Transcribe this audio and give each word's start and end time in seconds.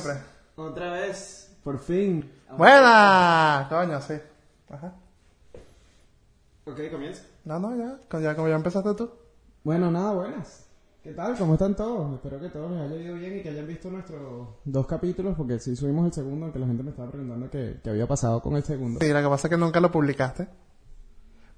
siempre. 0.00 0.22
Otra 0.56 0.92
vez, 0.92 1.56
por 1.62 1.78
fin. 1.78 2.30
¡Buena! 2.56 3.66
Coño, 3.68 4.00
sí. 4.00 4.14
Ajá. 4.70 4.94
Ok, 6.64 6.80
comienza. 6.90 7.22
No, 7.44 7.58
no, 7.60 7.76
ya. 7.76 7.98
Como 8.34 8.48
ya 8.48 8.56
empezaste 8.56 8.94
tú. 8.94 9.10
Bueno, 9.62 9.90
nada, 9.90 10.12
buenas. 10.12 10.64
¿Qué 11.02 11.12
tal? 11.12 11.36
¿Cómo 11.38 11.52
están 11.52 11.76
todos? 11.76 12.14
Espero 12.14 12.40
que 12.40 12.48
todos 12.48 12.70
les 12.72 12.80
haya 12.80 12.96
ido 12.96 13.14
bien 13.14 13.38
y 13.38 13.42
que 13.42 13.50
hayan 13.50 13.66
visto 13.66 13.88
nuestros 13.90 14.48
dos 14.64 14.86
capítulos, 14.88 15.34
porque 15.36 15.60
sí 15.60 15.76
subimos 15.76 16.06
el 16.06 16.12
segundo, 16.12 16.46
aunque 16.46 16.58
la 16.58 16.66
gente 16.66 16.82
me 16.82 16.90
estaba 16.90 17.10
preguntando 17.10 17.48
qué, 17.48 17.78
qué 17.82 17.90
había 17.90 18.08
pasado 18.08 18.40
con 18.42 18.56
el 18.56 18.64
segundo. 18.64 18.98
Sí, 19.00 19.12
lo 19.12 19.22
que 19.22 19.28
pasa 19.28 19.46
es 19.46 19.50
que 19.50 19.56
nunca 19.56 19.78
lo 19.78 19.92
publicaste. 19.92 20.48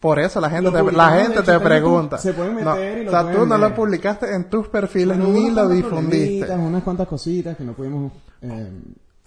Por 0.01 0.19
eso 0.21 0.41
la 0.41 0.51
gente 0.51 0.71
te, 0.71 0.93
la 0.93 1.11
gente 1.11 1.43
te 1.43 1.59
pregunta. 1.61 2.19
Se 2.19 2.33
pueden 2.35 2.63
No, 2.63 2.75
meter 2.75 2.99
y 2.99 3.05
lo 3.05 3.09
o 3.09 3.13
sea, 3.13 3.33
tú 3.33 3.47
no 3.47 3.59
ver. 3.59 3.71
lo 3.71 3.75
publicaste 3.75 4.33
en 4.35 4.49
tus 4.51 4.69
perfiles 4.69 5.17
Bueno, 5.19 5.33
ni 5.33 5.51
lo 5.51 5.69
difundiste. 5.69 6.53
Unas 6.53 6.83
cuantas 6.85 7.09
cositas 7.09 7.57
que 7.57 7.65
no 7.65 7.73
pudimos 7.73 8.13
eh, 8.43 8.73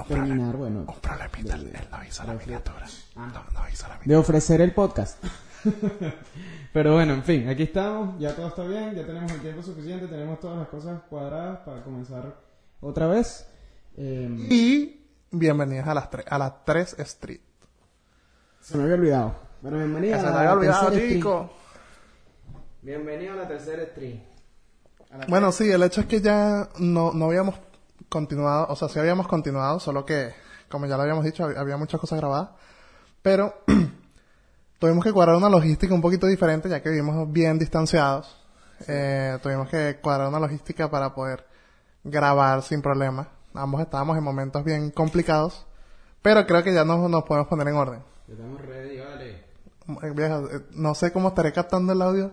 terminar, 0.07 0.55
bueno, 0.57 0.79
Un 0.87 0.99
problemita, 0.99 1.55
él, 1.55 1.71
él 1.73 1.87
no 1.91 2.03
hizo 2.03 2.23
la 2.23 2.33
miniatura. 2.33 2.85
Ah. 3.15 3.27
No, 3.33 3.59
no 3.59 3.69
hizo 3.69 3.83
la 3.87 3.93
miniatura. 3.95 3.99
de 4.05 4.15
ofrecer 4.15 4.61
el 4.61 4.73
podcast. 4.73 5.23
Pero 6.73 6.93
bueno, 6.93 7.13
en 7.13 7.23
fin, 7.23 7.47
aquí 7.49 7.63
estamos, 7.63 8.17
ya 8.19 8.35
todo 8.35 8.47
está 8.47 8.63
bien, 8.63 8.95
ya 8.95 9.05
tenemos 9.05 9.31
el 9.31 9.41
tiempo 9.41 9.61
suficiente, 9.61 10.07
tenemos 10.07 10.39
todas 10.39 10.57
las 10.57 10.67
cosas 10.69 11.01
cuadradas 11.09 11.59
para 11.59 11.83
comenzar 11.83 12.35
otra 12.79 13.07
vez. 13.07 13.45
Eh, 13.97 14.29
Y 14.49 15.05
bienvenidos 15.31 15.87
a 15.87 15.93
las, 15.93 16.09
tre- 16.09 16.23
a 16.27 16.37
las 16.37 16.63
3 16.65 16.95
Street. 16.99 17.41
se 18.61 18.77
me 18.77 18.83
había 18.83 18.95
olvidado. 18.95 19.35
Bueno, 19.61 19.77
bienvenido 19.77 20.17
se 20.19 20.23
la 20.25 20.39
había 20.39 20.53
olvidado, 20.53 20.91
chico. 20.97 21.51
Bienvenido 22.81 23.33
a 23.33 23.35
la 23.35 23.47
tercera 23.47 23.83
la 25.19 25.25
Bueno, 25.27 25.51
sí, 25.51 25.69
el 25.69 25.83
hecho 25.83 26.01
es 26.01 26.07
que 26.07 26.21
ya 26.21 26.69
no, 26.79 27.11
no 27.13 27.25
habíamos 27.25 27.55
continuado, 28.09 28.67
o 28.69 28.75
sea, 28.75 28.89
sí 28.89 28.99
habíamos 28.99 29.27
continuado, 29.27 29.79
solo 29.79 30.05
que, 30.05 30.33
como 30.69 30.85
ya 30.85 30.95
lo 30.97 31.03
habíamos 31.03 31.23
dicho, 31.25 31.43
hab- 31.47 31.57
había 31.57 31.77
muchas 31.77 31.99
cosas 31.99 32.19
grabadas, 32.19 32.49
pero 33.21 33.53
tuvimos 34.79 35.03
que 35.03 35.11
cuadrar 35.13 35.35
una 35.35 35.49
logística 35.49 35.93
un 35.93 36.01
poquito 36.01 36.27
diferente, 36.27 36.69
ya 36.69 36.81
que 36.81 36.89
vivimos 36.89 37.31
bien 37.31 37.59
distanciados. 37.59 38.37
Eh, 38.87 39.37
tuvimos 39.43 39.69
que 39.69 39.99
cuadrar 40.01 40.27
una 40.29 40.39
logística 40.39 40.89
para 40.89 41.13
poder 41.13 41.45
grabar 42.03 42.63
sin 42.63 42.81
problema. 42.81 43.27
Ambos 43.53 43.81
estábamos 43.81 44.17
en 44.17 44.23
momentos 44.23 44.63
bien 44.63 44.91
complicados, 44.91 45.65
pero 46.21 46.45
creo 46.47 46.63
que 46.63 46.73
ya 46.73 46.83
nos, 46.83 47.09
nos 47.09 47.23
podemos 47.23 47.47
poner 47.47 47.67
en 47.67 47.75
orden. 47.75 47.99
Estamos 48.27 48.61
ready, 48.61 48.97
vale. 48.99 49.43
Eh, 50.03 50.11
viejo, 50.15 50.47
eh, 50.49 50.61
no 50.71 50.95
sé 50.95 51.11
cómo 51.11 51.27
estaré 51.29 51.51
captando 51.53 51.93
el 51.93 52.01
audio, 52.01 52.31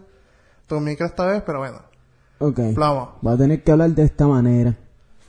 tu 0.66 0.78
micro 0.80 1.06
esta 1.06 1.26
vez, 1.26 1.42
pero 1.44 1.58
bueno, 1.58 1.80
Ok. 2.38 2.60
plomo. 2.74 3.18
Va 3.26 3.32
a 3.32 3.36
tener 3.36 3.62
que 3.64 3.72
hablar 3.72 3.90
de 3.90 4.04
esta 4.04 4.26
manera. 4.26 4.74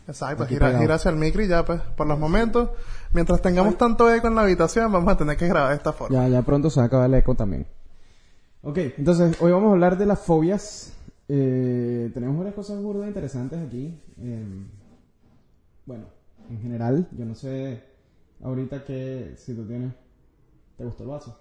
Exacto, 0.09 0.47
gira, 0.47 0.75
gira 0.79 0.95
hacia 0.95 1.11
el 1.11 1.17
micro 1.17 1.43
y 1.43 1.47
ya, 1.47 1.63
pues, 1.63 1.81
por 1.95 2.07
los 2.07 2.17
momentos, 2.17 2.69
mientras 3.13 3.43
tengamos 3.43 3.77
tanto 3.77 4.11
eco 4.11 4.27
en 4.27 4.33
la 4.33 4.41
habitación, 4.41 4.91
vamos 4.91 5.13
a 5.13 5.17
tener 5.17 5.37
que 5.37 5.47
grabar 5.47 5.69
de 5.69 5.75
esta 5.75 5.93
forma. 5.93 6.15
Ya, 6.15 6.27
ya 6.27 6.41
pronto 6.41 6.71
se 6.71 6.79
va 6.79 6.85
a 6.85 6.87
acabar 6.87 7.07
el 7.07 7.13
eco 7.13 7.35
también. 7.35 7.67
Ok, 8.63 8.77
entonces 8.97 9.39
hoy 9.39 9.51
vamos 9.51 9.69
a 9.69 9.73
hablar 9.73 9.99
de 9.99 10.07
las 10.07 10.17
fobias. 10.17 10.93
Eh, 11.27 12.09
tenemos 12.11 12.37
varias 12.37 12.55
cosas 12.55 12.81
burdas 12.81 13.07
interesantes 13.07 13.59
aquí. 13.59 14.01
Eh, 14.19 14.65
bueno, 15.85 16.05
en 16.49 16.59
general, 16.59 17.07
yo 17.11 17.25
no 17.25 17.35
sé 17.35 17.83
ahorita 18.43 18.83
que 18.83 19.35
si 19.37 19.53
tú 19.53 19.67
tienes... 19.67 19.93
¿Te 20.75 20.85
gustó 20.85 21.03
el 21.03 21.09
vaso? 21.09 21.37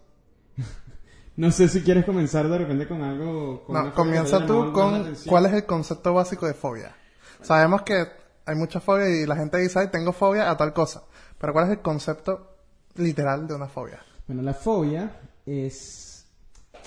no 1.36 1.50
sé 1.50 1.68
si 1.68 1.80
quieres 1.80 2.04
comenzar 2.04 2.46
de 2.50 2.58
repente 2.58 2.86
con 2.86 3.00
algo... 3.00 3.64
con 3.64 3.74
No, 3.74 3.94
comienza 3.94 4.44
tú 4.44 4.72
con 4.72 5.14
cuál 5.26 5.46
es 5.46 5.54
el 5.54 5.64
concepto 5.64 6.12
básico 6.12 6.46
de 6.46 6.52
fobia. 6.52 6.94
Sabemos 7.40 7.80
que 7.82 8.27
hay 8.48 8.56
mucha 8.56 8.80
fobia 8.80 9.08
y 9.08 9.26
la 9.26 9.36
gente 9.36 9.58
dice, 9.58 9.78
ay, 9.78 9.88
tengo 9.88 10.12
fobia 10.12 10.50
a 10.50 10.56
tal 10.56 10.72
cosa. 10.72 11.02
Pero 11.38 11.52
¿cuál 11.52 11.66
es 11.66 11.72
el 11.72 11.80
concepto 11.82 12.56
literal 12.96 13.46
de 13.46 13.54
una 13.54 13.66
fobia? 13.68 14.00
Bueno, 14.26 14.42
la 14.42 14.54
fobia 14.54 15.20
es... 15.46 16.26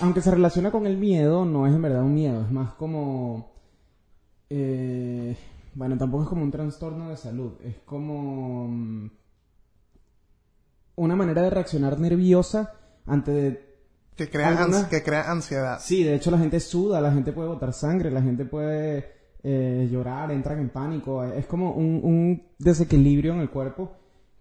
Aunque 0.00 0.20
se 0.20 0.30
relaciona 0.30 0.70
con 0.70 0.86
el 0.86 0.96
miedo, 0.96 1.44
no 1.44 1.66
es 1.66 1.72
en 1.74 1.82
verdad 1.82 2.02
un 2.02 2.14
miedo, 2.14 2.42
es 2.42 2.50
más 2.50 2.72
como... 2.74 3.52
eh, 4.50 5.36
bueno, 5.74 5.96
tampoco 5.96 6.24
es 6.24 6.28
como 6.28 6.42
un 6.42 6.50
trastorno 6.50 7.08
de 7.10 7.16
salud, 7.16 7.52
es 7.64 7.76
como... 7.84 8.68
mm, 8.68 9.10
Una 10.96 11.16
manera 11.16 11.42
de 11.42 11.50
reaccionar 11.50 11.98
nerviosa 11.98 12.72
ante... 13.06 13.30
de- 13.32 13.76
Que 14.16 14.28
crea, 14.28 14.66
que 14.90 15.02
crea 15.02 15.30
ansiedad. 15.30 15.78
Sí, 15.80 16.02
de 16.04 16.14
hecho 16.14 16.30
la 16.30 16.38
gente 16.38 16.60
suda, 16.60 17.00
la 17.00 17.12
gente 17.12 17.32
puede 17.32 17.48
botar 17.48 17.72
sangre, 17.72 18.10
la 18.10 18.22
gente 18.22 18.44
puede 18.44 19.21
eh, 19.42 19.88
llorar, 19.90 20.30
entran 20.30 20.58
en 20.58 20.70
pánico. 20.70 21.24
Es 21.24 21.46
como 21.46 21.72
un, 21.72 22.00
un 22.02 22.42
desequilibrio 22.58 23.34
en 23.34 23.40
el 23.40 23.50
cuerpo 23.50 23.92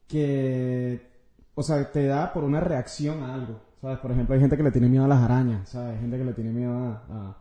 que, 0.07 1.01
o 1.55 1.63
sea, 1.63 1.91
te 1.91 2.05
da 2.05 2.33
por 2.33 2.43
una 2.43 2.59
reacción 2.59 3.23
a 3.23 3.33
algo. 3.33 3.59
¿Sabes? 3.81 3.97
Por 3.97 4.11
ejemplo, 4.11 4.35
hay 4.35 4.41
gente 4.41 4.55
que 4.57 4.63
le 4.63 4.71
tiene 4.71 4.89
miedo 4.89 5.05
a 5.05 5.07
las 5.07 5.23
arañas, 5.23 5.69
¿sabes? 5.69 5.95
Hay 5.95 6.01
gente 6.01 6.17
que 6.17 6.23
le 6.23 6.33
tiene 6.33 6.51
miedo 6.51 6.71
a, 6.71 7.03
a, 7.09 7.37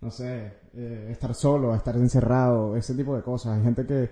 no 0.00 0.10
sé, 0.10 0.52
eh, 0.72 1.08
estar 1.10 1.34
solo, 1.34 1.74
a 1.74 1.76
estar 1.76 1.94
encerrado, 1.96 2.74
ese 2.76 2.94
tipo 2.94 3.14
de 3.14 3.22
cosas. 3.22 3.58
Hay 3.58 3.62
gente 3.64 3.84
que, 3.86 4.10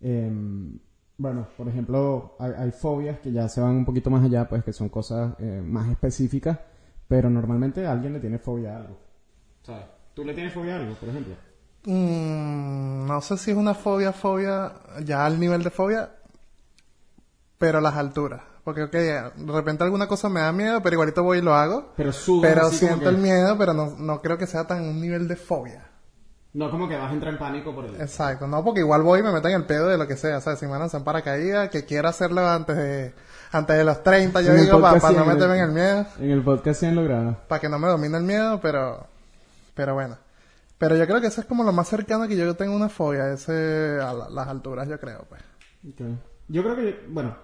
em, 0.00 0.78
bueno, 1.18 1.46
por 1.58 1.68
ejemplo, 1.68 2.36
hay, 2.38 2.52
hay 2.56 2.70
fobias 2.70 3.18
que 3.20 3.32
ya 3.32 3.48
se 3.48 3.60
van 3.60 3.76
un 3.76 3.84
poquito 3.84 4.08
más 4.08 4.24
allá, 4.24 4.48
pues 4.48 4.64
que 4.64 4.72
son 4.72 4.88
cosas 4.88 5.34
eh, 5.40 5.62
más 5.62 5.90
específicas, 5.90 6.58
pero 7.06 7.28
normalmente 7.28 7.86
alguien 7.86 8.14
le 8.14 8.20
tiene 8.20 8.38
fobia 8.38 8.74
a 8.74 8.76
algo. 8.78 8.96
¿Sabes? 9.62 9.84
¿Tú 10.14 10.24
le 10.24 10.32
tienes 10.32 10.54
fobia 10.54 10.76
a 10.76 10.80
algo, 10.80 10.94
por 10.94 11.08
ejemplo? 11.10 11.34
Mm, 11.84 13.06
no 13.06 13.20
sé 13.22 13.36
si 13.38 13.50
es 13.52 13.56
una 13.56 13.74
fobia, 13.74 14.12
fobia, 14.12 14.72
ya 15.04 15.24
al 15.24 15.40
nivel 15.40 15.62
de 15.62 15.70
fobia, 15.70 16.10
pero 17.58 17.80
las 17.80 17.94
alturas. 17.96 18.42
Porque, 18.64 18.82
ok, 18.84 18.92
de 18.92 19.52
repente 19.52 19.84
alguna 19.84 20.06
cosa 20.06 20.28
me 20.28 20.40
da 20.40 20.52
miedo, 20.52 20.82
pero 20.82 20.94
igualito 20.94 21.22
voy 21.22 21.38
y 21.38 21.42
lo 21.42 21.54
hago. 21.54 21.92
Pero 21.96 22.12
sudas 22.12 22.50
Pero 22.52 22.66
así 22.66 22.78
como 22.80 22.88
siento 22.90 23.04
que- 23.10 23.16
el 23.16 23.18
miedo, 23.22 23.56
pero 23.58 23.72
no, 23.72 23.94
no 23.98 24.20
creo 24.20 24.36
que 24.36 24.46
sea 24.46 24.66
tan 24.66 24.82
un 24.84 25.00
nivel 25.00 25.26
de 25.26 25.36
fobia. 25.36 25.86
No 26.52 26.68
como 26.70 26.88
que 26.88 26.96
vas 26.96 27.10
a 27.10 27.14
entrar 27.14 27.32
en 27.32 27.38
pánico 27.38 27.72
por 27.74 27.84
el... 27.86 28.00
Exacto, 28.00 28.46
no, 28.48 28.62
porque 28.64 28.80
igual 28.80 29.02
voy 29.02 29.20
y 29.20 29.22
me 29.22 29.30
meto 29.32 29.46
en 29.48 29.54
el 29.54 29.64
pedo 29.66 29.86
de 29.86 29.96
lo 29.96 30.06
que 30.08 30.16
sea, 30.16 30.40
¿sabes? 30.40 30.58
Si 30.58 30.66
me 30.66 30.76
lanzan 30.78 31.04
paracaídas, 31.04 31.70
que 31.70 31.84
quiero 31.86 32.08
hacerlo 32.08 32.46
antes 32.46 32.76
de, 32.76 33.14
antes 33.52 33.76
de 33.78 33.84
los 33.84 34.02
30, 34.02 34.40
yo 34.42 34.52
En 34.54 34.64
digo, 34.64 34.80
para 34.80 34.98
no 35.12 35.24
meterme 35.24 35.58
en 35.58 35.64
el 35.64 35.70
miedo, 35.70 36.06
En 36.18 36.30
el 36.30 36.42
podcast 36.42 36.80
sí 36.80 36.86
han 36.86 36.96
logrado. 36.96 37.36
para 37.48 37.60
que 37.60 37.68
no 37.68 37.78
me 37.78 37.86
domine 37.86 38.18
el 38.18 38.24
miedo, 38.24 38.60
pero, 38.60 39.06
pero 39.74 39.94
bueno. 39.94 40.16
Pero 40.80 40.96
yo 40.96 41.06
creo 41.06 41.20
que 41.20 41.26
eso 41.28 41.42
es 41.42 41.46
como 41.46 41.62
lo 41.62 41.72
más 41.72 41.86
cercano 41.88 42.26
que 42.26 42.36
yo 42.36 42.56
tengo 42.56 42.74
una 42.74 42.88
fobia, 42.88 43.30
ese, 43.32 43.98
a 44.02 44.12
la- 44.14 44.30
las 44.30 44.48
alturas, 44.48 44.88
yo 44.88 44.98
creo, 44.98 45.26
pues. 45.28 45.42
Yo 46.48 46.62
creo 46.62 46.74
que, 46.74 47.06
bueno, 47.10 47.36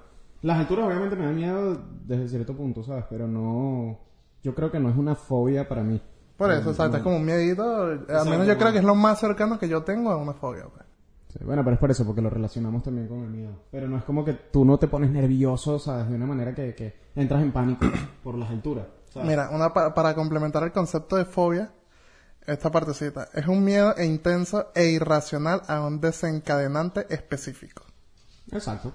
las 0.43 0.59
alturas 0.59 0.87
obviamente 0.87 1.17
me 1.17 1.27
dan 1.27 1.37
miedo 1.37 1.79
desde 2.07 2.29
cierto 2.31 2.57
punto, 2.57 2.83
¿sabes? 2.83 3.05
Pero 3.11 3.29
no... 3.29 3.99
Yo 4.43 4.55
creo 4.55 4.71
que 4.71 4.81
no 4.81 4.89
es 4.89 4.97
una 4.97 5.15
fobia 5.15 5.69
para 5.69 5.83
mí. 5.83 6.01
Por 6.37 6.51
eso, 6.51 6.71
exacto, 6.71 6.97
es 6.97 7.03
como 7.03 7.17
un 7.17 7.25
miedito, 7.27 7.63
al 7.63 8.29
menos 8.31 8.47
yo 8.47 8.57
creo 8.59 8.73
que 8.73 8.79
es 8.79 8.85
lo 8.85 8.95
más 8.95 9.19
cercano 9.21 9.59
que 9.59 9.69
yo 9.69 9.83
tengo 9.83 10.11
a 10.11 10.17
una 10.17 10.33
fobia, 10.35 10.65
pues. 10.73 10.85
Sí, 11.29 11.39
bueno, 11.45 11.63
pero 11.63 11.75
es 11.75 11.81
por 11.81 11.91
eso, 11.91 12.07
porque 12.07 12.23
lo 12.23 12.31
relacionamos 12.31 12.83
también 12.83 13.07
con 13.09 13.23
el 13.23 13.29
miedo. 13.31 13.53
Pero 13.71 13.87
no 13.89 13.99
es 13.99 14.05
como 14.05 14.25
que 14.25 14.33
tú 14.35 14.65
no 14.65 14.79
te 14.79 14.89
pones 14.89 15.11
nervioso, 15.11 15.79
¿sabes? 15.79 16.09
De 16.09 16.15
una 16.17 16.27
manera 16.27 16.55
que, 16.55 16.75
que 16.75 16.95
entras 17.15 17.43
en 17.43 17.53
pánico 17.53 17.87
por 18.23 18.37
las 18.39 18.49
alturas. 18.51 18.87
¿sabes? 19.11 19.29
Mira, 19.29 19.51
una 19.51 19.73
pa- 19.75 19.93
para 19.93 20.15
complementar 20.15 20.63
el 20.63 20.73
concepto 20.73 21.17
de 21.17 21.25
fobia, 21.27 21.73
esta 22.47 22.71
partecita, 22.71 23.29
es 23.35 23.47
un 23.47 23.65
miedo 23.65 23.95
e 23.97 24.05
intenso 24.05 24.71
e 24.75 24.87
irracional 24.87 25.63
a 25.69 25.81
un 25.81 26.01
desencadenante 26.01 27.07
específico. 27.11 27.83
Exacto. 28.53 28.93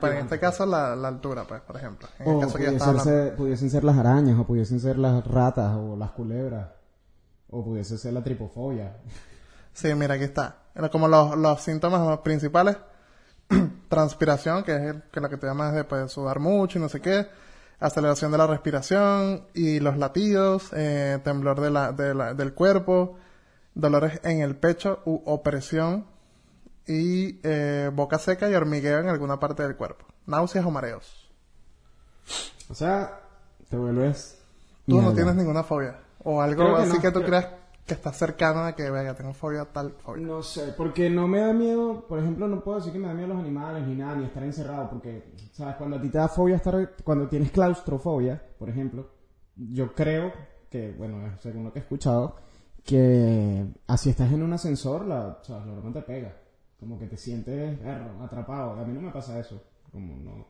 Pero 0.00 0.12
en 0.14 0.18
este 0.20 0.38
caso 0.38 0.64
la, 0.64 0.96
la 0.96 1.08
altura, 1.08 1.44
pues, 1.44 1.60
por 1.60 1.76
ejemplo. 1.76 2.08
En 2.18 2.28
el 2.34 2.40
caso 2.40 2.52
pudiese 2.58 2.98
ser- 3.00 3.36
pudiesen 3.36 3.70
ser 3.70 3.84
las 3.84 3.98
arañas, 3.98 4.38
o 4.38 4.44
pudiesen 4.46 4.80
ser 4.80 4.98
las 4.98 5.26
ratas, 5.26 5.74
o 5.76 5.96
las 5.96 6.12
culebras, 6.12 6.68
o 7.50 7.62
pudiese 7.64 7.98
ser 7.98 8.12
la 8.14 8.22
tripofobia. 8.24 8.96
Sí, 9.74 9.92
mira, 9.94 10.14
aquí 10.14 10.24
está. 10.24 10.56
Como 10.90 11.08
los, 11.08 11.36
los 11.36 11.60
síntomas 11.60 12.18
principales, 12.20 12.76
transpiración, 13.88 14.62
que 14.64 14.74
es 14.76 14.82
el, 14.82 15.02
que 15.12 15.20
lo 15.20 15.28
que 15.28 15.36
te 15.36 15.46
llamas 15.46 15.74
de 15.74 15.84
pues, 15.84 16.10
sudar 16.10 16.40
mucho 16.40 16.78
y 16.78 16.82
no 16.82 16.88
sé 16.88 17.00
qué, 17.00 17.26
aceleración 17.80 18.32
de 18.32 18.38
la 18.38 18.46
respiración 18.46 19.46
y 19.54 19.80
los 19.80 19.96
latidos, 19.98 20.70
eh, 20.74 21.18
temblor 21.24 21.60
de 21.60 21.70
la, 21.70 21.92
de 21.92 22.14
la- 22.14 22.34
del 22.34 22.54
cuerpo, 22.54 23.16
dolores 23.74 24.20
en 24.24 24.40
el 24.40 24.56
pecho 24.56 25.00
u 25.04 25.22
opresión 25.26 26.06
y 26.86 27.40
eh, 27.42 27.90
boca 27.92 28.18
seca 28.18 28.48
y 28.48 28.54
hormigueo 28.54 28.98
en 29.00 29.08
alguna 29.08 29.38
parte 29.40 29.62
del 29.62 29.76
cuerpo, 29.76 30.06
náuseas 30.26 30.64
o 30.64 30.70
mareos. 30.70 31.30
O 32.68 32.74
sea, 32.74 33.20
te 33.68 33.76
vuelves... 33.76 34.38
Tú 34.86 35.02
no 35.02 35.12
tienes 35.12 35.34
ninguna 35.34 35.64
fobia. 35.64 35.98
O 36.22 36.40
algo 36.40 36.76
que 36.76 36.82
así 36.82 36.92
no, 36.96 37.00
que 37.00 37.10
tú 37.10 37.18
creo- 37.20 37.26
creas 37.26 37.46
que 37.86 37.94
está 37.94 38.12
cercano 38.12 38.64
a 38.64 38.74
que, 38.74 38.90
vea, 38.90 39.14
tengo 39.14 39.32
fobia 39.32 39.64
tal 39.66 39.92
fobia. 39.92 40.26
No 40.26 40.42
sé, 40.42 40.74
porque 40.76 41.08
no 41.08 41.28
me 41.28 41.40
da 41.40 41.52
miedo, 41.52 42.06
por 42.08 42.18
ejemplo, 42.18 42.48
no 42.48 42.62
puedo 42.62 42.78
decir 42.78 42.92
que 42.92 42.98
me 42.98 43.06
da 43.06 43.14
miedo 43.14 43.28
los 43.28 43.38
animales 43.38 43.86
ni 43.86 43.94
nada, 43.94 44.16
ni 44.16 44.24
estar 44.24 44.42
encerrado, 44.42 44.90
porque, 44.90 45.32
¿sabes? 45.52 45.76
Cuando 45.76 45.96
a 45.96 46.00
ti 46.00 46.08
te 46.08 46.18
da 46.18 46.28
fobia 46.28 46.56
estar, 46.56 46.96
cuando 47.04 47.28
tienes 47.28 47.52
claustrofobia, 47.52 48.42
por 48.58 48.68
ejemplo, 48.68 49.08
yo 49.54 49.94
creo 49.94 50.32
que, 50.68 50.92
bueno, 50.92 51.36
según 51.38 51.64
lo 51.64 51.72
que 51.72 51.78
he 51.78 51.82
escuchado, 51.82 52.36
que 52.84 53.66
así 53.86 54.10
estás 54.10 54.32
en 54.32 54.42
un 54.42 54.52
ascensor, 54.52 55.06
la, 55.06 55.38
sea, 55.42 55.64
la 55.64 55.92
te 55.92 56.02
pega. 56.02 56.36
como 56.78 56.98
que 56.98 57.06
te 57.06 57.16
sientes 57.16 57.78
atrapado. 58.20 58.72
A 58.72 58.84
mí 58.84 58.92
no 58.92 59.00
me 59.00 59.10
pasa 59.10 59.38
eso. 59.38 59.62
Como 59.90 60.16
no, 60.16 60.46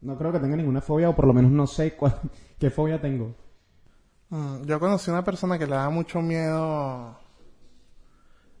no 0.00 0.18
creo 0.18 0.32
que 0.32 0.38
tenga 0.38 0.56
ninguna 0.56 0.80
fobia, 0.80 1.10
o 1.10 1.16
por 1.16 1.26
lo 1.26 1.34
menos 1.34 1.50
no 1.50 1.66
sé 1.66 1.96
cuál, 1.96 2.14
qué 2.58 2.70
fobia 2.70 3.00
tengo. 3.00 3.34
Mm, 4.30 4.64
yo 4.66 4.78
conocí 4.80 5.10
una 5.10 5.24
persona 5.24 5.58
que 5.58 5.66
le 5.66 5.74
da 5.76 5.88
mucho 5.90 6.20
miedo 6.22 7.16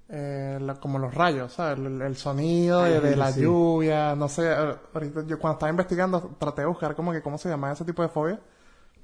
eh, 0.08 0.58
la- 0.60 0.76
como 0.76 0.98
los 0.98 1.14
rayos, 1.14 1.52
¿sabes? 1.52 1.78
El, 1.78 2.00
el 2.02 2.16
sonido 2.16 2.84
Ay, 2.84 3.00
de, 3.00 3.16
la 3.16 3.30
sí. 3.32 3.38
lluvia, 3.38 4.14
no 4.16 4.28
sé, 4.28 4.44
eh, 4.50 4.74
ahorita 4.94 5.24
yo 5.26 5.38
cuando 5.38 5.54
estaba 5.56 5.70
investigando 5.70 6.36
traté 6.38 6.62
de 6.62 6.66
buscar 6.68 6.94
como 6.94 7.12
que 7.12 7.20
cómo 7.22 7.36
se 7.38 7.48
llamaba 7.48 7.74
ese 7.74 7.84
tipo 7.84 8.02
de 8.02 8.08
fobia 8.08 8.40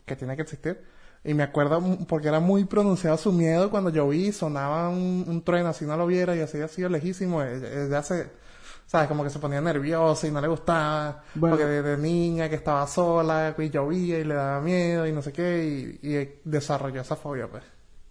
que 0.06 0.16
tiene 0.16 0.36
que 0.36 0.42
existir 0.42 0.82
y 1.24 1.34
me 1.34 1.44
acuerdo 1.44 1.82
porque 2.08 2.28
era 2.28 2.40
muy 2.40 2.64
pronunciado 2.66 3.16
su 3.18 3.32
miedo 3.32 3.70
cuando 3.70 3.90
lloví, 3.90 4.32
sonaba 4.32 4.88
un, 4.90 5.24
un 5.28 5.42
trueno 5.44 5.70
así 5.70 5.86
no 5.86 5.96
lo 5.96 6.06
viera 6.06 6.36
y 6.36 6.40
así 6.40 6.60
así 6.62 6.82
lejísimo, 6.88 7.42
eh, 7.42 7.86
ella 7.86 8.02
se, 8.02 8.30
¿sabes? 8.86 9.08
Como 9.08 9.24
que 9.24 9.30
se 9.30 9.38
ponía 9.38 9.60
nerviosa 9.60 10.26
y 10.26 10.30
no 10.30 10.40
le 10.40 10.48
gustaba, 10.48 11.22
Bueno. 11.34 11.56
porque 11.56 11.66
de, 11.70 11.82
de 11.82 11.96
niña 11.98 12.48
que 12.48 12.54
estaba 12.56 12.86
sola 12.86 13.54
y 13.58 13.70
llovía 13.70 14.18
y 14.18 14.24
le 14.24 14.34
daba 14.34 14.60
miedo 14.60 15.06
y 15.06 15.12
no 15.12 15.22
sé 15.22 15.32
qué 15.32 15.98
y, 16.02 16.08
y 16.08 16.40
desarrolló 16.44 17.00
esa 17.00 17.16
fobia 17.16 17.48
pues. 17.48 17.62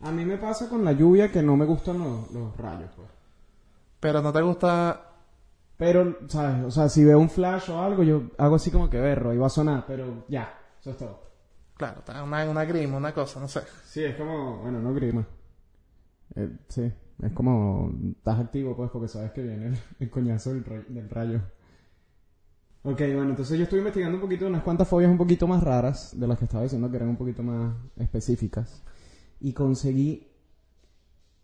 A 0.02 0.12
mí 0.12 0.25
me 0.25 0.38
pasa 0.38 0.68
con 0.68 0.84
la 0.84 0.92
lluvia 0.92 1.31
que 1.31 1.42
no 1.42 1.56
me 1.56 1.66
gustan 1.66 1.98
los, 2.00 2.30
los 2.31 2.58
rayos, 2.58 2.90
pues. 2.96 3.08
Pero 4.00 4.22
no 4.22 4.34
te 4.34 4.42
gusta 4.42 5.10
Pero, 5.78 6.18
¿sabes? 6.28 6.64
O 6.66 6.72
sea, 6.72 6.90
si 6.90 7.04
veo 7.06 7.20
un 7.20 7.30
flash 7.30 7.70
o 7.70 7.81
algo, 7.81 8.04
yo 8.04 8.24
hago 8.38 8.56
así 8.56 8.70
como 8.70 8.90
que 8.90 9.00
berro 9.00 9.34
y 9.34 9.38
va 9.38 9.48
a 9.48 9.50
sonar, 9.50 9.86
pero 9.88 10.25
ya, 10.28 10.54
eso 10.81 10.92
es 10.92 10.98
todo. 10.98 11.24
Claro, 11.78 12.02
una, 12.24 12.46
una 12.50 12.66
grima, 12.66 12.98
una 12.98 13.14
cosa, 13.14 13.40
no 13.40 13.48
sé. 13.48 13.62
Sí, 13.86 14.04
es 14.04 14.16
como, 14.16 14.58
bueno, 14.62 14.80
no 14.80 14.94
grima. 14.94 15.25
Eh, 16.36 16.50
sí, 16.68 16.92
es 17.21 17.31
como, 17.33 17.92
estás 18.18 18.39
activo 18.39 18.75
pues 18.75 18.89
porque 18.92 19.07
sabes 19.07 19.31
que 19.31 19.42
viene 19.44 19.68
el, 19.68 19.77
el 20.00 20.10
coñazo 20.10 20.54
del, 20.54 20.63
del 20.89 21.10
rayo. 21.10 21.42
Ok, 22.86 23.00
bueno, 23.00 23.30
entonces 23.30 23.57
yo 23.57 23.63
estuve 23.63 23.80
investigando 23.80 24.18
un 24.18 24.21
poquito 24.21 24.45
unas 24.45 24.62
cuantas 24.63 24.88
fobias 24.88 25.10
un 25.10 25.18
poquito 25.18 25.48
más 25.48 25.63
raras 25.63 26.19
de 26.19 26.27
las 26.27 26.38
que 26.38 26.45
estaba 26.45 26.63
diciendo 26.63 26.89
que 26.89 26.98
eran 26.98 27.10
un 27.10 27.15
poquito 27.15 27.42
más 27.42 27.75
específicas. 27.98 28.83
Y 29.39 29.54
conseguí 29.54 30.27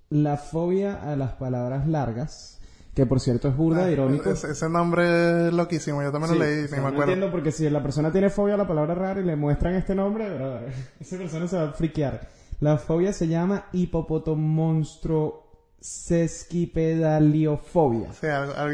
la 0.10 0.36
fobia 0.38 1.02
a 1.12 1.16
las 1.16 1.34
palabras 1.34 1.88
largas, 1.88 2.60
que 2.94 3.06
por 3.06 3.22
cierto 3.22 3.48
es 3.48 3.56
burda, 3.56 3.86
Ah, 3.86 3.92
irónico. 3.92 4.30
Ese, 4.32 4.52
ese 4.52 4.68
nombre 4.68 5.48
es 5.48 5.54
loquísimo, 5.54 6.02
yo 6.04 6.12
también 6.12 6.34
Sí, 6.34 6.40
lo 6.40 6.44
leí, 6.46 6.60
o 6.60 6.62
ni 6.64 6.68
sea, 6.68 6.78
me 6.78 6.82
no 6.84 6.88
acuerdo. 6.90 7.12
entiendo 7.14 7.32
porque 7.32 7.52
si 7.54 7.70
la 7.70 7.82
persona 7.82 8.12
tiene 8.12 8.30
fobia 8.30 8.56
a 8.56 8.58
la 8.58 8.68
palabra 8.68 8.96
rara 8.96 9.22
y 9.22 9.24
le 9.24 9.36
muestran 9.38 9.76
este 9.76 9.96
nombre, 9.96 10.30
brother, 10.36 10.74
esa 11.00 11.18
persona 11.18 11.48
se 11.48 11.56
va 11.56 11.70
a 11.70 11.74
friquear. 11.74 12.28
La 12.60 12.78
fobia 12.78 13.14
se 13.14 13.28
llama 13.30 13.66
hipopotomonstro 13.72 15.49
sesquipedaliofobia. 15.82 18.14
Sí, 18.14 18.28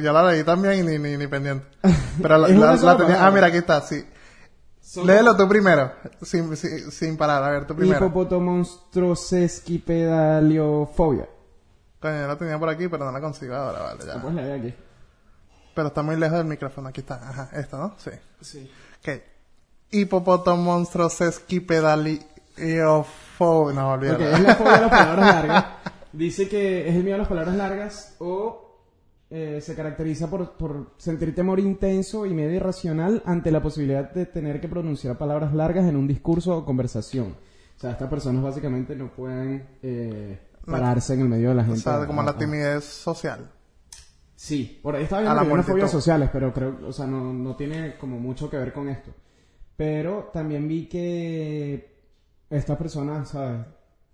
yo 0.03 0.13
la 0.13 0.31
leí 0.31 0.43
también 0.43 0.79
y 0.79 0.83
ni, 0.83 0.99
ni, 0.99 1.17
ni 1.17 1.25
pendiente. 1.27 1.65
Pero 2.21 2.37
la, 2.37 2.47
la- 2.49 2.75
la 2.75 2.97
tenía... 2.97 3.25
Ah, 3.25 3.31
mira, 3.31 3.47
aquí 3.47 3.57
está, 3.57 3.81
sí. 3.81 4.05
Léelo 5.03 5.35
tú 5.35 5.47
primero, 5.47 5.91
sin, 6.21 6.55
sin, 6.55 6.91
sin 6.91 7.17
parar, 7.17 7.43
a 7.43 7.49
ver, 7.49 7.65
tú 7.67 7.75
primero. 7.75 7.97
Hipopotomonstro 8.05 9.15
sesquipedaliofobia. 9.15 11.27
Coño, 11.99 12.21
yo 12.21 12.27
la 12.27 12.37
tenía 12.37 12.59
por 12.59 12.69
aquí, 12.69 12.87
pero 12.87 13.03
no 13.05 13.11
la 13.11 13.19
consigo 13.19 13.55
ahora, 13.55 13.79
vale, 13.81 14.05
La 14.05 14.13
ya. 14.15 14.21
puedes 14.21 14.35
leer 14.37 14.59
aquí. 14.59 14.73
Pero 15.73 15.87
está 15.89 16.01
muy 16.03 16.15
lejos 16.15 16.37
del 16.37 16.45
micrófono, 16.47 16.87
aquí 16.89 17.01
está. 17.01 17.15
Ajá, 17.15 17.49
esta, 17.53 17.77
¿no? 17.77 17.95
Sí. 17.97 18.11
Sí. 18.39 18.71
Ok. 18.99 19.09
Hipopotomonstros 19.91 21.19
esquipedaliofobia. 21.21 23.75
No, 23.75 23.89
Ok, 23.93 23.97
olvídalo. 23.97 24.29
es 24.29 24.39
la 24.39 24.55
fobia 24.55 24.75
a 24.75 24.81
las 24.81 24.89
palabras 24.91 25.35
largas. 25.35 25.65
Dice 26.15 26.47
que 26.47 26.87
es 26.87 26.95
el 26.95 27.03
miedo 27.03 27.15
a 27.15 27.19
las 27.19 27.27
palabras 27.27 27.55
largas 27.55 28.15
o 28.19 28.79
eh, 29.29 29.59
se 29.61 29.75
caracteriza 29.75 30.29
por, 30.29 30.51
por 30.53 30.91
sentir 30.97 31.33
temor 31.35 31.59
intenso 31.59 32.25
y 32.25 32.33
medio 32.33 32.55
irracional 32.55 33.21
ante 33.25 33.51
la 33.51 33.61
posibilidad 33.61 34.11
de 34.13 34.25
tener 34.25 34.61
que 34.61 34.67
pronunciar 34.69 35.17
palabras 35.17 35.53
largas 35.53 35.85
en 35.89 35.95
un 35.95 36.07
discurso 36.07 36.57
o 36.57 36.65
conversación. 36.65 37.35
O 37.75 37.79
sea, 37.79 37.91
estas 37.91 38.09
personas 38.09 38.43
básicamente 38.43 38.95
no 38.95 39.11
pueden 39.11 39.67
eh, 39.83 40.39
pararse 40.65 41.15
en 41.15 41.21
el 41.21 41.27
medio 41.27 41.49
de 41.49 41.55
la 41.55 41.63
O 41.63 41.65
gente. 41.65 41.81
sea, 41.81 42.05
como 42.07 42.23
la 42.23 42.37
timidez 42.37 42.85
social. 42.85 43.51
Sí, 44.35 44.79
por 44.81 44.95
ahí 44.95 45.03
estaba 45.03 45.21
viendo 45.23 45.41
que 45.41 45.51
unas 45.53 45.65
fobias 45.65 45.91
sociales, 45.91 46.29
pero 46.31 46.53
creo, 46.53 46.77
o 46.87 46.93
sea, 46.93 47.07
no, 47.07 47.33
no 47.33 47.55
tiene 47.55 47.97
como 47.97 48.19
mucho 48.19 48.49
que 48.49 48.57
ver 48.57 48.71
con 48.71 48.87
esto. 48.87 49.11
Pero 49.75 50.29
también 50.31 50.67
vi 50.67 50.87
que 50.87 51.93
estas 52.49 52.77
personas, 52.77 53.29
¿sabes? 53.29 53.65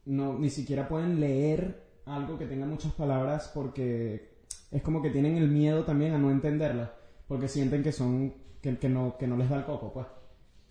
No, 0.05 0.39
ni 0.39 0.49
siquiera 0.49 0.87
pueden 0.87 1.19
leer 1.19 1.90
algo 2.05 2.37
que 2.37 2.45
tenga 2.45 2.65
muchas 2.65 2.91
palabras 2.93 3.51
porque 3.53 4.31
es 4.71 4.81
como 4.81 5.01
que 5.01 5.09
tienen 5.09 5.37
el 5.37 5.49
miedo 5.49 5.83
también 5.83 6.13
a 6.13 6.17
no 6.17 6.31
entenderlas, 6.31 6.89
porque 7.27 7.47
sienten 7.47 7.83
que 7.83 7.91
son, 7.91 8.33
que, 8.61 8.77
que 8.77 8.89
no, 8.89 9.17
que 9.17 9.27
no 9.27 9.37
les 9.37 9.49
da 9.49 9.57
el 9.57 9.65
coco, 9.65 9.91
pues. 9.93 10.07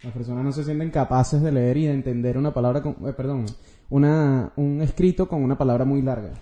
Las 0.02 0.12
personas 0.14 0.42
no 0.44 0.52
se 0.52 0.64
sienten 0.64 0.90
capaces 0.90 1.42
de 1.42 1.52
leer 1.52 1.76
y 1.76 1.86
de 1.86 1.92
entender 1.92 2.38
una 2.38 2.54
palabra, 2.54 2.80
con, 2.82 2.96
eh, 3.06 3.12
perdón, 3.12 3.44
una, 3.90 4.52
un 4.56 4.80
escrito 4.80 5.28
con 5.28 5.42
una 5.42 5.58
palabra 5.58 5.84
muy 5.84 6.00
larga. 6.00 6.32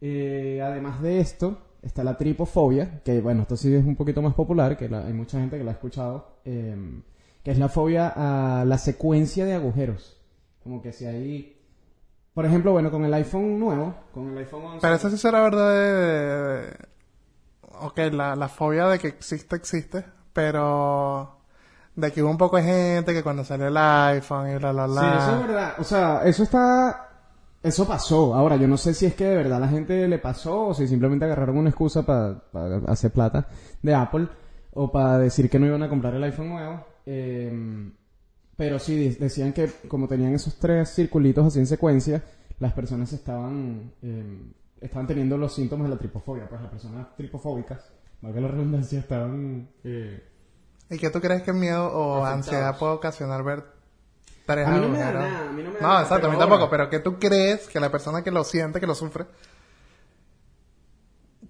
Eh, 0.00 0.60
además 0.62 1.02
de 1.02 1.18
esto, 1.18 1.58
está 1.82 2.04
la 2.04 2.16
tripofobia, 2.16 3.02
que 3.04 3.20
bueno, 3.20 3.42
esto 3.42 3.56
sí 3.56 3.74
es 3.74 3.84
un 3.84 3.96
poquito 3.96 4.22
más 4.22 4.34
popular, 4.34 4.76
que 4.76 4.88
la- 4.88 5.04
hay 5.06 5.12
mucha 5.12 5.40
gente 5.40 5.58
que 5.58 5.64
la 5.64 5.72
ha 5.72 5.74
escuchado, 5.74 6.38
eh, 6.44 6.76
que 7.42 7.50
es 7.50 7.58
la 7.58 7.68
fobia 7.68 8.12
a 8.14 8.64
la 8.64 8.78
secuencia 8.78 9.44
de 9.44 9.54
agujeros. 9.54 10.16
Como 10.62 10.80
que 10.80 10.92
si 10.92 11.06
hay... 11.06 11.55
Por 12.36 12.44
ejemplo, 12.44 12.72
bueno, 12.72 12.90
con 12.90 13.02
el 13.02 13.14
iPhone 13.14 13.58
nuevo, 13.58 13.94
con 14.12 14.28
el 14.28 14.36
iPhone 14.36 14.62
11... 14.62 14.80
Pero 14.82 14.94
eso 14.94 15.08
sí 15.08 15.16
será 15.16 15.40
verdad 15.40 15.70
de... 15.70 16.76
Ok, 17.80 17.98
la, 18.12 18.36
la 18.36 18.48
fobia 18.50 18.88
de 18.88 18.98
que 18.98 19.08
existe, 19.08 19.56
existe, 19.56 20.04
pero... 20.34 21.38
De 21.94 22.12
que 22.12 22.22
hubo 22.22 22.28
un 22.28 22.36
poco 22.36 22.58
de 22.58 22.64
gente 22.64 23.14
que 23.14 23.22
cuando 23.22 23.42
salió 23.42 23.68
el 23.68 23.76
iPhone 23.78 24.50
y 24.50 24.56
bla, 24.56 24.70
bla, 24.72 24.86
bla... 24.86 25.00
Sí, 25.00 25.06
eso 25.18 25.40
es 25.40 25.46
verdad. 25.46 25.74
O 25.78 25.84
sea, 25.84 26.20
eso 26.26 26.42
está... 26.42 27.08
Eso 27.62 27.88
pasó. 27.88 28.34
Ahora, 28.34 28.56
yo 28.56 28.68
no 28.68 28.76
sé 28.76 28.92
si 28.92 29.06
es 29.06 29.14
que 29.14 29.24
de 29.24 29.36
verdad 29.36 29.58
la 29.58 29.68
gente 29.68 30.06
le 30.06 30.18
pasó 30.18 30.66
o 30.66 30.74
si 30.74 30.86
simplemente 30.86 31.24
agarraron 31.24 31.56
una 31.56 31.70
excusa 31.70 32.04
para 32.04 32.42
hacer 32.86 33.12
plata 33.12 33.48
de 33.80 33.94
Apple 33.94 34.28
o 34.74 34.92
para 34.92 35.16
decir 35.16 35.48
que 35.48 35.58
no 35.58 35.64
iban 35.64 35.84
a 35.84 35.88
comprar 35.88 36.14
el 36.14 36.24
iPhone 36.24 36.50
nuevo. 36.50 36.84
Eh, 37.06 37.90
pero 38.56 38.78
sí, 38.78 38.96
de- 39.08 39.14
decían 39.16 39.52
que 39.52 39.70
como 39.88 40.08
tenían 40.08 40.34
esos 40.34 40.54
tres 40.56 40.94
circulitos 40.94 41.46
así 41.46 41.58
en 41.58 41.66
secuencia, 41.66 42.22
las 42.58 42.72
personas 42.72 43.12
estaban, 43.12 43.92
eh, 44.02 44.52
estaban 44.80 45.06
teniendo 45.06 45.36
los 45.36 45.54
síntomas 45.54 45.88
de 45.88 45.94
la 45.94 45.98
tripofobia. 45.98 46.48
Pues 46.48 46.60
las 46.62 46.70
personas 46.70 47.14
tripofóbicas, 47.16 47.80
valga 48.22 48.40
la 48.40 48.48
redundancia, 48.48 48.98
estaban... 49.00 49.68
eh, 49.84 50.22
¿Y 50.88 50.98
qué 50.98 51.10
tú 51.10 51.20
crees 51.20 51.42
que 51.42 51.52
miedo 51.52 51.86
o 51.92 52.24
Afectados. 52.24 52.34
ansiedad 52.46 52.78
puede 52.78 52.92
ocasionar 52.92 53.42
ver 53.42 53.64
tres 54.46 54.66
A 54.66 54.70
mí 54.70 54.80
no 54.80 54.88
me 54.88 54.98
da 54.98 55.08
agujeros? 55.08 55.30
nada, 55.32 55.48
a 55.48 55.52
mí 55.52 55.62
no 55.62 55.68
me 55.70 55.76
da 55.76 55.82
No, 55.82 55.88
nada, 55.88 56.02
exacto, 56.02 56.26
a 56.28 56.30
mí 56.30 56.38
tampoco, 56.38 56.70
pero 56.70 56.88
¿qué 56.88 57.00
tú 57.00 57.18
crees 57.18 57.66
que 57.68 57.80
la 57.80 57.90
persona 57.90 58.22
que 58.22 58.30
lo 58.30 58.44
siente, 58.44 58.78
que 58.80 58.86
lo 58.86 58.94
sufre, 58.94 59.26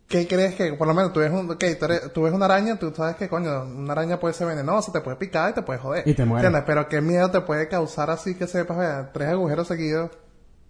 ¿qué 0.09 0.27
crees 0.29 0.55
que, 0.55 0.73
por 0.75 0.87
lo 0.87 0.95
menos 0.95 1.13
tú 1.13 1.21
ves, 1.21 1.31
un, 1.33 1.51
ok, 1.51 1.65
tú, 1.79 1.85
eres- 1.87 2.13
tú 2.13 2.23
ves 2.23 2.33
una 2.33 2.45
araña, 2.47 2.79
tú 2.79 2.93
sabes 2.95 3.17
que, 3.17 3.29
coño, 3.29 3.65
una 3.65 3.93
araña 3.93 4.19
puede 4.21 4.35
ser 4.35 4.47
venenosa, 4.47 4.93
te 4.93 5.01
puede 5.01 5.17
picar 5.17 5.51
y 5.51 5.55
te 5.55 5.63
puede 5.63 5.79
joder. 5.79 6.07
Y 6.07 6.15
te 6.15 6.25
muere. 6.25 6.47
¿Entiendes? 6.47 6.65
Pero 6.67 6.89
¿qué 6.89 7.01
miedo 7.01 7.31
te 7.31 7.41
puede 7.41 7.69
causar 7.69 8.11
así 8.11 8.35
que 8.35 8.47
sepas, 8.47 8.77
vea, 8.79 9.11
tres 9.13 9.29
agujeros 9.31 9.67
seguidos? 9.69 10.11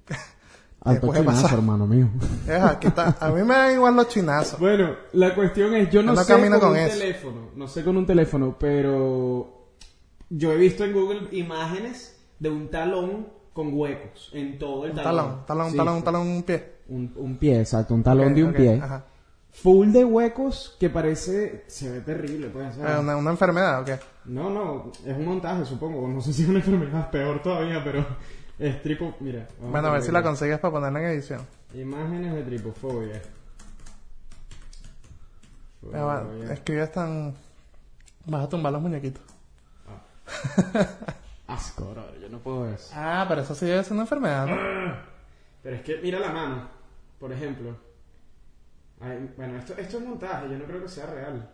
Alto 0.81 1.13
chinazo, 1.13 1.55
hermano 1.57 1.87
mío. 1.87 2.09
Aquí 2.63 2.87
está. 2.87 3.17
A 3.19 3.31
mí 3.31 3.43
me 3.43 3.55
dan 3.55 3.73
igual 3.73 3.97
los 3.97 4.09
chinazos. 4.09 4.61
Bueno, 4.61 4.95
la 5.15 5.35
cuestión 5.35 5.75
es, 5.75 5.91
yo 5.91 6.01
no, 6.03 6.13
Yo 6.13 6.17
no 6.17 6.23
sé 6.25 6.33
camino 6.33 6.61
con, 6.61 6.69
con 6.69 6.79
un 6.79 6.85
eso. 6.85 6.99
teléfono, 6.99 7.41
no 7.57 7.67
sé 7.69 7.83
con 7.83 7.97
un 7.97 8.07
teléfono, 8.07 8.57
pero 8.59 9.67
yo 10.31 10.53
he 10.53 10.57
visto 10.57 10.85
en 10.85 10.93
Google 10.93 11.29
imágenes 11.33 12.17
de 12.39 12.51
un 12.51 12.71
talón 12.71 13.29
con 13.53 13.73
huecos 13.77 14.31
en 14.33 14.59
todo 14.61 14.85
el 14.85 14.91
Un 14.93 14.97
talón. 14.97 15.45
talón, 15.45 15.47
talón, 15.47 15.71
Sí, 15.73 15.77
talón, 15.77 15.95
sí. 15.95 15.99
un 15.99 16.05
talón, 16.05 16.29
un 16.29 16.43
pie. 16.45 16.73
Un, 16.89 17.13
un 17.17 17.37
pie, 17.37 17.61
exacto, 17.61 17.93
un 17.95 18.03
talón 18.05 18.33
de 18.35 18.45
un 18.45 18.53
pie. 18.53 18.81
Ajá. 18.81 19.05
Full 19.63 19.91
de 19.91 20.05
huecos 20.05 20.77
que 20.79 20.91
parece, 20.91 21.65
se 21.67 21.91
ve 21.91 22.01
terrible, 22.01 22.49
pues. 22.49 22.77
o 22.77 22.81
sea, 22.81 22.97
Eh, 22.97 23.01
¿Una, 23.01 23.17
una 23.17 23.31
enfermedad 23.31 23.81
o 23.81 23.85
qué? 23.85 23.99
No, 24.27 24.51
no, 24.51 24.93
es 25.05 25.17
un 25.17 25.25
montaje, 25.25 25.65
supongo. 25.65 26.07
No 26.09 26.21
sé 26.21 26.33
si 26.33 26.43
es 26.43 26.49
una 26.49 26.59
enfermedad 26.59 27.11
peor 27.11 27.43
todavía, 27.43 27.83
pero 27.83 28.05
es 28.59 28.83
tripo, 28.83 29.15
mira. 29.21 29.49
vamos 29.59 29.73
Bueno, 29.73 29.89
a 29.89 29.93
ver 29.93 30.03
si 30.03 30.13
la 30.13 30.23
consigues 30.23 30.59
para 30.59 30.73
ponerla 30.73 31.01
en 31.01 31.07
edición. 31.07 31.41
Imágenes 31.75 32.35
de 32.35 32.43
tripofobia. 32.43 33.23
Fobia. 35.81 36.53
escribes 36.53 36.93
tan... 36.93 37.35
Vas 38.27 38.45
a 38.45 38.49
tumbar 38.49 38.73
los 38.73 38.83
muñequitos. 38.83 39.23
Asco, 41.47 41.91
bro, 41.93 42.05
yo 42.21 42.29
no 42.29 42.39
puedo 42.41 42.69
eso. 42.69 42.91
Ah, 42.95 43.25
pero 43.29 43.41
eso 43.43 43.55
sí 43.55 43.71
es 43.71 43.91
una 43.91 44.03
enfermedad, 44.03 44.47
¿no? 44.47 44.57
Pero 45.63 45.77
es 45.77 45.83
que 45.83 45.99
mira 46.03 46.19
la 46.19 46.33
mano, 46.33 46.69
por 47.21 47.33
ejemplo. 47.33 47.77
Ay, 49.01 49.31
bueno, 49.37 49.59
esto, 49.59 49.75
esto 49.77 49.99
es 49.99 50.05
montaje, 50.05 50.49
yo 50.51 50.59
no 50.59 50.65
creo 50.65 50.83
que 50.83 50.89
sea 50.89 51.07
real. 51.07 51.51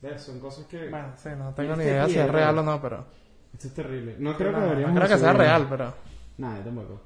¿Ves? 0.00 0.22
Son 0.22 0.40
cosas 0.40 0.66
que... 0.66 0.88
Bueno, 0.88 1.12
sí, 1.16 1.28
no 1.36 1.52
tengo 1.54 1.76
ni 1.76 1.84
idea 1.84 2.06
si 2.08 2.18
es 2.18 2.30
real 2.30 2.54
¿no? 2.54 2.60
o 2.62 2.64
no, 2.64 2.80
pero... 2.80 3.04
Esto 3.52 3.68
es 3.68 3.74
terrible. 3.74 4.16
No 4.18 4.36
creo 4.36 4.50
no, 4.52 4.56
que 4.58 4.60
no 4.62 4.68
deberíamos... 4.70 4.96
creo 4.98 5.08
que 5.08 5.18
sea 5.18 5.32
real, 5.32 5.66
pero... 5.68 5.94
Nada, 6.38 6.58
yo 6.58 6.64
tampoco. 6.64 7.00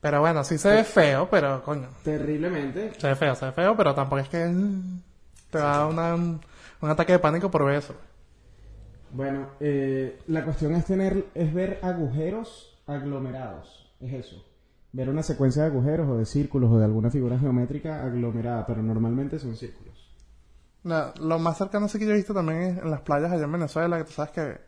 Pero 0.00 0.20
bueno, 0.20 0.44
sí 0.44 0.58
se 0.58 0.68
ve 0.70 0.84
feo, 0.84 1.28
pero 1.30 1.62
coño. 1.64 1.88
Terriblemente. 2.04 2.92
Se 2.98 3.08
ve 3.08 3.16
feo, 3.16 3.34
se 3.34 3.46
ve 3.46 3.52
feo, 3.52 3.76
pero 3.76 3.94
tampoco 3.94 4.20
es 4.20 4.28
que 4.28 4.44
mm, 4.44 5.02
te 5.50 5.58
va 5.58 5.74
a 5.74 5.78
dar 5.78 5.86
una- 5.88 6.14
un, 6.14 6.40
un 6.80 6.90
ataque 6.90 7.12
de 7.12 7.18
pánico 7.18 7.50
por 7.50 7.64
ver 7.64 7.76
eso. 7.76 7.94
Bueno, 9.10 9.48
eh, 9.58 10.20
la 10.28 10.44
cuestión 10.44 10.74
es 10.74 10.84
tener, 10.84 11.24
es 11.34 11.52
ver 11.52 11.80
agujeros 11.82 12.78
aglomerados. 12.86 13.92
Es 14.00 14.12
eso. 14.12 14.44
Ver 14.92 15.08
una 15.08 15.22
secuencia 15.22 15.62
de 15.62 15.68
agujeros 15.68 16.08
o 16.08 16.16
de 16.16 16.24
círculos 16.24 16.70
o 16.70 16.78
de 16.78 16.84
alguna 16.84 17.10
figura 17.10 17.38
geométrica 17.38 18.04
aglomerada, 18.04 18.66
pero 18.66 18.82
normalmente 18.82 19.38
son 19.38 19.54
círculos. 19.56 19.94
No, 20.84 21.12
lo 21.20 21.38
más 21.38 21.58
cercano 21.58 21.86
así 21.86 21.98
que 21.98 22.06
yo 22.06 22.12
he 22.12 22.16
visto 22.16 22.32
también 22.32 22.62
es 22.62 22.78
en 22.78 22.90
las 22.90 23.02
playas 23.02 23.30
allá 23.30 23.44
en 23.44 23.52
Venezuela, 23.52 23.98
que 23.98 24.04
tú 24.04 24.12
sabes 24.12 24.30
que 24.30 24.60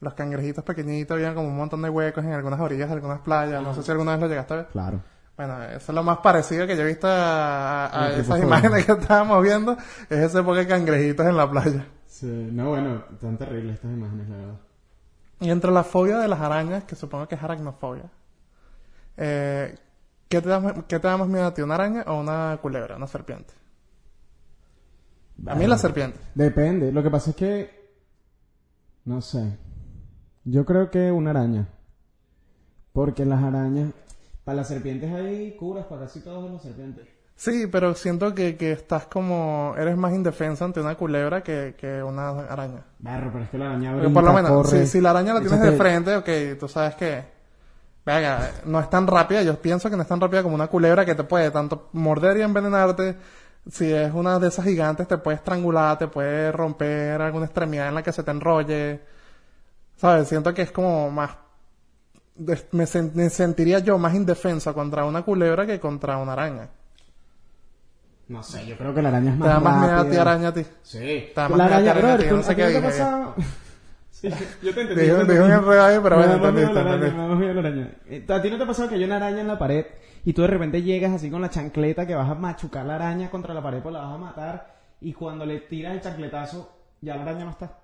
los 0.00 0.14
cangrejitos 0.14 0.62
pequeñitos 0.64 1.14
habían 1.14 1.34
como 1.34 1.48
un 1.48 1.56
montón 1.56 1.80
de 1.82 1.88
huecos 1.88 2.24
en 2.24 2.32
algunas 2.32 2.60
orillas 2.60 2.88
de 2.88 2.94
algunas 2.94 3.20
playas. 3.20 3.62
No 3.62 3.74
sé 3.74 3.82
si 3.82 3.90
alguna 3.90 4.12
vez 4.12 4.20
lo 4.20 4.28
llegaste 4.28 4.54
a 4.54 4.56
ver. 4.58 4.66
Claro. 4.66 5.00
Bueno, 5.36 5.62
eso 5.64 5.92
es 5.92 5.94
lo 5.94 6.02
más 6.02 6.18
parecido 6.18 6.66
que 6.66 6.76
yo 6.76 6.82
he 6.82 6.86
visto 6.86 7.06
a, 7.10 8.10
esas 8.16 8.42
imágenes 8.42 8.86
que 8.86 8.92
estábamos 8.92 9.42
viendo, 9.42 9.76
es 10.08 10.18
ese 10.18 10.40
poco 10.40 10.54
de 10.54 10.66
cangrejitos 10.66 11.26
en 11.26 11.36
la 11.36 11.50
playa. 11.50 11.86
Sí, 12.06 12.26
no, 12.26 12.70
bueno, 12.70 13.04
tan 13.20 13.36
terribles 13.36 13.74
estas 13.74 13.92
imágenes, 13.92 14.28
la 14.30 14.36
verdad. 14.36 14.60
Y 15.40 15.50
entre 15.50 15.70
la 15.70 15.84
fobia 15.84 16.18
de 16.18 16.28
las 16.28 16.40
arañas, 16.40 16.84
que 16.84 16.96
supongo 16.96 17.28
que 17.28 17.34
es 17.34 17.42
aracnofobia, 17.42 18.04
eh, 19.16 19.74
¿qué, 20.28 20.40
te 20.40 20.48
da, 20.48 20.60
más- 20.60 20.74
¿qué 20.88 20.98
te 20.98 21.08
da 21.08 21.16
más 21.16 21.28
miedo 21.28 21.46
a 21.46 21.54
ti, 21.54 21.62
una 21.62 21.74
araña 21.74 22.04
o 22.06 22.20
una 22.20 22.58
culebra, 22.60 22.96
una 22.96 23.06
serpiente? 23.06 23.52
A 25.46 25.54
mí 25.54 25.66
la 25.66 25.76
serpiente. 25.78 26.18
Depende. 26.34 26.90
Lo 26.92 27.02
que 27.02 27.10
pasa 27.10 27.30
es 27.30 27.36
que. 27.36 27.90
No 29.04 29.20
sé. 29.20 29.58
Yo 30.44 30.64
creo 30.64 30.90
que 30.90 31.10
una 31.12 31.30
araña. 31.30 31.68
Porque 32.92 33.24
las 33.26 33.42
arañas. 33.42 33.92
Para 34.44 34.56
las 34.56 34.68
serpientes 34.68 35.12
hay 35.12 35.56
curas 35.56 35.84
para 35.86 36.02
casi 36.02 36.20
todas 36.20 36.50
las 36.50 36.62
serpientes. 36.62 37.06
Sí, 37.34 37.66
pero 37.66 37.94
siento 37.94 38.34
que, 38.34 38.56
que 38.56 38.72
estás 38.72 39.06
como... 39.06 39.74
Eres 39.76 39.94
más 39.98 40.14
indefensa 40.14 40.64
ante 40.64 40.80
una 40.80 40.94
culebra 40.94 41.42
que, 41.42 41.74
que 41.78 42.02
una 42.02 42.30
araña. 42.30 42.82
Barro, 42.98 43.30
pero 43.30 43.44
es 43.44 43.50
que 43.50 43.58
la 43.58 43.66
araña 43.66 43.92
por 44.10 44.24
lo 44.24 44.32
menos, 44.32 44.50
corre. 44.50 44.86
si, 44.86 44.86
si 44.86 45.00
la 45.02 45.10
araña 45.10 45.34
la 45.34 45.40
tienes 45.40 45.60
de 45.60 45.72
frente, 45.72 46.16
ok, 46.16 46.58
tú 46.58 46.66
sabes 46.66 46.94
que... 46.94 47.35
Venga, 48.06 48.52
no 48.66 48.78
es 48.78 48.88
tan 48.88 49.04
rápida, 49.06 49.42
yo 49.42 49.60
pienso 49.60 49.90
que 49.90 49.96
no 49.96 50.02
es 50.02 50.08
tan 50.08 50.20
rápida 50.20 50.42
como 50.44 50.54
una 50.54 50.68
culebra 50.68 51.04
que 51.04 51.16
te 51.16 51.24
puede 51.24 51.50
tanto 51.50 51.88
morder 51.92 52.36
y 52.36 52.42
envenenarte. 52.42 53.16
Si 53.68 53.92
es 53.92 54.14
una 54.14 54.38
de 54.38 54.46
esas 54.46 54.64
gigantes, 54.64 55.08
te 55.08 55.18
puede 55.18 55.36
estrangular, 55.38 55.98
te 55.98 56.06
puede 56.06 56.52
romper 56.52 57.20
alguna 57.20 57.46
extremidad 57.46 57.88
en 57.88 57.96
la 57.96 58.02
que 58.04 58.12
se 58.12 58.22
te 58.22 58.30
enrolle. 58.30 59.00
¿Sabes? 59.96 60.28
Siento 60.28 60.54
que 60.54 60.62
es 60.62 60.70
como 60.70 61.10
más... 61.10 61.30
Me, 62.36 62.84
sen- 62.84 63.12
me 63.14 63.28
sentiría 63.28 63.80
yo 63.80 63.98
más 63.98 64.14
indefensa 64.14 64.72
contra 64.72 65.04
una 65.04 65.22
culebra 65.22 65.66
que 65.66 65.80
contra 65.80 66.18
una 66.18 66.34
araña. 66.34 66.68
No 68.28 68.42
sé, 68.42 68.66
yo 68.66 68.76
creo 68.76 68.94
que 68.94 69.02
la 69.02 69.08
araña 69.08 69.30
es 69.32 69.36
¿Te 69.36 69.40
más 69.40 69.48
da 69.48 69.60
más 69.60 69.80
miedo 69.80 69.96
a 69.96 70.04
ti 70.10 70.16
araña 70.16 70.48
a 70.48 70.54
ti? 70.54 70.66
Sí. 70.82 70.98
Te 70.98 71.32
da 71.34 71.48
más 71.48 71.58
La 71.58 71.64
miedo 71.66 71.76
a 71.76 71.82
ti 71.82 71.88
araña, 71.88 71.90
a 71.90 71.94
ti, 71.94 72.00
brother, 72.02 72.20
yo 72.22 72.28
¿tú- 72.30 72.36
no 72.36 72.42
sé 72.42 72.52
¿a 72.52 72.54
ti 72.54 72.60
qué 72.62 72.66
Sí, 74.18 74.30
yo 74.62 74.72
te 74.74 74.80
entendí. 74.80 75.10
Un 75.10 75.26
pero 75.26 76.16
Me 76.16 76.26
bueno, 76.26 76.38
da 76.38 76.38
más 76.38 76.54
miedo 76.54 76.70
entendiste, 76.70 76.74
la 76.74 76.80
araña, 76.80 77.06
entendiste. 77.06 77.16
me 77.16 77.22
da 77.22 77.28
más 77.28 77.38
miedo 77.38 77.54
la 77.54 77.60
araña. 77.60 77.90
Eh, 78.08 78.24
¿A 78.28 78.42
ti 78.42 78.50
no 78.50 78.56
te 78.56 78.62
ha 78.62 78.66
pasado 78.66 78.88
que 78.88 78.94
hay 78.94 79.04
una 79.04 79.16
araña 79.16 79.40
en 79.42 79.48
la 79.48 79.58
pared 79.58 79.86
y 80.24 80.32
tú 80.32 80.40
de 80.42 80.48
repente 80.48 80.82
llegas 80.82 81.12
así 81.12 81.30
con 81.30 81.42
la 81.42 81.50
chancleta 81.50 82.06
que 82.06 82.14
vas 82.14 82.30
a 82.30 82.34
machucar 82.34 82.86
la 82.86 82.94
araña 82.94 83.30
contra 83.30 83.52
la 83.52 83.62
pared 83.62 83.80
pues 83.82 83.92
la 83.92 84.00
vas 84.00 84.14
a 84.14 84.18
matar 84.18 84.74
y 85.02 85.12
cuando 85.12 85.44
le 85.44 85.60
tiras 85.60 85.92
el 85.94 86.00
chancletazo 86.00 86.72
ya 87.02 87.14
la 87.16 87.22
araña 87.22 87.44
no 87.44 87.50
está? 87.50 87.78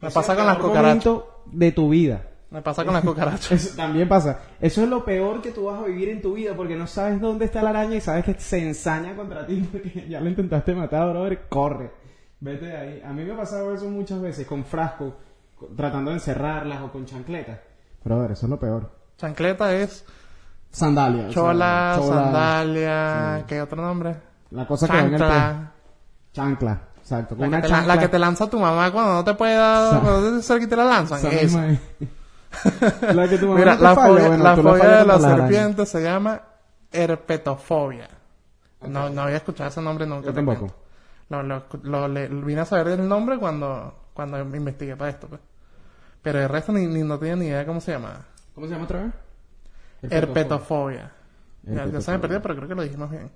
Me 0.00 0.08
Ese 0.08 0.14
pasa 0.14 0.32
es 0.32 0.38
con 0.38 0.46
las 0.46 0.58
cucarachas. 0.58 1.14
de 1.46 1.72
tu 1.72 1.88
vida. 1.88 2.20
Me 2.50 2.60
pasa 2.60 2.84
con 2.84 2.92
las 2.92 3.02
cucarachas. 3.06 3.50
Eso 3.52 3.76
también 3.76 4.06
pasa. 4.06 4.40
Eso 4.60 4.82
es 4.82 4.88
lo 4.88 5.04
peor 5.06 5.40
que 5.40 5.52
tú 5.52 5.64
vas 5.64 5.80
a 5.80 5.86
vivir 5.86 6.10
en 6.10 6.20
tu 6.20 6.34
vida 6.34 6.52
porque 6.54 6.76
no 6.76 6.86
sabes 6.86 7.18
dónde 7.20 7.46
está 7.46 7.62
la 7.62 7.70
araña 7.70 7.96
y 7.96 8.00
sabes 8.02 8.24
que 8.26 8.34
se 8.34 8.58
ensaña 8.58 9.16
contra 9.16 9.46
ti 9.46 9.66
porque 9.72 10.06
ya 10.06 10.20
la 10.20 10.28
intentaste 10.28 10.74
matar, 10.74 11.08
brother. 11.10 11.46
Corre. 11.48 12.03
Vete 12.44 12.66
de 12.66 12.76
ahí. 12.76 13.02
A 13.04 13.10
mí 13.12 13.24
me 13.24 13.32
ha 13.32 13.36
pasado 13.38 13.72
eso 13.74 13.86
muchas 13.88 14.20
veces 14.20 14.46
con 14.46 14.64
frasco, 14.66 15.14
con- 15.58 15.74
tratando 15.74 16.10
de 16.10 16.18
encerrarlas 16.18 16.82
o 16.82 16.92
con 16.92 17.06
chancletas. 17.06 17.58
Brother, 18.04 18.32
eso 18.32 18.44
es 18.44 18.50
lo 18.50 18.58
peor. 18.60 18.90
Chancleta 19.16 19.72
es 19.74 20.04
Sandalia. 20.70 21.30
chola, 21.30 21.94
chola, 21.96 22.22
sandalia, 22.24 23.44
¿qué 23.46 23.62
otro 23.62 23.80
nombre? 23.80 24.16
La 24.50 24.66
cosa 24.66 24.86
que 24.86 24.92
va 24.92 24.98
en 25.00 25.14
el 25.14 25.18
pie. 25.18 25.26
Chancla. 25.28 25.72
Chancla. 26.34 26.80
Exacto. 26.98 27.34
Con 27.36 27.42
La 27.42 27.48
una 27.48 27.62
que, 27.62 27.68
la- 27.68 27.74
chancla. 27.76 27.94
la 27.94 28.00
que 28.00 28.08
te 28.08 28.18
lanza 28.18 28.46
tu 28.50 28.58
mamá 28.60 28.90
cuando 28.92 29.14
no 29.14 29.24
te 29.24 29.34
puede 29.34 29.54
dar, 29.56 30.00
cuando 30.02 30.40
te 30.40 30.66
te 30.66 30.76
la 30.76 30.84
lanzan. 30.84 31.18
esa 31.18 31.28
Esa. 31.30 31.42
misma 31.60 31.66
es. 31.68 33.14
la 33.14 33.28
que 33.28 33.38
tu 33.38 33.46
mamá 33.46 33.58
Mira, 33.58 33.72
no 33.72 33.78
te 33.78 33.84
la 33.84 33.94
falla, 33.94 34.08
fobia, 34.08 34.28
bueno, 34.28 34.44
la 34.44 34.56
fobia 34.56 34.88
de 34.98 35.04
la 35.06 35.18
serpiente 35.18 35.86
se 35.86 36.02
llama 36.02 36.40
herpetofobia. 36.92 38.08
No, 38.86 39.08
no 39.08 39.22
había 39.22 39.36
escuchado 39.38 39.70
ese 39.70 39.80
nombre 39.80 40.06
nunca. 40.06 40.26
Yo 40.26 40.34
tampoco. 40.34 40.74
Lo, 41.28 41.42
lo, 41.42 41.64
lo- 41.82 42.08
le- 42.08 42.28
vine 42.28 42.60
a 42.60 42.64
saber 42.64 42.98
el 43.00 43.08
nombre 43.08 43.38
cuando, 43.38 44.08
cuando 44.14 44.44
me 44.44 44.58
investigué 44.58 44.96
para 44.96 45.10
esto. 45.10 45.26
Pues. 45.28 45.40
Pero 46.22 46.40
el 46.40 46.48
resto 46.48 46.72
ni, 46.72 46.86
ni 46.86 47.02
no 47.02 47.18
tenía 47.18 47.36
ni 47.36 47.46
idea 47.46 47.58
de 47.60 47.66
cómo 47.66 47.80
se 47.80 47.92
llamaba. 47.92 48.24
¿Cómo 48.54 48.66
se 48.66 48.72
llama 48.72 48.84
otra 48.84 49.02
vez? 49.04 49.12
Herpetofobia. 50.10 51.12
Ya, 51.62 51.86
ya 51.86 52.00
se 52.00 52.12
me 52.12 52.18
perdió, 52.18 52.42
pero 52.42 52.56
creo 52.56 52.68
que 52.68 52.74
lo 52.74 52.82
dijimos 52.82 53.10
bien. 53.10 53.30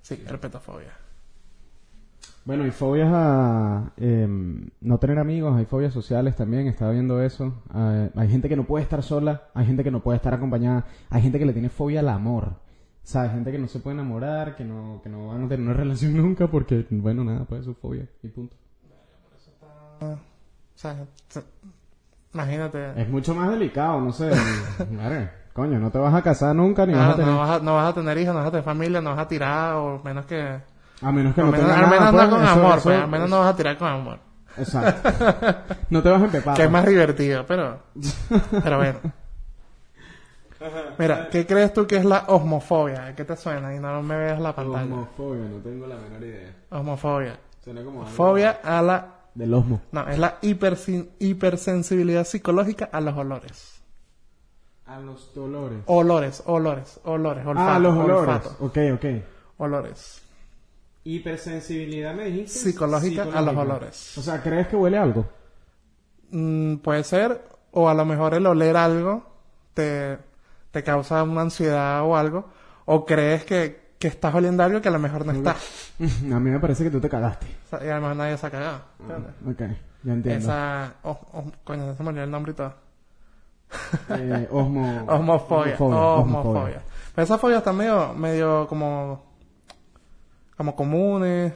Sí, 0.00 0.22
herpetofobia. 0.26 0.92
Bueno, 2.44 2.64
hay 2.64 2.70
fobias 2.70 3.08
a 3.12 3.92
em, 3.96 4.68
no 4.82 4.98
tener 4.98 5.18
amigos, 5.18 5.56
hay 5.56 5.64
fobias 5.64 5.94
sociales 5.94 6.36
también, 6.36 6.66
estaba 6.66 6.92
viendo 6.92 7.22
eso. 7.22 7.62
Ah, 7.70 8.08
hay 8.14 8.28
gente 8.28 8.48
que 8.50 8.56
no 8.56 8.64
puede 8.64 8.82
estar 8.84 9.02
sola, 9.02 9.44
hay 9.54 9.64
gente 9.66 9.82
que 9.82 9.90
no 9.90 10.00
puede 10.02 10.16
estar 10.16 10.34
acompañada, 10.34 10.84
hay 11.08 11.22
gente 11.22 11.38
que 11.38 11.46
le 11.46 11.54
tiene 11.54 11.70
fobia 11.70 12.00
al 12.00 12.08
amor. 12.10 12.52
Hay 13.14 13.28
gente 13.30 13.52
que 13.52 13.58
no 13.58 13.68
se 13.68 13.78
puede 13.80 13.94
enamorar, 13.94 14.56
que 14.56 14.64
no, 14.64 15.00
que 15.02 15.08
no 15.10 15.28
van 15.28 15.44
a 15.44 15.48
tener 15.48 15.66
una 15.66 15.74
relación 15.78 16.16
nunca 16.16 16.46
porque, 16.48 16.86
bueno, 16.90 17.22
nada, 17.24 17.44
pues 17.44 17.60
es 17.60 17.66
su 17.66 17.74
fobia 17.74 18.06
y 18.22 18.28
punto. 18.28 18.56
O 20.00 20.16
sea, 20.74 20.96
se- 21.28 21.42
imagínate. 22.32 23.00
Es 23.00 23.08
mucho 23.08 23.34
más 23.34 23.50
delicado, 23.50 24.00
no 24.00 24.12
sé. 24.12 24.30
Madre, 24.90 25.30
coño, 25.52 25.78
no 25.78 25.90
te 25.90 25.98
vas 25.98 26.14
a 26.14 26.22
casar 26.22 26.54
nunca 26.56 26.84
ni 26.86 26.94
vas 26.94 27.10
a 27.14 27.16
tener... 27.16 27.30
no, 27.30 27.38
vas 27.38 27.50
a, 27.50 27.58
no 27.62 27.74
vas 27.74 27.90
a 27.90 27.94
tener 27.94 28.18
hijos, 28.18 28.32
no 28.34 28.40
vas 28.40 28.48
a 28.48 28.50
tener 28.50 28.64
familia, 28.64 29.00
no 29.00 29.10
vas 29.10 29.18
a 29.20 29.28
tirar, 29.28 29.74
o 29.74 30.02
menos 30.02 30.26
que... 30.26 30.58
A 31.02 31.12
menos 31.12 31.34
que 31.34 31.40
al 31.42 31.46
no 31.48 31.52
menos, 31.52 31.66
tengas 31.68 31.84
al 31.84 31.90
nada, 31.90 32.12
menos 32.12 32.12
no 32.12 32.18
pues, 32.18 32.28
con 32.30 32.42
eso- 32.44 32.52
amor, 32.52 32.78
eso- 32.78 32.82
pues, 32.84 33.00
al 33.00 33.08
menos 33.10 33.30
no 33.30 33.38
vas 33.40 33.52
a 33.52 33.56
tirar 33.56 33.78
con 33.78 33.88
amor. 33.88 34.18
Exacto. 34.56 35.10
no 35.90 36.02
te 36.02 36.08
vas 36.10 36.22
a 36.22 36.24
empepar. 36.24 36.56
Que 36.56 36.64
es 36.64 36.70
más 36.70 36.86
divertido, 36.86 37.44
pero... 37.46 37.78
Pero 38.62 38.76
bueno. 38.78 38.98
Mira, 40.98 41.28
¿qué 41.30 41.46
crees 41.46 41.72
tú 41.72 41.86
que 41.86 41.96
es 41.96 42.04
la 42.04 42.24
osmofobia? 42.28 43.14
¿Qué 43.14 43.24
te 43.24 43.36
suena? 43.36 43.74
Y 43.74 43.78
no 43.80 44.02
me 44.02 44.16
veas 44.16 44.40
la 44.40 44.54
pantalla. 44.54 44.84
Homofobia, 44.84 45.44
no 45.48 45.58
tengo 45.58 45.86
la 45.86 45.96
menor 45.96 46.22
idea. 46.22 46.54
Osmofobia. 46.70 47.38
Suena 47.62 47.82
como 47.84 48.00
algo 48.02 48.12
Fobia 48.12 48.60
a 48.62 48.82
la... 48.82 49.10
Del 49.34 49.52
osmo. 49.52 49.80
No, 49.90 50.08
es 50.08 50.18
la 50.18 50.40
hipersin- 50.42 51.08
hipersensibilidad 51.18 52.24
psicológica 52.24 52.88
a 52.92 53.00
los 53.00 53.16
olores. 53.16 53.82
A 54.86 55.00
los 55.00 55.34
dolores. 55.34 55.78
Olores, 55.86 56.42
olores, 56.46 57.00
olores, 57.04 57.44
olfato, 57.46 57.70
ah, 57.70 57.78
los 57.78 57.96
olores. 57.96 58.28
olfato, 58.28 58.56
Ok, 58.64 58.78
ok. 58.94 59.04
olores. 59.58 60.22
Hipersensibilidad, 61.04 62.14
me 62.14 62.24
dijiste. 62.26 62.58
Psicológica 62.58 63.24
a 63.34 63.40
los 63.42 63.56
olores. 63.56 64.18
O 64.18 64.22
sea, 64.22 64.42
¿crees 64.42 64.68
que 64.68 64.76
huele 64.76 64.98
algo? 64.98 65.26
Mm, 66.30 66.76
puede 66.76 67.02
ser, 67.04 67.40
o 67.72 67.88
a 67.88 67.94
lo 67.94 68.04
mejor 68.04 68.34
el 68.34 68.46
oler 68.46 68.76
algo 68.76 69.24
te, 69.74 70.18
te 70.74 70.82
causa 70.82 71.22
una 71.22 71.42
ansiedad 71.42 72.02
o 72.02 72.16
algo, 72.16 72.46
o 72.84 73.06
crees 73.06 73.44
que, 73.44 73.94
que 73.96 74.08
estás 74.08 74.34
oliendo 74.34 74.64
algo 74.64 74.82
que 74.82 74.88
a 74.88 74.90
lo 74.90 74.98
mejor 74.98 75.24
no 75.24 75.30
está. 75.30 75.52
A 76.00 76.40
mí 76.40 76.50
me 76.50 76.58
parece 76.58 76.82
que 76.82 76.90
tú 76.90 77.00
te 77.00 77.08
cagaste. 77.08 77.46
O 77.66 77.68
sea, 77.68 77.86
y 77.86 77.88
a 77.88 77.94
lo 77.94 78.00
mejor 78.00 78.16
nadie 78.16 78.36
se 78.36 78.44
ha 78.44 78.50
cagado. 78.50 78.80
¿entiendes? 78.98 79.32
Ok, 79.46 79.78
ya 80.02 80.12
entiendo. 80.12 80.44
Esa, 80.44 80.94
oh, 81.04 81.16
oh, 81.32 81.44
coño, 81.62 81.94
se 81.94 82.02
me 82.02 82.08
olvidó 82.08 82.24
el 82.24 82.30
nombre 82.30 82.52
y 82.52 82.54
todo. 82.56 82.74
Eh, 84.10 84.48
osmo... 84.50 85.04
Osmofobia, 85.06 85.76
osmofobia. 85.78 86.82
Pero 87.14 87.24
esas 87.24 87.40
fobias 87.40 87.58
están 87.58 87.76
medio, 87.76 88.12
medio 88.14 88.66
como, 88.66 89.22
como 90.56 90.74
comunes, 90.74 91.52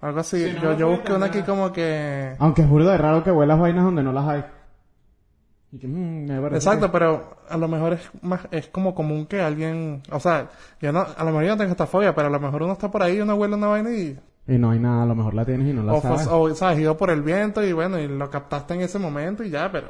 algo 0.00 0.18
así. 0.18 0.44
Sí, 0.44 0.56
no 0.56 0.62
yo 0.62 0.72
yo 0.72 0.88
busqué 0.88 1.12
una 1.12 1.26
aquí 1.26 1.42
como 1.42 1.72
que... 1.72 2.34
Aunque 2.40 2.62
es 2.62 2.68
burda 2.68 2.92
de 2.92 2.98
raro 2.98 3.22
que 3.22 3.30
huelas 3.30 3.60
vainas 3.60 3.84
donde 3.84 4.02
no 4.02 4.12
las 4.12 4.26
hay. 4.26 4.44
Y 5.74 5.78
que, 5.78 5.88
mm, 5.88 6.26
me 6.28 6.40
parece 6.40 6.56
Exacto, 6.58 6.86
que- 6.86 6.92
pero 6.92 7.36
a 7.48 7.56
lo 7.56 7.66
mejor 7.66 7.94
es 7.94 8.08
más, 8.22 8.42
es 8.52 8.68
como 8.68 8.94
común 8.94 9.26
que 9.26 9.40
alguien, 9.40 10.02
o 10.12 10.20
sea, 10.20 10.48
yo 10.80 10.92
no, 10.92 11.00
a 11.00 11.18
lo 11.24 11.30
mejor 11.30 11.42
yo 11.44 11.48
no 11.50 11.56
tengo 11.56 11.72
esta 11.72 11.86
fobia, 11.88 12.14
pero 12.14 12.28
a 12.28 12.30
lo 12.30 12.38
mejor 12.38 12.62
uno 12.62 12.74
está 12.74 12.90
por 12.92 13.02
ahí 13.02 13.16
y 13.16 13.20
uno 13.22 13.34
huele 13.34 13.56
una 13.56 13.66
vaina 13.66 13.90
y, 13.90 14.16
Y 14.46 14.52
no 14.58 14.70
hay 14.70 14.78
nada, 14.78 15.02
a 15.02 15.06
lo 15.06 15.14
mejor 15.16 15.34
la 15.34 15.44
tienes 15.44 15.66
y 15.68 15.72
no 15.72 15.82
la 15.82 15.94
o, 15.94 16.00
sabes. 16.00 16.28
o, 16.30 16.54
sabes, 16.54 16.78
ido 16.78 16.96
por 16.96 17.10
el 17.10 17.22
viento 17.22 17.60
y 17.64 17.72
bueno, 17.72 17.98
y 17.98 18.06
lo 18.06 18.30
captaste 18.30 18.74
en 18.74 18.82
ese 18.82 18.98
momento 19.00 19.42
y 19.42 19.50
ya, 19.50 19.72
pero, 19.72 19.88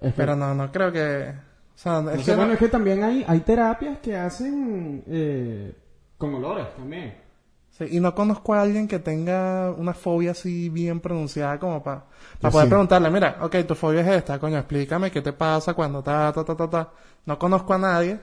Es 0.00 0.14
que- 0.14 0.16
pero 0.16 0.34
no, 0.36 0.54
no 0.54 0.72
creo 0.72 0.90
que, 0.90 1.32
o 1.34 1.76
sea, 1.78 2.00
No 2.00 2.10
es 2.12 2.24
que 2.24 2.30
no- 2.30 2.36
bueno, 2.38 2.52
es 2.54 2.58
que 2.58 2.68
también 2.68 3.02
hay, 3.04 3.24
hay 3.28 3.40
terapias 3.40 3.98
que 3.98 4.16
hacen 4.16 5.02
eh, 5.06 5.74
con 6.16 6.34
olores 6.34 6.74
también. 6.76 7.14
Sí, 7.78 7.86
y 7.92 8.00
no 8.00 8.14
conozco 8.14 8.54
a 8.54 8.62
alguien 8.62 8.86
que 8.88 8.98
tenga 8.98 9.70
una 9.70 9.94
fobia 9.94 10.32
así 10.32 10.68
bien 10.68 11.00
pronunciada 11.00 11.58
como 11.58 11.82
para, 11.82 12.04
Yo 12.40 12.40
para 12.40 12.52
poder 12.52 12.66
sí. 12.66 12.70
preguntarle, 12.70 13.10
mira, 13.10 13.38
ok, 13.40 13.56
tu 13.66 13.74
fobia 13.74 14.00
es 14.02 14.08
esta, 14.08 14.38
coño, 14.38 14.58
explícame 14.58 15.10
qué 15.10 15.22
te 15.22 15.32
pasa 15.32 15.74
cuando 15.74 16.02
ta, 16.02 16.32
ta, 16.32 16.44
ta, 16.44 16.56
ta, 16.56 16.68
ta. 16.70 16.90
No 17.26 17.38
conozco 17.38 17.74
a 17.74 17.78
nadie, 17.78 18.20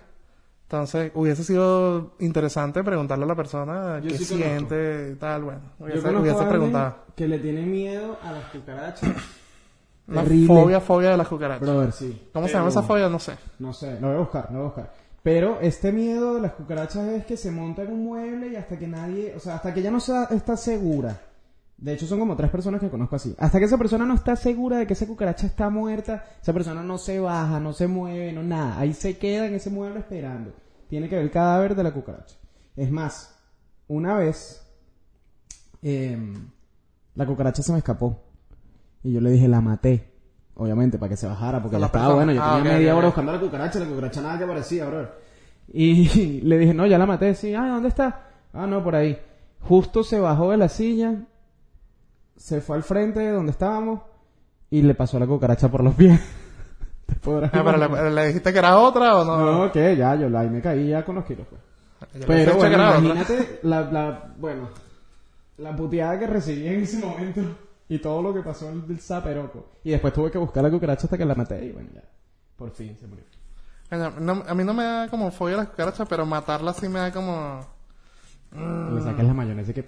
Entonces, 0.63 1.11
hubiese 1.15 1.43
sido 1.43 2.15
interesante 2.19 2.83
preguntarle 2.83 3.25
a 3.25 3.27
la 3.27 3.35
persona 3.35 3.99
Yo 3.99 4.09
qué 4.09 4.17
sí 4.17 4.25
siente 4.25 5.11
y 5.13 5.15
tal, 5.15 5.43
bueno. 5.43 5.61
Yo 5.85 5.85
Hubiese, 5.85 6.01
conozco 6.01 6.21
hubiese 6.21 6.45
preguntado. 6.45 6.95
que 7.15 7.27
le 7.27 7.39
tiene 7.39 7.61
miedo 7.61 8.17
a 8.23 8.31
las 8.31 8.45
cucarachas. 8.45 9.11
Una 10.07 10.23
Terrible. 10.23 10.47
fobia, 10.47 10.81
fobia 10.81 11.11
de 11.11 11.17
las 11.17 11.27
cucarachas. 11.27 11.61
Brother, 11.61 11.91
sí. 11.91 12.29
¿Cómo 12.33 12.47
se 12.47 12.53
llama 12.57 12.69
esa 12.69 12.81
fobia? 12.83 13.09
No 13.09 13.19
sé. 13.19 13.37
No 13.59 13.73
sé, 13.73 13.99
lo 13.99 14.07
voy 14.07 14.15
a 14.15 14.19
buscar, 14.19 14.47
lo 14.51 14.57
voy 14.57 14.61
a 14.61 14.65
buscar. 14.65 14.93
Pero 15.25 15.59
este 15.59 15.91
miedo 15.91 16.35
de 16.35 16.41
las 16.41 16.51
cucarachas 16.51 17.07
es 17.07 17.25
que 17.25 17.35
se 17.35 17.49
monta 17.49 17.81
en 17.81 17.91
un 17.91 18.03
mueble 18.05 18.49
y 18.49 18.55
hasta 18.57 18.77
que 18.77 18.85
nadie, 18.87 19.33
o 19.35 19.39
sea, 19.39 19.55
hasta 19.55 19.73
que 19.73 19.79
ella 19.79 19.89
no 19.89 19.99
sea- 19.99 20.25
está 20.25 20.55
segura. 20.55 21.19
De 21.77 21.93
hecho, 21.93 22.05
son 22.05 22.19
como 22.19 22.35
tres 22.35 22.51
personas 22.51 22.79
que 22.79 22.91
conozco 22.91 23.15
así. 23.15 23.33
Hasta 23.39 23.57
que 23.57 23.65
esa 23.65 23.79
persona 23.79 24.05
no 24.05 24.13
está 24.13 24.35
segura 24.35 24.77
de 24.77 24.85
que 24.85 24.93
esa 24.93 25.07
cucaracha 25.07 25.47
está 25.47 25.71
muerta, 25.71 26.23
esa 26.39 26.53
persona 26.53 26.83
no 26.83 26.99
se 26.99 27.19
baja, 27.19 27.59
no 27.59 27.73
se 27.73 27.87
mueve, 27.87 28.33
no 28.33 28.43
nada. 28.43 28.79
Ahí 28.79 28.93
se 28.93 29.17
queda 29.17 29.47
en 29.47 29.55
ese 29.55 29.71
mueble 29.71 30.01
esperando. 30.01 30.53
Tiene 30.89 31.09
que 31.09 31.15
ver 31.15 31.23
el 31.25 31.31
cadáver 31.31 31.73
de 31.75 31.81
la 31.81 31.91
cucaracha. 31.91 32.35
Es 32.75 32.91
más, 32.91 33.35
una 33.87 34.19
vez, 34.19 34.61
em, 35.81 36.51
la 37.15 37.25
cucaracha 37.25 37.63
se 37.63 37.71
me 37.71 37.79
escapó. 37.79 38.21
Y 39.01 39.11
yo 39.13 39.21
le 39.21 39.31
dije, 39.31 39.47
la 39.47 39.59
maté. 39.59 40.14
Obviamente, 40.55 40.97
para 40.97 41.09
que 41.09 41.17
se 41.17 41.27
bajara, 41.27 41.61
porque 41.61 41.77
la 41.77 41.87
estaba 41.87 42.13
bueno. 42.13 42.31
Yo 42.31 42.41
Ah, 42.41 42.55
tenía 42.57 42.71
ok, 42.71 42.77
media 42.77 42.95
hora 42.95 43.05
buscando 43.07 43.31
la 43.33 43.39
cucaracha, 43.39 43.79
la 43.79 43.85
cucaracha 43.87 44.21
nada 44.21 44.37
que 44.37 44.43
aparecía, 44.45 44.85
bro. 44.85 45.09
Y 45.73 46.39
le 46.43 46.57
dije, 46.57 46.73
no, 46.73 46.85
ya 46.87 46.97
la 46.97 47.05
maté. 47.05 47.35
Sí, 47.35 47.53
ah, 47.53 47.67
¿dónde 47.67 47.89
está? 47.89 48.29
Ah, 48.53 48.65
no, 48.65 48.83
por 48.83 48.95
ahí. 48.95 49.19
Justo 49.61 50.03
se 50.03 50.19
bajó 50.19 50.51
de 50.51 50.57
la 50.57 50.69
silla, 50.69 51.15
se 52.37 52.61
fue 52.61 52.77
al 52.77 52.83
frente 52.83 53.19
de 53.19 53.31
donde 53.31 53.51
estábamos 53.51 54.01
y 54.69 54.81
le 54.81 54.93
pasó 54.95 55.19
la 55.19 55.27
cucaracha 55.27 55.69
por 55.69 55.83
los 55.83 55.93
pies. 55.95 56.19
Te 57.05 57.15
podrás 57.15 57.51
Ah, 57.53 57.61
pero 57.63 57.77
le, 57.77 58.11
le 58.11 58.27
dijiste 58.27 58.51
que 58.53 58.59
era 58.59 58.79
otra 58.79 59.15
o 59.17 59.25
no? 59.25 59.65
No, 59.65 59.71
que 59.71 59.95
ya, 59.95 60.15
yo 60.15 60.29
la, 60.29 60.39
ahí 60.41 60.49
me 60.49 60.61
caí 60.61 60.87
ya 60.87 61.03
con 61.03 61.15
los 61.15 61.25
kilos, 61.25 61.45
pues. 61.49 61.61
Yo 62.21 62.27
Pero 62.27 62.55
bueno, 62.55 62.75
imagínate 62.99 63.59
la, 63.63 63.81
la, 63.81 64.33
bueno, 64.37 64.69
la 65.57 65.75
puteada 65.75 66.17
que 66.19 66.27
recibí 66.27 66.67
en 66.67 66.83
ese 66.83 66.99
momento 67.05 67.41
y 67.87 67.99
todo 67.99 68.21
lo 68.21 68.33
que 68.33 68.41
pasó 68.41 68.69
el 68.69 68.87
del 68.87 68.99
zaperoco. 68.99 69.71
Y 69.83 69.91
después 69.91 70.13
tuve 70.13 70.31
que 70.31 70.37
buscar 70.37 70.63
la 70.63 70.71
cucaracha 70.71 71.03
hasta 71.05 71.17
que 71.17 71.25
la 71.25 71.35
maté 71.35 71.65
y 71.65 71.71
bueno, 71.71 71.89
ya. 71.93 72.03
Por 72.55 72.71
fin 72.71 72.97
se 72.97 73.07
murió. 73.07 73.23
No- 74.19 74.43
a 74.47 74.53
mí 74.55 74.63
no 74.63 74.73
me 74.73 74.83
da 74.83 75.07
como 75.09 75.29
fobia 75.31 75.57
las 75.57 75.69
cucarachas, 75.69 76.07
pero 76.09 76.25
matarla 76.25 76.73
sí 76.73 76.87
me 76.89 76.99
da 76.99 77.11
como... 77.11 77.65
Le 78.51 79.01
saques 79.01 79.25
la 79.25 79.33
mayonesa 79.33 79.73
que... 79.73 79.85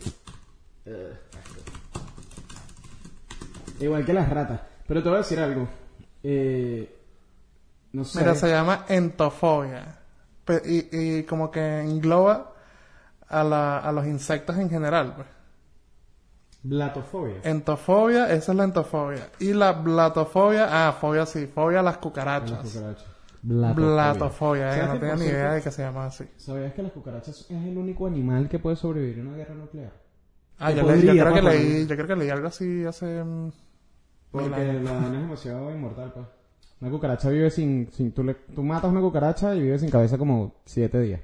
Igual 3.80 4.06
que 4.06 4.14
las 4.14 4.30
ratas. 4.30 4.62
Pero 4.88 5.02
te 5.04 5.10
voy 5.10 5.16
a 5.16 5.20
decir 5.22 5.40
algo. 5.40 5.68
Eh, 6.24 6.96
no 7.94 8.04
sé. 8.04 8.20
Mira, 8.20 8.36
se 8.36 8.50
llama 8.50 8.86
entofobia. 8.88 10.00
Y, 10.66 10.88
y 11.20 11.24
como 11.24 11.52
que 11.52 11.82
engloba 11.82 12.54
a, 13.28 13.44
la, 13.44 13.80
a 13.80 13.92
los 13.92 14.06
insectos 14.08 14.58
en 14.58 14.70
general. 14.70 15.14
Pues. 15.16 15.28
Blatofobia. 16.68 17.36
Entofobia, 17.44 18.32
esa 18.34 18.52
es 18.52 18.58
la 18.58 18.64
entofobia. 18.66 19.30
Y 19.40 19.54
la 19.54 19.72
blatofobia, 19.74 20.68
ah, 20.88 20.92
fobia 20.94 21.26
sí, 21.26 21.48
fobia 21.48 21.80
a 21.80 21.84
las 21.84 21.96
Las 21.96 22.02
cucarachas. 22.02 22.60
cucarachas. 22.60 23.06
Blatofobia, 23.42 24.70
eh, 24.70 24.76
¿Sabes 24.76 24.88
no 24.94 25.00
tenía 25.00 25.16
ni 25.16 25.22
cierto, 25.22 25.38
idea 25.38 25.54
de 25.54 25.62
que 25.62 25.72
se 25.72 25.82
llamaba 25.84 26.06
así. 26.08 26.26
¿Sabías 26.38 26.74
que 26.74 26.84
las 26.84 26.92
cucarachas 26.92 27.40
es 27.42 27.52
el 27.52 27.78
único 27.78 28.06
animal 28.08 28.50
que 28.50 28.60
puede 28.60 28.76
sobrevivir 28.76 29.20
en 29.20 29.28
una 29.28 29.38
guerra 29.38 29.56
nuclear? 29.56 29.92
Ah, 30.60 30.72
yo, 30.72 30.82
leí- 30.84 30.88
yo 30.88 31.06
podría, 31.06 31.24
creo 31.24 31.34
que 31.36 31.42
papá. 31.42 31.54
leí, 31.54 31.88
yo 31.88 31.96
creo 31.96 32.08
que 32.08 32.16
leí 32.16 32.30
algo 32.30 32.48
así 32.48 32.84
hace... 32.86 33.24
mm, 33.24 33.52
Porque 34.32 34.50
la 34.50 34.92
vaina 34.92 35.16
es 35.16 35.22
demasiado 35.22 35.72
inmortal, 35.72 36.12
pues. 36.14 36.26
Una 36.82 36.92
cucaracha 36.92 37.30
vive 37.30 37.50
sin... 37.50 37.90
sin 37.94 38.12
tú, 38.12 38.24
le, 38.24 38.34
tú 38.34 38.62
matas 38.64 38.92
una 38.92 39.00
cucaracha 39.02 39.56
y 39.56 39.62
vive 39.62 39.80
sin 39.80 39.90
cabeza 39.90 40.18
como 40.18 40.56
siete 40.66 41.00
días. 41.00 41.22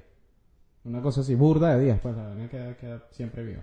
Una 0.84 1.02
cosa 1.02 1.20
así, 1.22 1.34
burda 1.34 1.74
de 1.76 1.84
días, 1.84 1.98
pues 2.02 2.16
la 2.16 2.24
vaina 2.28 2.48
queda, 2.48 2.76
queda 2.76 3.02
siempre 3.10 3.42
viva. 3.44 3.62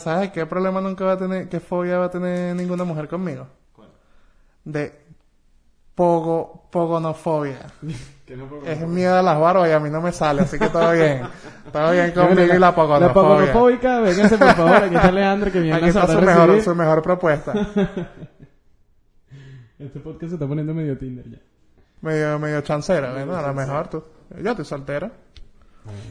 ¿Sabes 0.00 0.30
qué 0.30 0.46
problema 0.46 0.80
nunca 0.80 1.04
va 1.04 1.12
a 1.12 1.18
tener, 1.18 1.48
qué 1.48 1.60
fobia 1.60 1.98
va 1.98 2.06
a 2.06 2.10
tener 2.10 2.54
ninguna 2.56 2.84
mujer 2.84 3.08
conmigo? 3.08 3.46
De 4.64 4.92
pogo, 5.94 6.68
pogonofobia. 6.70 7.58
No 8.32 8.46
puedo- 8.46 8.64
Es 8.64 8.80
miedo 8.88 9.14
a 9.18 9.20
las 9.20 9.38
barbas 9.38 9.68
y 9.68 9.72
a 9.72 9.78
mí 9.78 9.90
no 9.90 10.00
me 10.00 10.10
sale, 10.10 10.40
así 10.40 10.58
que 10.58 10.70
todo 10.70 10.92
bien. 10.92 11.20
todo 11.70 11.90
bien 11.92 12.12
conmigo 12.12 12.44
y 12.44 12.46
la 12.58 12.58
La 12.60 12.74
pogonofobia. 12.74 13.12
pogonofóbica, 13.52 14.00
vénganse 14.00 14.38
por 14.38 14.54
favor, 14.54 14.74
aquí 14.76 14.94
está 14.94 15.12
Leandro 15.12 15.52
que 15.52 15.60
viene 15.60 15.76
Aquí 15.76 15.84
a 15.84 15.88
está 15.88 16.06
su 16.06 16.18
mejor, 16.22 16.46
recibir. 16.46 16.62
su 16.62 16.74
mejor 16.74 17.02
propuesta. 17.02 17.52
Este 19.78 19.98
podcast 20.00 20.28
se 20.30 20.34
está 20.36 20.46
poniendo 20.46 20.72
medio 20.72 20.96
Tinder 20.96 21.28
ya. 21.28 21.38
medio, 22.00 22.38
medio 22.38 22.60
chancera, 22.62 23.12
bueno, 23.12 23.36
a 23.36 23.42
lo 23.48 23.52
mejor 23.54 23.88
tú. 23.88 24.02
Yo 24.42 24.50
estoy 24.50 24.64
soltero. 24.64 25.10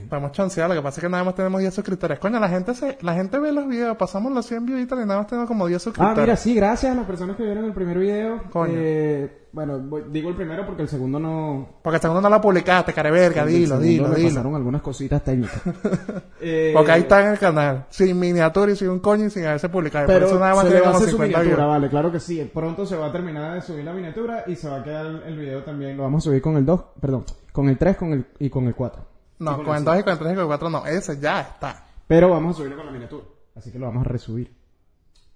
Podemos 0.10 0.32
chancear, 0.34 0.68
lo 0.70 0.76
que 0.76 0.82
pasa 0.82 1.00
es 1.00 1.04
que 1.06 1.10
nada 1.10 1.24
más 1.24 1.34
tenemos 1.36 1.62
10 1.62 1.74
suscriptores. 1.74 2.20
Coño, 2.20 2.40
la 2.40 2.50
gente 2.50 2.74
se, 2.74 2.98
la 3.02 3.14
gente 3.14 3.40
ve 3.40 3.52
los 3.54 3.68
videos, 3.68 3.96
pasamos 3.96 4.32
los 4.34 4.46
100 4.46 4.66
views 4.66 4.82
y 4.82 4.86
nada 5.06 5.18
más 5.20 5.28
tenemos 5.28 5.48
como 5.48 5.66
10 5.68 5.78
Ah, 5.78 5.84
suscriptores. 5.84 6.22
mira, 6.22 6.36
sí, 6.36 6.54
gracias 6.56 6.92
a 6.92 6.96
las 6.96 7.06
personas 7.06 7.38
que 7.38 7.44
vieron 7.44 7.64
el 7.66 7.74
primer 7.74 7.98
video. 7.98 8.42
Coño. 8.52 8.74
Eh, 8.76 9.38
bueno, 9.54 9.80
voy- 9.80 10.04
digo 10.10 10.30
el 10.30 10.36
primero 10.36 10.66
porque 10.66 10.82
el 10.82 10.88
segundo 10.90 11.20
no... 11.20 11.68
Porque 11.82 11.96
el 11.98 12.02
segundo 12.02 12.22
no 12.22 12.30
lo 12.30 12.40
publicaste, 12.42 12.94
careverga, 12.94 13.46
dilo, 13.46 13.80
dilo, 13.80 14.10
dilo. 14.10 14.30
pasaron 14.30 14.56
algunas 14.56 14.82
cositas 14.82 15.24
técnicas. 15.24 15.62
Eh, 16.44 16.72
Porque 16.74 16.92
ahí 16.92 17.02
está 17.02 17.22
en 17.24 17.34
el 17.34 17.38
canal, 17.38 17.86
sin 17.92 18.20
miniatura 18.20 18.72
y 18.72 18.76
sin 18.76 18.90
un 18.90 18.98
coño 19.00 19.26
y 19.26 19.30
sin 19.30 19.46
haberse 19.46 19.70
publicado. 19.70 20.08
Pero 20.08 20.22
Por 20.22 20.28
eso 20.30 20.40
nada 20.40 20.56
más 20.56 20.64
se 20.68 20.74
le 20.74 20.76
va 20.76 20.80
a 20.80 20.84
como 20.86 20.98
hacer 20.98 21.10
su 21.10 21.16
50 21.18 21.38
miniatura, 21.40 21.66
vale, 21.68 21.88
claro 21.90 22.12
que 22.12 22.20
sí. 22.20 22.50
Pronto 22.52 22.84
se 22.88 22.96
va 22.98 23.06
a 23.06 23.12
terminar 23.12 23.54
de 23.54 23.62
subir 23.62 23.86
la 23.86 23.94
miniatura 23.94 24.44
y 24.48 24.56
se 24.56 24.68
va 24.68 24.78
a 24.78 24.84
quedar 24.84 25.06
el 25.28 25.38
video 25.38 25.64
también. 25.64 25.98
Lo 25.98 26.02
vamos 26.04 26.24
a 26.24 26.26
subir 26.32 26.42
con 26.42 26.58
el 26.58 26.66
2, 26.66 26.82
perdón, 27.00 27.26
con 27.52 27.70
el 27.70 27.78
3 27.78 27.96
con 27.96 28.14
el, 28.14 28.26
y 28.40 28.50
con 28.50 28.66
el 28.66 28.74
4. 28.74 29.04
No, 29.42 29.64
con 29.64 29.76
el 29.76 29.84
2 29.84 30.00
y 30.00 30.04
con 30.04 30.14
el 30.14 30.20
3 30.20 30.32
y 30.32 30.36
con 30.36 30.42
el 30.44 30.48
4 30.48 30.70
no, 30.70 30.86
ese 30.86 31.20
ya 31.20 31.42
está. 31.42 31.86
Pero 32.08 32.30
vamos 32.30 32.56
a 32.56 32.58
subirlo 32.58 32.78
con 32.78 32.86
la 32.86 32.92
miniatura. 32.92 33.26
Así 33.56 33.72
que 33.72 33.80
lo 33.80 33.88
vamos 33.88 34.06
a 34.06 34.10
resubir. 34.10 34.54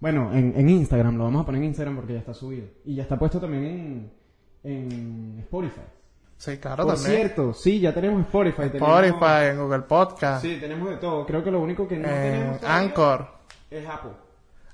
Bueno, 0.00 0.30
en, 0.32 0.52
en 0.56 0.68
Instagram, 0.68 1.16
lo 1.16 1.24
vamos 1.24 1.42
a 1.42 1.46
poner 1.46 1.62
en 1.62 1.68
Instagram 1.68 1.96
porque 1.96 2.12
ya 2.14 2.18
está 2.20 2.34
subido. 2.34 2.66
Y 2.84 2.94
ya 2.96 3.02
está 3.02 3.18
puesto 3.18 3.40
también 3.40 3.64
en, 3.64 4.12
en 4.64 5.38
Spotify. 5.40 5.80
Sí, 6.38 6.58
claro, 6.58 6.84
Por 6.84 6.94
también. 6.96 7.16
cierto, 7.16 7.54
sí, 7.54 7.80
ya 7.80 7.94
tenemos 7.94 8.20
Spotify. 8.22 8.68
tenemos- 8.70 9.02
Spotify, 9.04 9.44
en 9.50 9.58
Google 9.58 9.82
Podcast, 9.82 10.42
Sí, 10.44 10.58
tenemos 10.60 10.90
de 10.90 10.96
todo. 10.98 11.24
Creo 11.24 11.42
que 11.42 11.50
lo 11.50 11.60
único 11.60 11.88
que 11.88 11.96
no 11.96 12.08
en 12.08 12.14
tenemos 12.14 12.62
Anchor. 12.64 13.26
es 13.70 13.88
Apple. 13.88 14.10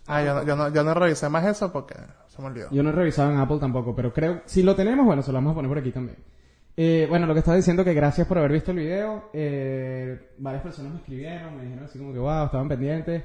Ah, 0.09 0.23
yo, 0.25 0.35
no- 0.35 0.43
yo, 0.45 0.57
no, 0.57 0.69
yo 0.71 0.83
no 0.83 0.93
revisé 0.95 1.29
más 1.29 1.45
eso 1.47 1.71
porque 1.73 1.95
se 2.27 2.43
me 2.43 2.49
olvidó. 2.49 2.69
Yo 2.73 2.83
no 2.83 2.89
he 2.89 2.93
revisado 2.93 3.31
en 3.31 3.39
Apple 3.39 3.59
tampoco, 3.61 3.95
pero 3.95 4.13
creo, 4.13 4.43
si 4.45 4.65
lo 4.65 4.75
tenemos, 4.75 5.07
bueno, 5.07 5.23
se 5.23 5.31
lo 5.31 5.37
vamos 5.37 5.53
a 5.53 5.55
poner 5.55 5.69
por 5.69 5.79
aquí 5.79 5.93
también. 5.93 6.19
Eh, 6.77 7.07
bueno, 7.09 7.27
lo 7.27 7.35
que 7.35 7.41
estaba 7.41 7.57
diciendo 7.57 7.85
que 7.85 7.93
gracias 7.93 8.27
por 8.27 8.39
haber 8.39 8.53
visto 8.53 8.71
el 8.71 8.79
video. 8.79 9.31
Eh, 9.33 10.31
varias 10.39 10.63
personas 10.63 10.93
me 10.93 10.99
escribieron, 10.99 11.57
me 11.57 11.65
dijeron 11.65 11.85
así 11.85 11.99
como 11.99 12.13
que 12.13 12.19
wow, 12.19 12.47
estaban 12.47 12.69
pendientes. 12.69 13.25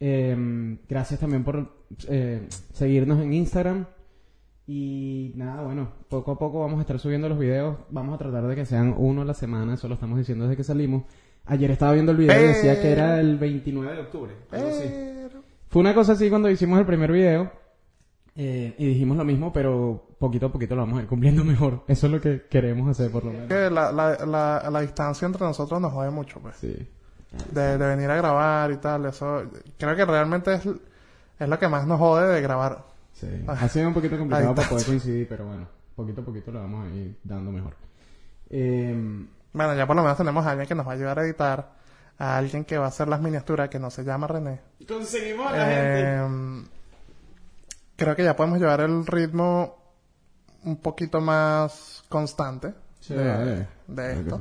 Eh, 0.00 0.76
gracias 0.88 1.20
también 1.20 1.44
por 1.44 1.84
eh, 2.08 2.48
seguirnos 2.72 3.20
en 3.20 3.32
Instagram. 3.32 3.86
Y 4.66 5.32
nada, 5.34 5.62
bueno, 5.62 5.92
poco 6.08 6.32
a 6.32 6.38
poco 6.38 6.60
vamos 6.60 6.78
a 6.78 6.82
estar 6.82 6.98
subiendo 6.98 7.28
los 7.28 7.38
videos. 7.38 7.76
Vamos 7.90 8.14
a 8.14 8.18
tratar 8.18 8.46
de 8.46 8.54
que 8.54 8.66
sean 8.66 8.94
uno 8.96 9.22
a 9.22 9.24
la 9.24 9.34
semana, 9.34 9.74
eso 9.74 9.88
lo 9.88 9.94
estamos 9.94 10.18
diciendo 10.18 10.44
desde 10.44 10.56
que 10.56 10.64
salimos. 10.64 11.04
Ayer 11.46 11.70
estaba 11.70 11.92
viendo 11.92 12.12
el 12.12 12.18
video 12.18 12.40
y 12.40 12.48
decía 12.48 12.80
que 12.80 12.92
era 12.92 13.18
el 13.20 13.38
29 13.38 13.96
de 13.96 14.02
octubre. 14.02 14.32
algo 14.50 14.68
así. 14.68 14.84
Pero... 14.88 15.42
Fue 15.68 15.80
una 15.80 15.94
cosa 15.94 16.12
así 16.12 16.28
cuando 16.28 16.50
hicimos 16.50 16.78
el 16.78 16.86
primer 16.86 17.10
video 17.10 17.50
eh, 18.36 18.74
y 18.78 18.86
dijimos 18.86 19.16
lo 19.16 19.24
mismo, 19.24 19.52
pero 19.52 20.06
poquito 20.18 20.46
a 20.46 20.52
poquito 20.52 20.74
lo 20.74 20.82
vamos 20.82 20.98
a 20.98 21.02
ir 21.02 21.08
cumpliendo 21.08 21.44
mejor. 21.44 21.82
Eso 21.88 22.06
es 22.06 22.12
lo 22.12 22.20
que 22.20 22.42
queremos 22.48 22.88
hacer 22.88 23.10
por 23.10 23.24
lo 23.24 23.32
menos. 23.32 23.48
Que 23.48 23.70
la, 23.70 23.90
la, 23.92 24.24
la, 24.26 24.70
la 24.70 24.80
distancia 24.80 25.26
entre 25.26 25.44
nosotros 25.46 25.80
nos 25.80 25.92
jode 25.92 26.10
mucho, 26.10 26.40
pues. 26.40 26.56
Sí. 26.56 26.88
De, 27.52 27.78
de 27.78 27.86
venir 27.86 28.10
a 28.10 28.16
grabar 28.16 28.70
y 28.72 28.76
tal, 28.78 29.06
eso... 29.06 29.44
Creo 29.78 29.94
que 29.94 30.04
realmente 30.04 30.54
es, 30.54 30.66
es 31.38 31.48
lo 31.48 31.58
que 31.58 31.68
más 31.68 31.86
nos 31.86 31.98
jode 31.98 32.26
de 32.34 32.40
grabar. 32.40 32.84
Sí. 33.12 33.28
Ha 33.46 33.68
sido 33.68 33.88
un 33.88 33.94
poquito 33.94 34.18
complicado 34.18 34.54
para 34.54 34.68
poder 34.68 34.86
coincidir, 34.86 35.28
pero 35.28 35.46
bueno, 35.46 35.66
poquito 35.94 36.22
a 36.22 36.24
poquito 36.24 36.50
lo 36.50 36.60
vamos 36.60 36.86
a 36.86 36.94
ir 36.94 37.16
dando 37.22 37.52
mejor. 37.52 37.74
Eh, 38.48 39.26
Bueno, 39.52 39.74
ya 39.74 39.86
por 39.86 39.96
lo 39.96 40.02
menos 40.02 40.16
tenemos 40.16 40.44
a 40.46 40.50
alguien 40.50 40.66
que 40.68 40.74
nos 40.74 40.86
va 40.86 40.92
a 40.92 40.94
ayudar 40.94 41.18
a 41.18 41.22
editar, 41.24 41.72
a 42.18 42.36
alguien 42.36 42.64
que 42.64 42.78
va 42.78 42.86
a 42.86 42.88
hacer 42.88 43.08
las 43.08 43.20
miniaturas, 43.20 43.68
que 43.68 43.78
no 43.78 43.90
se 43.90 44.04
llama 44.04 44.26
René. 44.26 44.60
conseguimos 44.88 45.52
Eh, 45.54 46.20
creo 48.00 48.16
que 48.16 48.24
ya 48.24 48.34
podemos 48.34 48.58
llevar 48.58 48.80
el 48.80 49.06
ritmo 49.06 49.76
un 50.64 50.76
poquito 50.76 51.20
más 51.20 52.02
constante 52.08 52.72
Sí, 53.00 53.14
de, 53.14 53.66
vale. 53.88 54.20
esto. 54.20 54.40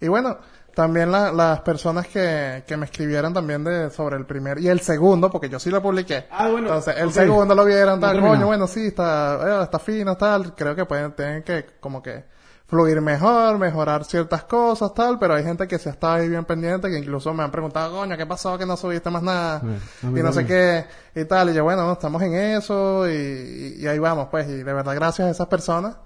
Y 0.00 0.08
bueno, 0.08 0.38
también 0.74 1.10
la- 1.12 1.30
las 1.32 1.60
personas 1.60 2.06
que, 2.08 2.64
que 2.66 2.76
me 2.76 2.86
escribieron 2.86 3.32
también 3.32 3.64
de 3.64 3.90
sobre 3.90 4.16
el 4.16 4.26
primer 4.26 4.58
y 4.58 4.68
el 4.68 4.80
segundo, 4.80 5.30
porque 5.30 5.48
yo 5.48 5.58
sí 5.58 5.70
lo 5.70 5.80
publiqué. 5.82 6.26
Ah, 6.30 6.48
bueno, 6.50 6.66
Entonces, 6.68 6.96
el 6.98 7.10
segundo 7.12 7.54
lo 7.54 7.64
vieron, 7.64 8.00
tal, 8.00 8.20
coño, 8.20 8.46
bueno, 8.46 8.66
sí, 8.66 8.86
está, 8.88 9.60
eh, 9.60 9.62
está 9.64 9.78
fino, 9.78 10.16
tal. 10.16 10.54
Creo 10.54 10.74
que 10.74 10.84
pueden, 10.84 11.12
tienen 11.12 11.42
que, 11.42 11.64
como 11.80 12.02
que, 12.02 12.24
fluir 12.66 13.00
mejor, 13.00 13.58
mejorar 13.58 14.04
ciertas 14.04 14.44
cosas, 14.44 14.94
tal, 14.94 15.18
pero 15.18 15.34
hay 15.34 15.44
gente 15.44 15.68
que 15.68 15.78
se 15.78 15.90
está 15.90 16.14
ahí 16.14 16.28
bien 16.28 16.44
pendiente, 16.44 16.88
que 16.88 16.98
incluso 16.98 17.32
me 17.34 17.42
han 17.42 17.50
preguntado, 17.50 17.98
coño, 17.98 18.16
¿qué 18.16 18.26
pasó 18.26 18.56
que 18.56 18.64
no 18.66 18.76
subiste 18.76 19.10
más 19.10 19.22
nada? 19.22 19.62
Y 20.02 20.06
no 20.22 20.32
sé 20.32 20.46
qué, 20.46 20.86
y 21.14 21.24
tal, 21.26 21.50
y 21.50 21.54
yo, 21.54 21.64
bueno, 21.64 21.92
estamos 21.92 22.22
en 22.22 22.34
eso, 22.34 23.08
y, 23.08 23.76
y 23.78 23.86
ahí 23.86 23.98
vamos, 23.98 24.28
pues, 24.30 24.48
y 24.48 24.62
de 24.62 24.72
verdad, 24.72 24.94
gracias 24.94 25.28
a 25.28 25.30
esas 25.30 25.46
personas. 25.46 25.96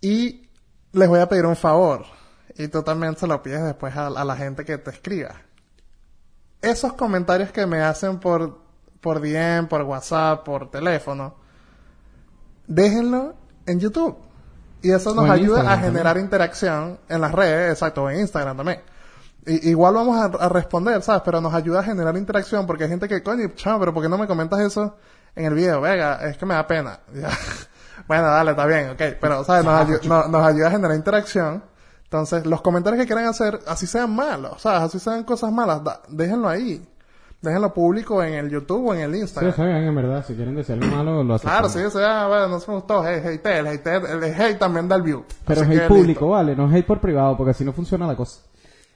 Y 0.00 0.48
les 0.92 1.08
voy 1.08 1.20
a 1.20 1.28
pedir 1.28 1.46
un 1.46 1.56
favor. 1.56 2.04
y 2.56 2.68
tú 2.68 2.82
también 2.82 3.16
se 3.16 3.26
lo 3.26 3.42
pides 3.42 3.64
después 3.64 3.96
a, 3.96 4.08
a 4.08 4.24
la 4.24 4.36
gente 4.36 4.64
que 4.64 4.78
te 4.78 4.90
escriba. 4.90 5.34
Esos 6.60 6.92
comentarios 6.92 7.50
que 7.52 7.66
me 7.66 7.80
hacen 7.80 8.20
por, 8.20 8.60
por 9.00 9.20
DM, 9.20 9.66
por 9.66 9.82
WhatsApp, 9.82 10.44
por 10.44 10.70
teléfono, 10.70 11.36
déjenlo 12.66 13.34
en 13.66 13.80
YouTube. 13.80 14.23
Y 14.84 14.92
eso 14.92 15.14
nos 15.14 15.24
ayuda 15.30 15.60
a 15.72 15.78
generar 15.78 16.16
interacción 16.18 16.98
en 17.08 17.20
las 17.20 17.32
redes, 17.32 17.72
exacto, 17.72 18.08
en 18.10 18.20
Instagram 18.20 18.56
también. 18.56 18.80
I- 19.46 19.70
igual 19.70 19.94
vamos 19.94 20.16
a, 20.18 20.24
a 20.44 20.48
responder, 20.48 21.02
¿sabes? 21.02 21.22
Pero 21.24 21.40
nos 21.40 21.52
ayuda 21.54 21.80
a 21.80 21.82
generar 21.82 22.16
interacción 22.16 22.66
porque 22.66 22.84
hay 22.84 22.90
gente 22.90 23.08
que, 23.08 23.22
coño, 23.22 23.48
chamo, 23.56 23.80
pero 23.80 23.92
¿por 23.94 24.02
qué 24.02 24.08
no 24.08 24.16
me 24.18 24.26
comentas 24.26 24.60
eso 24.60 24.96
en 25.34 25.46
el 25.46 25.54
video? 25.54 25.80
Venga, 25.80 26.16
es 26.28 26.36
que 26.36 26.46
me 26.46 26.54
da 26.54 26.66
pena. 26.66 27.00
Bueno, 28.08 28.24
dale, 28.26 28.50
está 28.50 28.66
bien, 28.66 28.90
ok. 28.90 29.02
Pero, 29.20 29.44
¿sabes? 29.44 29.64
Nos, 29.64 29.74
ayu- 29.88 30.08
no- 30.08 30.28
nos 30.28 30.46
ayuda 30.46 30.66
a 30.66 30.70
generar 30.72 30.96
interacción. 30.96 31.64
Entonces, 32.02 32.44
los 32.44 32.60
comentarios 32.60 33.00
que 33.00 33.06
quieran 33.06 33.26
hacer, 33.26 33.60
así 33.66 33.86
sean 33.86 34.14
malos, 34.14 34.60
¿sabes? 34.62 34.82
Así 34.82 34.98
sean 34.98 35.24
cosas 35.24 35.50
malas, 35.52 35.80
déjenlo 36.08 36.48
ahí. 36.48 36.86
Déjenlo 37.44 37.72
público 37.74 38.22
en 38.22 38.34
el 38.34 38.50
YouTube 38.50 38.88
o 38.88 38.94
en 38.94 39.00
el 39.02 39.12
Sí, 39.14 39.20
Instagram. 39.20 39.50
está 39.50 39.64
bien, 39.64 39.76
en 39.84 39.94
verdad. 39.94 40.24
Si 40.26 40.34
quieren 40.34 40.54
decir 40.56 40.74
algo 40.82 40.96
malo, 40.96 41.22
lo 41.22 41.34
hacen. 41.34 41.48
Claro, 41.50 41.68
sí, 41.68 41.78
o 41.80 41.90
sea, 41.90 42.26
bueno, 42.26 42.48
no 42.48 42.60
somos 42.60 42.86
todos 42.86 43.06
hey, 43.08 43.20
hate, 43.24 43.46
el 43.46 43.66
hate, 43.66 43.86
el 43.86 44.24
hate 44.40 44.58
también 44.58 44.88
da 44.88 44.96
el 44.96 45.02
view. 45.02 45.24
Pero 45.46 45.60
Así 45.62 45.72
hate 45.72 45.86
público, 45.88 46.06
listo. 46.06 46.28
vale. 46.28 46.56
No 46.56 46.68
hate 46.68 46.86
por 46.86 47.00
privado, 47.00 47.36
porque 47.36 47.50
así 47.50 47.64
no 47.64 47.72
funciona 47.72 48.06
la 48.06 48.16
cosa. 48.16 48.40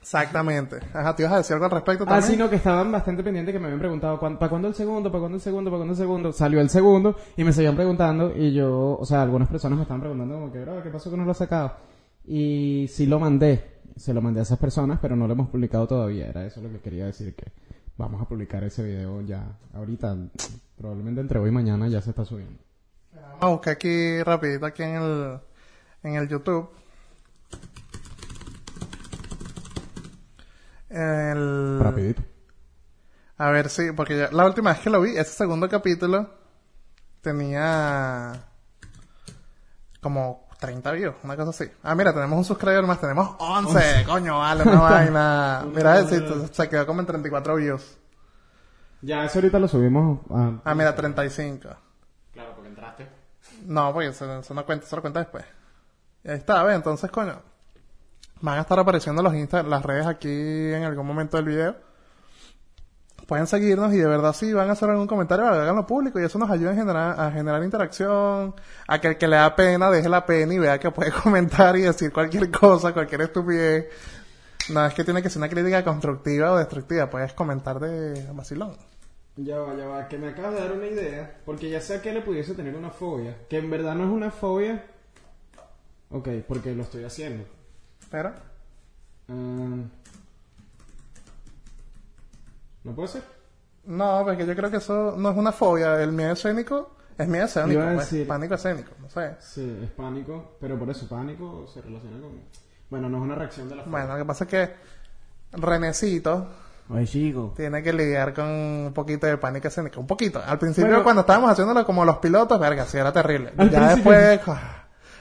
Exactamente. 0.01 0.79
Ajá, 0.93 1.15
¿te 1.15 1.23
ibas 1.23 1.33
a 1.33 1.37
decir 1.37 1.53
algo 1.53 1.65
al 1.65 1.71
respecto 1.71 2.03
Ah, 2.05 2.07
también? 2.07 2.31
sí, 2.31 2.37
no, 2.37 2.49
que 2.49 2.55
estaban 2.55 2.91
bastante 2.91 3.21
pendientes 3.21 3.53
que 3.53 3.59
me 3.59 3.65
habían 3.65 3.79
preguntado 3.79 4.19
¿para 4.19 4.49
cuándo 4.49 4.67
el 4.69 4.73
segundo? 4.73 5.11
¿Para 5.11 5.19
cuándo 5.19 5.35
el 5.35 5.41
segundo? 5.41 5.69
¿Para 5.69 5.79
cuándo 5.79 5.93
el 5.93 5.97
segundo? 5.99 6.31
Salió 6.31 6.61
el 6.61 6.69
segundo 6.69 7.15
y 7.37 7.43
me 7.43 7.51
seguían 7.53 7.75
preguntando 7.75 8.33
y 8.35 8.53
yo, 8.53 8.97
o 8.99 9.05
sea, 9.05 9.21
algunas 9.21 9.49
personas 9.49 9.77
me 9.77 9.83
estaban 9.83 9.99
preguntando 10.01 10.35
como 10.35 10.51
que, 10.51 10.59
bro, 10.61 10.81
¿qué 10.81 10.89
pasó 10.89 11.11
que 11.11 11.17
no 11.17 11.25
lo 11.25 11.31
has 11.31 11.37
sacado? 11.37 11.73
Y 12.25 12.87
sí 12.89 13.05
lo 13.05 13.19
mandé, 13.19 13.81
se 13.97 14.13
lo 14.13 14.21
mandé 14.21 14.39
a 14.39 14.43
esas 14.43 14.57
personas, 14.57 14.99
pero 15.01 15.15
no 15.15 15.27
lo 15.27 15.33
hemos 15.33 15.49
publicado 15.49 15.85
todavía. 15.85 16.27
Era 16.27 16.45
eso 16.45 16.61
lo 16.61 16.69
que 16.69 16.79
quería 16.79 17.05
decir, 17.05 17.35
que 17.35 17.51
vamos 17.99 18.21
a 18.21 18.25
publicar 18.25 18.63
ese 18.63 18.81
video 18.81 19.21
ya 19.21 19.43
ahorita, 19.73 20.15
probablemente 20.77 21.19
entre 21.21 21.37
hoy 21.37 21.49
y 21.49 21.51
mañana 21.51 21.87
ya 21.89 22.01
se 22.01 22.11
está 22.11 22.23
subiendo. 22.25 22.57
Vamos 23.13 23.43
a 23.43 23.47
buscar 23.47 23.73
aquí 23.73 24.23
rapidito 24.23 24.65
aquí 24.65 24.83
en 24.83 24.95
el, 24.95 25.39
en 26.03 26.15
el 26.15 26.27
YouTube. 26.29 26.69
El... 30.89 31.79
Rapidito. 31.79 32.23
A 33.37 33.51
ver, 33.51 33.69
sí, 33.69 33.91
porque 33.95 34.17
ya- 34.17 34.31
la 34.31 34.45
última 34.45 34.71
vez 34.71 34.79
que 34.81 34.89
lo 34.89 35.01
vi, 35.01 35.11
ese 35.11 35.31
segundo 35.31 35.69
capítulo 35.69 36.33
tenía 37.21 38.45
como 40.01 40.48
30 40.59 40.91
views, 40.91 41.15
una 41.23 41.35
cosa 41.37 41.49
así. 41.51 41.71
Ah, 41.83 41.95
mira, 41.95 42.13
tenemos 42.13 42.37
un 42.37 42.43
subscriber 42.43 42.83
más, 42.83 42.99
tenemos 42.99 43.35
11, 43.39 44.03
coño, 44.05 44.39
vale, 44.39 44.63
una 44.63 44.79
vaina. 44.81 45.65
Mira, 45.73 46.05
sí, 46.05 46.17
se 46.51 46.69
quedó 46.69 46.85
como 46.85 46.99
en 46.99 47.07
34 47.07 47.55
views. 47.55 47.97
Ya, 49.01 49.23
eso 49.23 49.39
ahorita 49.39 49.59
lo 49.59 49.67
subimos 49.69 50.19
a... 50.29 50.59
Ah, 50.65 50.75
mira, 50.75 50.93
35. 50.93 51.69
Claro, 52.33 52.51
porque 52.53 52.69
entraste. 52.69 53.07
No, 53.65 53.93
porque 53.93 54.09
eso, 54.09 54.39
eso 54.39 54.53
no 54.53 54.65
cuenta, 54.65 54.85
eso 54.85 54.97
lo 54.97 55.01
cuenta 55.01 55.21
después. 55.21 55.45
Y 56.25 56.29
ahí 56.29 56.37
está, 56.37 56.61
¿ves? 56.63 56.75
Entonces, 56.75 57.09
coño, 57.09 57.41
van 58.41 58.57
a 58.57 58.61
estar 58.61 58.77
apareciendo 58.77 59.23
los 59.23 59.33
Insta, 59.33 59.63
las 59.63 59.83
redes 59.83 60.05
aquí 60.05 60.29
en 60.29 60.83
algún 60.83 61.07
momento 61.07 61.37
del 61.37 61.45
video. 61.45 61.75
Pueden 63.29 63.45
seguirnos 63.45 63.93
y 63.93 63.97
de 63.97 64.07
verdad 64.07 64.33
si 64.33 64.51
van 64.53 64.69
a 64.69 64.71
hacer 64.71 64.89
algún 64.89 65.05
comentario, 65.05 65.45
háganlo 65.45 65.85
público 65.85 66.19
y 66.19 66.23
eso 66.23 66.39
nos 66.39 66.49
ayuda 66.49 66.71
a 66.71 66.73
generar, 66.73 67.19
a 67.19 67.31
generar 67.31 67.63
interacción, 67.63 68.55
a 68.87 68.99
que 68.99 69.09
el 69.09 69.17
que 69.19 69.27
le 69.27 69.35
da 69.35 69.55
pena 69.55 69.91
deje 69.91 70.09
la 70.09 70.25
pena 70.25 70.51
y 70.51 70.57
vea 70.57 70.79
que 70.79 70.89
puede 70.89 71.11
comentar 71.23 71.77
y 71.77 71.81
decir 71.81 72.11
cualquier 72.11 72.49
cosa, 72.49 72.91
cualquier 72.91 73.21
estupidez. 73.21 73.85
No 74.69 74.83
es 74.83 74.95
que 74.95 75.03
tiene 75.03 75.21
que 75.21 75.29
ser 75.29 75.41
una 75.41 75.47
crítica 75.47 75.83
constructiva 75.83 76.53
o 76.53 76.57
destructiva, 76.57 77.07
puedes 77.07 77.31
comentar 77.33 77.79
de 77.79 78.33
vacilón. 78.33 78.75
Ya 79.35 79.59
va, 79.59 79.75
ya 79.75 79.85
va, 79.85 80.07
que 80.07 80.17
me 80.17 80.29
acabas 80.29 80.55
de 80.55 80.61
dar 80.61 80.71
una 80.71 80.87
idea, 80.87 81.37
porque 81.45 81.69
ya 81.69 81.81
sé 81.81 81.97
a 81.97 82.01
qué 82.01 82.11
le 82.11 82.21
pudiese 82.21 82.55
tener 82.55 82.75
una 82.75 82.89
fobia, 82.89 83.37
que 83.47 83.59
en 83.59 83.69
verdad 83.69 83.93
no 83.93 84.05
es 84.05 84.09
una 84.09 84.31
fobia. 84.31 84.83
Ok, 86.09 86.29
porque 86.47 86.73
lo 86.73 86.81
estoy 86.81 87.03
haciendo. 87.03 87.43
Pero, 88.09 88.33
Ah, 89.29 89.83
¿No 92.83 92.93
puede 92.93 93.07
ser? 93.09 93.23
no, 93.85 94.21
porque 94.23 94.45
yo 94.45 94.55
creo 94.55 94.69
que 94.69 94.77
eso 94.77 95.15
no 95.17 95.31
es 95.31 95.37
una 95.37 95.51
fobia, 95.51 96.01
el 96.01 96.11
miedo 96.11 96.33
escénico 96.33 96.91
es 97.17 97.27
miedo 97.27 97.45
escénico, 97.45 97.73
Iba 97.81 97.91
a 97.91 97.93
pues, 97.95 98.11
decir- 98.11 98.27
pánico 98.27 98.53
escénico, 98.55 98.91
no 99.01 99.09
sé. 99.09 99.35
Sí, 99.39 99.79
es 99.83 99.89
pánico, 99.91 100.57
pero 100.59 100.77
por 100.77 100.89
eso 100.89 101.07
pánico 101.07 101.65
se 101.67 101.81
relaciona 101.81 102.19
con... 102.19 102.31
Bueno, 102.89 103.09
no 103.09 103.17
es 103.17 103.23
una 103.23 103.35
reacción 103.35 103.67
de 103.69 103.75
la 103.75 103.83
fobia. 103.83 103.91
Bueno, 103.99 104.13
lo 104.13 104.19
que 104.19 104.25
pasa 104.25 104.43
es 104.45 104.49
que 104.49 104.69
Renecito 105.51 106.47
Ay, 106.93 107.05
chico. 107.05 107.53
tiene 107.55 107.81
que 107.83 107.93
lidiar 107.93 108.33
con 108.33 108.45
un 108.47 108.91
poquito 108.93 109.27
de 109.27 109.37
pánico 109.37 109.67
escénico. 109.67 109.99
Un 109.99 110.07
poquito. 110.07 110.41
Al 110.45 110.57
principio, 110.59 111.03
cuando 111.03 111.21
estábamos 111.21 111.51
haciéndolo 111.51 111.85
como 111.85 112.05
los 112.05 112.17
pilotos, 112.17 112.59
verga, 112.59 112.85
sí 112.85 112.97
era 112.97 113.11
terrible. 113.11 113.53
Al 113.57 113.69
ya 113.69 113.79
principio. 113.89 114.11
después, 114.11 114.39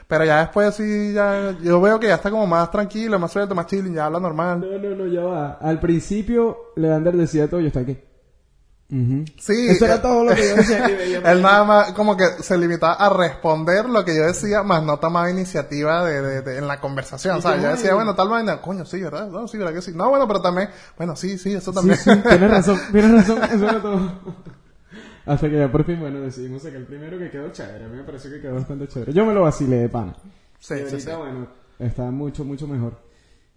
pero 0.09 0.25
ya 0.25 0.41
después 0.41 0.75
sí, 0.75 1.13
ya, 1.13 1.55
yo 1.63 1.81
veo 1.81 2.01
que 2.01 2.09
ya 2.09 2.15
está 2.17 2.31
como 2.31 2.47
más 2.47 2.71
tranquilo, 2.71 3.19
más 3.19 3.31
suelto, 3.31 3.55
más 3.55 3.67
chilling, 3.67 3.95
ya 3.95 4.07
habla 4.07 4.19
normal. 4.19 4.61
No, 4.61 4.79
no, 4.79 4.97
no, 4.97 5.07
ya 5.07 5.21
va. 5.23 5.59
Al 5.61 5.79
principio, 5.79 6.57
Leander 6.77 7.15
decía 7.17 7.49
todo, 7.49 7.61
yo 7.61 7.67
estaba 7.69 7.85
aquí. 7.85 7.99
Sí. 9.39 9.69
Eso 9.69 9.85
era 9.85 9.97
eh, 9.97 9.99
todo 9.99 10.25
lo 10.25 10.35
que 10.35 10.49
yo 10.49 10.57
decía. 10.57 10.87
Él 11.31 11.43
nada 11.43 11.63
más 11.65 11.93
como 11.93 12.17
que 12.17 12.25
se 12.41 12.57
limitaba 12.57 12.95
a 12.95 13.11
responder 13.11 13.85
lo 13.87 14.03
que 14.03 14.17
yo 14.17 14.23
decía, 14.23 14.63
más 14.63 14.83
no 14.83 14.97
tomaba 14.99 15.31
iniciativa 15.31 16.03
de, 16.07 16.23
de- 16.23 16.41
de- 16.41 16.57
en 16.57 16.67
la 16.67 16.81
conversación. 16.81 17.37
Y 17.37 17.39
O 17.39 17.43
sea, 17.43 17.57
que 17.57 17.63
yo 17.65 17.69
decía, 17.69 17.93
bueno. 17.95 18.15
tal 18.15 18.31
vaina, 18.31 18.63
coño, 18.63 18.87
sí, 18.87 19.03
¿verdad? 19.03 19.29
No, 19.29 19.47
sí, 19.47 19.59
¿verdad 19.59 19.75
que 19.75 19.83
sí? 19.83 19.93
No, 19.95 20.09
bueno, 20.09 20.27
pero 20.27 20.41
también, 20.41 20.71
bueno, 20.97 21.17
sí, 21.17 21.37
sí, 21.37 21.53
eso 21.53 21.71
Sí, 21.71 21.77
también. 21.77 21.99
sí, 21.99 22.11
tienes 22.27 22.51
razón, 22.51 22.81
tienes 22.91 23.13
razón, 23.13 23.45
eso 23.45 23.65
era 23.69 23.83
todo. 23.83 24.11
Hasta 25.29 25.51
que 25.51 25.59
ya 25.59 25.71
por 25.71 25.85
fin, 25.85 26.01
bueno, 26.01 26.21
decidimos 26.21 26.63
sacar 26.63 26.79
el 26.79 26.87
primero 26.87 27.19
que 27.19 27.31
quedó 27.31 27.51
chévere. 27.51 27.85
A 27.85 27.89
mí 27.89 27.99
me 27.99 28.05
pareció 28.05 28.31
que 28.31 28.41
quedó 28.41 28.55
bastante 28.55 28.89
chévere. 28.89 29.13
Yo 29.13 29.27
me 29.27 29.35
lo 29.35 29.43
vacilé 29.43 29.77
de 29.77 29.89
pana. 29.91 30.17
Sí, 30.59 30.73
y 30.73 30.77
sí, 30.79 30.83
ahorita, 30.85 30.99
sí. 30.99 31.17
bueno, 31.19 31.49
está 31.79 32.11
mucho, 32.11 32.45
mucho 32.47 32.67
mejor. 32.67 32.99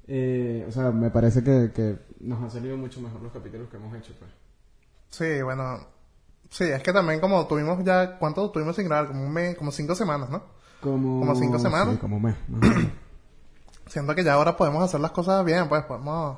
Eh, 0.05 0.65
o 0.67 0.71
sea, 0.71 0.91
me 0.91 1.09
parece 1.09 1.41
que, 1.41 1.71
que 1.73 1.97
nos 2.19 2.41
han 2.41 2.51
salido 2.51 2.75
mucho 2.75 2.99
mejor 2.99 3.21
los 3.21 3.31
capítulos 3.31 3.69
que 3.69 3.77
hemos 3.77 3.95
hecho, 3.95 4.13
pues. 4.19 4.31
Sí, 5.07 5.41
bueno. 5.41 5.79
Sí, 6.49 6.65
es 6.65 6.83
que 6.83 6.91
también 6.91 7.21
como 7.21 7.47
tuvimos 7.47 7.81
ya, 7.85 8.17
¿cuánto 8.19 8.51
tuvimos 8.51 8.75
sin 8.75 8.85
grabar? 8.89 9.07
Como 9.07 9.23
un 9.23 9.31
mes, 9.31 9.57
como 9.57 9.71
cinco 9.71 9.95
semanas, 9.95 10.29
¿no? 10.29 10.43
Como... 10.81 11.21
¿Como 11.21 11.35
cinco 11.35 11.57
semanas? 11.57 11.93
Sí, 11.93 11.99
como 11.99 12.17
un 12.17 12.23
mes. 12.23 12.35
Siento 13.87 14.13
que 14.13 14.25
ya 14.25 14.33
ahora 14.33 14.57
podemos 14.57 14.83
hacer 14.83 14.99
las 14.99 15.11
cosas 15.11 15.45
bien, 15.45 15.69
pues 15.69 15.85
podemos... 15.85 16.37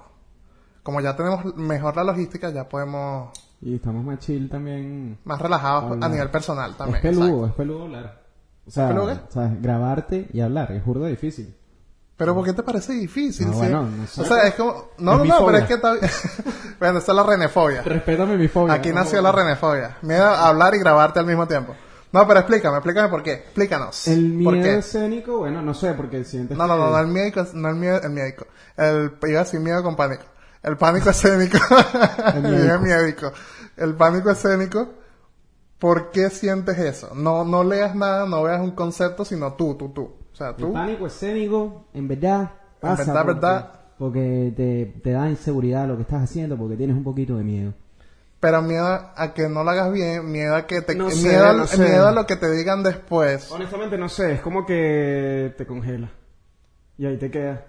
Como 0.84 1.02
ya 1.02 1.15
tenemos 1.15 1.56
mejor 1.56 1.96
la 1.96 2.04
logística, 2.04 2.52
ya 2.52 2.69
podemos... 2.69 3.32
y 3.65 3.76
estamos 3.76 4.04
más 4.04 4.19
chill 4.19 4.49
también. 4.49 5.17
Más 5.23 5.41
relajados 5.41 5.91
Hablar. 5.91 6.04
a 6.04 6.10
nivel 6.10 6.30
personal 6.30 6.76
también. 6.76 6.97
es 6.97 7.02
peludo, 7.02 7.26
exacto. 7.26 7.45
es 7.47 7.54
peludo 7.54 7.84
hablar. 7.84 8.23
O 8.65 8.71
sea, 8.71 8.88
peludo 8.89 9.08
qué? 9.08 9.13
o 9.13 9.32
sea, 9.32 9.58
grabarte 9.62 10.28
y 10.34 10.41
hablar, 10.41 10.71
es 10.71 10.86
burda 10.86 11.08
difícil. 11.08 11.56
Pero 12.15 12.36
¿por 12.36 12.45
qué 12.45 12.54
te 12.54 12.63
parece 12.63 12.93
difícil? 12.93 13.47
Ah, 13.49 13.54
sí? 13.54 13.58
bueno, 13.58 13.84
no 13.84 14.08
sé. 14.08 14.21
O 14.21 14.26
sea, 14.26 14.47
es 14.47 14.54
como... 14.54 14.89
No, 14.99 15.13
Es 15.13 15.30
no, 15.30 15.39
no, 15.39 15.45
pero 15.45 15.58
es 15.58 15.65
que 15.65 15.73
está 15.73 15.93
bueno, 16.80 16.99
esta 16.99 17.12
es 17.12 17.15
la 17.15 17.23
renefobia. 17.23 17.82
Respétame 17.82 18.38
mi 18.38 18.47
fobia. 18.47 18.73
Aquí 18.73 18.91
nació 18.91 19.21
la 19.21 19.32
renefobia. 19.32 19.97
Miedo 20.04 20.26
a 20.26 20.49
hablar 20.49 20.76
y 20.76 20.80
grabarte 20.80 21.19
al 21.19 21.26
mismo 21.26 21.47
tiempo. 21.47 21.73
No, 22.12 22.28
pero 22.28 22.41
explícame, 22.41 22.78
explícame 22.78 23.10
por 23.10 23.23
qué. 23.23 23.34
Explícanos. 23.34 24.08
El 24.08 24.43
¿Por 24.43 24.54
miedo 24.54 24.78
escénico, 24.78 25.39
bueno, 25.39 25.63
no 25.63 25.73
sé, 25.73 25.93
porque 25.95 26.23
sientes 26.23 26.56
No, 26.56 26.67
no, 26.67 26.78
no, 26.78 26.91
no, 26.91 26.99
el 26.99 27.08
miedo, 27.08 27.47
no 27.54 27.69
el 27.69 27.76
miedo, 27.76 27.99
el 28.04 28.12
miedo. 28.12 28.45
El, 28.78 29.13
iba 29.28 29.39
a 29.39 29.43
decir 29.43 29.60
miedo 29.60 29.82
con 29.82 29.95
pánico. 29.95 30.23
El 30.63 30.78
pánico 30.78 31.10
escénico. 31.10 31.58
El 32.36 32.45
el. 32.45 33.15
El 33.78 33.95
pánico 33.95 34.30
escénico. 34.32 34.93
¿Por 35.80 36.12
qué 36.12 36.30
sientes 36.30 36.78
eso? 36.78 37.13
No, 37.13 37.43
no 37.43 37.63
leas 37.63 37.93
nada, 37.95 38.26
no 38.26 38.43
veas 38.43 38.62
un 38.62 38.71
concepto, 38.71 39.26
sino 39.26 39.54
tú, 39.54 39.76
tú, 39.76 39.89
tú. 39.89 40.04
O 40.32 40.36
sea, 40.36 40.49
El 40.49 40.56
tú. 40.56 40.71
pánico 40.73 41.06
escénico, 41.08 41.88
en 41.93 42.08
verdad, 42.08 42.52
pasa 42.80 43.04
verdad, 43.13 43.26
porque, 43.26 43.34
verdad. 43.41 43.71
porque 43.99 44.54
te, 44.56 45.02
te 45.02 45.12
da 45.12 45.30
inseguridad 45.30 45.86
lo 45.88 45.97
que 45.97 46.04
estás 46.04 46.23
haciendo, 46.23 46.58
porque 46.58 46.78
tienes 46.78 46.95
un 46.95 47.04
poquito 47.04 47.36
de 47.38 47.43
miedo. 47.43 47.73
Pero 48.39 48.62
miedo 48.62 48.86
a 49.15 49.34
que 49.34 49.47
no 49.49 49.63
lo 49.63 49.69
hagas 49.71 49.91
bien, 49.91 50.32
miedo 50.32 50.56
a 50.56 50.65
que 50.67 50.82
te, 50.82 50.95
No 50.95 51.10
sé, 51.12 51.28
miedo, 51.28 51.45
a- 51.47 51.54
no 51.54 51.67
sé. 51.67 51.78
miedo 51.82 52.08
a 52.08 52.12
lo 52.13 52.26
que 52.26 52.36
te 52.38 52.49
digan 52.52 52.82
después. 52.84 53.52
Honestamente 53.52 53.97
no 53.97 54.08
sé, 54.08 54.34
es 54.34 54.41
como 54.41 54.65
que 54.65 55.54
te 55.58 55.65
congela. 55.67 56.10
Y 56.97 57.06
ahí 57.06 57.17
te 57.17 57.30
quedas. 57.30 57.60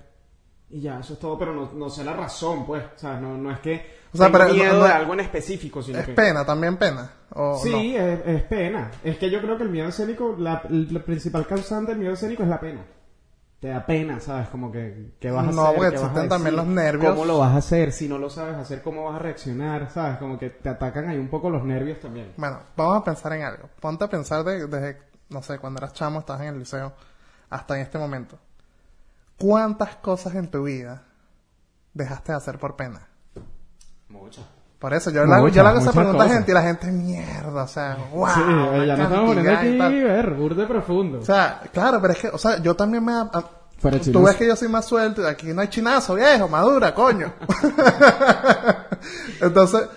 Y 0.74 0.80
ya, 0.80 0.98
eso 0.98 1.12
es 1.12 1.18
todo, 1.20 1.38
pero 1.38 1.52
no, 1.54 1.70
no 1.72 1.88
sé 1.88 2.02
la 2.02 2.14
razón, 2.14 2.66
pues. 2.66 2.82
O 2.96 2.98
sea, 2.98 3.20
no, 3.20 3.37
no 3.38 3.52
es 3.52 3.60
que 3.60 3.74
O 4.12 4.16
sea, 4.16 4.26
tengo 4.26 4.38
pero 4.38 4.48
no- 4.48 4.54
miedo 4.54 4.78
no- 4.80 4.84
de 4.84 4.90
algo 4.92 5.12
en 5.14 5.20
específico, 5.20 5.80
sino 5.82 6.00
Es 6.00 6.06
que... 6.06 6.12
pena, 6.14 6.44
también 6.44 6.76
pena. 6.76 7.10
O 7.30 7.56
Sí, 7.62 7.94
no. 7.96 8.02
es, 8.02 8.20
es 8.26 8.42
pena. 8.42 8.90
Es 9.04 9.16
que 9.18 9.30
yo 9.30 9.40
creo 9.40 9.56
que 9.56 9.62
el 9.62 9.68
miedo 9.70 9.88
escénico, 9.88 10.34
la, 10.37 10.62
la 10.68 11.00
principal 11.00 11.46
causante 11.46 11.92
del 11.92 12.00
miedo 12.00 12.14
escénico 12.14 12.42
es 12.42 12.48
la 12.48 12.58
pena. 12.58 12.84
Te 13.60 13.68
da 13.68 13.87
pena, 13.87 14.18
¿sabes? 14.18 14.48
Como 14.48 14.72
que, 14.72 15.12
¿qué 15.20 15.30
vas 15.30 15.46
a 15.46 15.52
No, 15.52 15.62
hacer? 15.62 15.76
porque 15.76 15.90
¿Qué 15.90 15.96
vas 15.96 16.02
a 16.02 16.06
existen 16.08 16.28
también 16.28 16.56
los 16.56 16.66
nervios. 16.66 17.12
¿Cómo 17.14 17.24
lo 17.24 17.38
vas 17.38 17.54
a 17.54 17.58
hacer? 17.58 17.92
Si 17.92 18.08
no 18.08 18.18
lo 18.18 18.28
sabes 18.28 18.56
hacer, 18.56 18.82
¿cómo 18.82 19.04
vas 19.04 19.14
a 19.14 19.18
reaccionar? 19.20 19.90
¿Sabes? 19.92 20.18
Como 20.18 20.38
que 20.38 20.50
te 20.50 20.68
atacan 20.68 21.08
ahí 21.08 21.16
un 21.18 21.28
poco 21.28 21.48
los 21.50 21.62
nervios 21.64 22.00
también. 22.00 22.32
Bueno, 22.37 22.58
vamos 22.76 22.98
a 22.98 23.04
pensar 23.04 23.32
en 23.32 23.42
algo. 23.42 23.70
Ponte 23.80 24.04
a 24.04 24.08
pensar 24.08 24.42
de- 24.44 24.66
desde, 24.66 24.98
no 25.30 25.40
sé, 25.40 25.58
cuando 25.60 25.78
eras 25.78 25.92
chamo, 25.94 26.18
estabas 26.18 26.42
en 26.42 26.48
el 26.48 26.58
liceo, 26.58 26.92
hasta 27.48 27.76
en 27.76 27.82
este 27.82 27.96
momento. 27.96 28.38
¿Cuántas 29.38 29.97
cosas 29.97 30.35
en 30.35 30.51
tu 30.51 30.64
vida 30.64 31.03
dejaste 31.92 32.33
de 32.33 32.38
hacer 32.38 32.59
por 32.59 32.77
pena? 32.77 33.09
Muchas. 34.09 34.44
Por 34.79 34.92
eso, 34.92 35.11
yo, 35.11 35.25
le 35.25 35.33
hago- 35.33 35.49
yo 35.49 35.62
Muchas, 35.62 35.62
le 35.64 35.68
hago 35.70 35.79
esa 35.81 35.92
pregunta 35.92 36.18
a 36.18 36.27
cosas. 36.27 36.33
gente 36.37 36.51
y 36.51 36.55
la 36.55 36.62
gente, 36.62 36.87
mierda, 36.92 37.62
o 37.62 37.68
sea, 37.68 37.97
wow. 38.12 38.29
sí, 38.29 38.40
ya 38.87 38.97
nos 38.97 39.07
estamos 39.09 39.35
poniendo 39.35 39.53
aquí, 39.87 40.03
ver, 40.03 40.31
burde 40.35 40.66
profundo. 40.66 41.18
O 41.20 41.25
sea, 41.25 41.62
claro, 41.73 42.01
pero 42.03 42.12
es 42.12 42.18
que, 42.18 42.29
o 42.29 42.37
sea, 42.38 42.59
yo 42.61 42.75
también 42.77 43.03
me... 43.05 43.12
a- 43.14 43.31
tú 44.12 44.23
ves 44.23 44.37
que 44.37 44.47
yo 44.47 44.57
soy 44.57 44.68
más 44.68 44.85
suelto, 44.85 45.23
y 45.23 45.27
aquí 45.27 45.53
no 45.55 45.61
hay 45.62 45.68
chinazo, 45.68 46.14
viejo, 46.16 46.49
madura, 46.49 46.94
coño. 46.94 47.33
Entonces, 49.40 49.88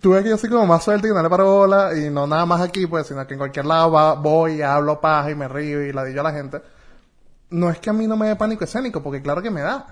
tú 0.00 0.10
ves 0.12 0.22
que 0.22 0.30
yo 0.30 0.38
soy 0.38 0.50
como 0.50 0.66
más 0.66 0.82
suelto 0.84 1.06
y 1.06 1.10
no 1.12 1.22
le 1.22 1.28
paro 1.28 1.44
bola, 1.52 1.96
y 1.96 2.10
no 2.10 2.26
nada 2.26 2.46
más 2.46 2.60
aquí, 2.60 2.86
pues, 2.86 3.06
sino 3.06 3.26
que 3.26 3.34
en 3.34 3.38
cualquier 3.38 3.66
lado 3.66 3.90
va- 3.92 4.14
voy, 4.14 4.62
hablo 4.62 5.00
paja 5.00 5.30
y 5.30 5.34
me 5.34 5.48
río 5.48 5.82
y 5.82 5.92
la 5.92 6.04
digo 6.04 6.20
a 6.20 6.24
la 6.24 6.32
gente. 6.32 6.60
No 7.50 7.70
es 7.70 7.78
que 7.78 7.90
a 7.90 7.92
mí 7.92 8.06
no 8.06 8.16
me 8.16 8.28
dé 8.28 8.36
pánico 8.36 8.64
escénico, 8.64 9.02
porque 9.02 9.22
claro 9.22 9.40
que 9.42 9.50
me 9.50 9.62
da. 9.62 9.86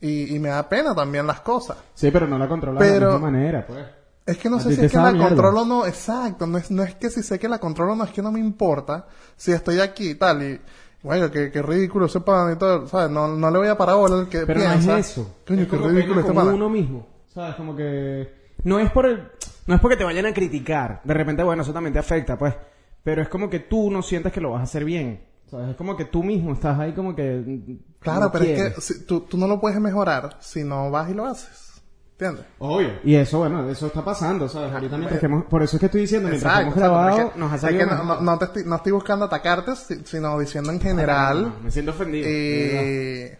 Y, 0.00 0.34
y 0.34 0.38
me 0.38 0.48
da 0.48 0.68
pena 0.68 0.94
también 0.94 1.26
las 1.26 1.40
cosas. 1.40 1.76
Sí, 1.94 2.10
pero 2.10 2.26
no 2.26 2.36
la 2.38 2.48
controlas 2.48 2.82
de 2.82 3.00
la 3.00 3.06
misma 3.06 3.30
manera, 3.30 3.64
pues. 3.66 3.84
Es 4.24 4.38
que 4.38 4.48
no 4.48 4.60
sé 4.60 4.74
si 4.76 4.84
es 4.84 4.90
que 4.92 4.96
la 4.98 5.10
mierda. 5.12 5.28
controlo 5.28 5.62
o 5.62 5.64
no, 5.64 5.86
exacto, 5.86 6.46
no 6.46 6.58
es, 6.58 6.70
no 6.70 6.82
es 6.84 6.94
que 6.94 7.10
si 7.10 7.22
sé 7.24 7.38
que 7.40 7.48
la 7.48 7.58
controlo 7.58 7.92
o 7.92 7.96
no, 7.96 8.04
es 8.04 8.10
que 8.12 8.22
no 8.22 8.30
me 8.30 8.38
importa 8.38 9.06
si 9.36 9.50
estoy 9.50 9.80
aquí 9.80 10.10
y 10.10 10.14
tal, 10.14 10.42
y 10.44 10.60
bueno, 11.02 11.28
qué, 11.28 11.50
qué 11.50 11.60
ridículo 11.60 12.06
ese 12.06 12.20
pan 12.20 12.52
y 12.52 12.56
todo, 12.56 12.86
¿sabes? 12.86 13.10
No, 13.10 13.26
no 13.26 13.50
le 13.50 13.58
voy 13.58 13.66
a 13.66 13.76
parar 13.76 13.96
bola 13.96 14.20
al 14.20 14.28
que 14.28 14.46
Pero 14.46 14.60
piensa. 14.60 14.92
no 14.92 14.96
es 14.98 15.10
eso. 15.10 15.36
Coño, 15.46 15.62
es 15.62 15.68
qué 15.68 15.76
como 15.76 15.88
ridículo 15.88 16.20
este 16.20 16.32
pana. 16.32 16.52
uno 16.52 16.68
mismo. 16.68 17.06
¿Sabes? 17.34 17.56
Como 17.56 17.74
que... 17.74 18.52
No 18.62 18.78
es 18.78 18.90
por 18.92 19.06
el... 19.06 19.28
No 19.66 19.74
es 19.74 19.80
porque 19.80 19.96
te 19.96 20.04
vayan 20.04 20.26
a 20.26 20.32
criticar. 20.34 21.00
De 21.02 21.14
repente, 21.14 21.42
bueno, 21.42 21.62
eso 21.62 21.72
también 21.72 21.92
te 21.92 21.98
afecta, 21.98 22.38
pues. 22.38 22.54
Pero 23.02 23.22
es 23.22 23.28
como 23.28 23.50
que 23.50 23.58
tú 23.58 23.90
no 23.90 24.02
sientes 24.02 24.32
que 24.32 24.40
lo 24.40 24.52
vas 24.52 24.60
a 24.60 24.64
hacer 24.64 24.84
bien. 24.84 25.24
¿Sabes? 25.52 25.68
Es 25.68 25.76
como 25.76 25.94
que 25.98 26.06
tú 26.06 26.22
mismo 26.22 26.54
estás 26.54 26.78
ahí 26.80 26.94
como 26.94 27.14
que... 27.14 27.76
Claro, 28.00 28.32
pero 28.32 28.44
es 28.46 28.74
que 28.74 28.80
si- 28.80 29.04
tú, 29.04 29.20
tú 29.20 29.36
no 29.36 29.46
lo 29.46 29.60
puedes 29.60 29.78
mejorar 29.78 30.38
si 30.40 30.64
no 30.64 30.90
vas 30.90 31.10
y 31.10 31.14
lo 31.14 31.26
haces. 31.26 31.82
¿Entiendes? 32.12 32.46
Obvio. 32.58 32.92
Y 33.04 33.16
eso, 33.16 33.38
bueno, 33.40 33.68
eso 33.68 33.88
está 33.88 34.02
pasando, 34.02 34.48
¿sabes? 34.48 34.72
Ahorita 34.72 34.96
mientras 34.96 35.20
que 35.20 35.26
hemos... 35.26 35.44
Por 35.44 35.62
eso 35.62 35.76
es 35.76 35.80
que 35.80 35.86
estoy 35.86 36.00
diciendo, 36.00 36.28
mientras 36.30 36.50
Exacto, 36.52 36.68
hemos 36.68 36.78
grabado, 36.78 37.08
exacto, 37.08 37.24
porque 37.32 37.40
nos 37.40 37.52
ha 37.64 37.70
es 37.70 37.76
que 37.76 37.86
no, 37.86 38.04
no- 38.04 38.20
no 38.22 38.38
te 38.38 38.44
estoy, 38.46 38.64
no 38.64 38.76
estoy 38.76 38.92
buscando 38.92 39.24
atacarte, 39.26 39.76
si- 39.76 40.02
sino 40.06 40.38
diciendo 40.38 40.72
en 40.72 40.80
general. 40.80 41.42
No, 41.42 41.54
me 41.64 41.70
siento 41.70 41.90
ofendido. 41.90 42.26
Y... 42.30 43.30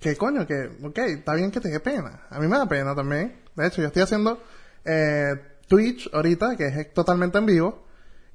Que 0.00 0.16
coño, 0.16 0.46
que, 0.46 0.70
ok, 0.84 0.98
está 0.98 1.34
bien 1.34 1.50
que 1.50 1.60
te 1.60 1.68
dé 1.70 1.80
pena. 1.80 2.22
A 2.30 2.38
mí 2.38 2.46
me 2.46 2.56
da 2.56 2.66
pena 2.66 2.94
también. 2.94 3.34
De 3.56 3.66
hecho, 3.66 3.80
yo 3.80 3.88
estoy 3.88 4.02
haciendo 4.02 4.40
eh, 4.84 5.34
Twitch 5.66 6.08
ahorita, 6.12 6.56
que 6.56 6.66
es 6.66 6.92
totalmente 6.94 7.38
en 7.38 7.46
vivo, 7.46 7.84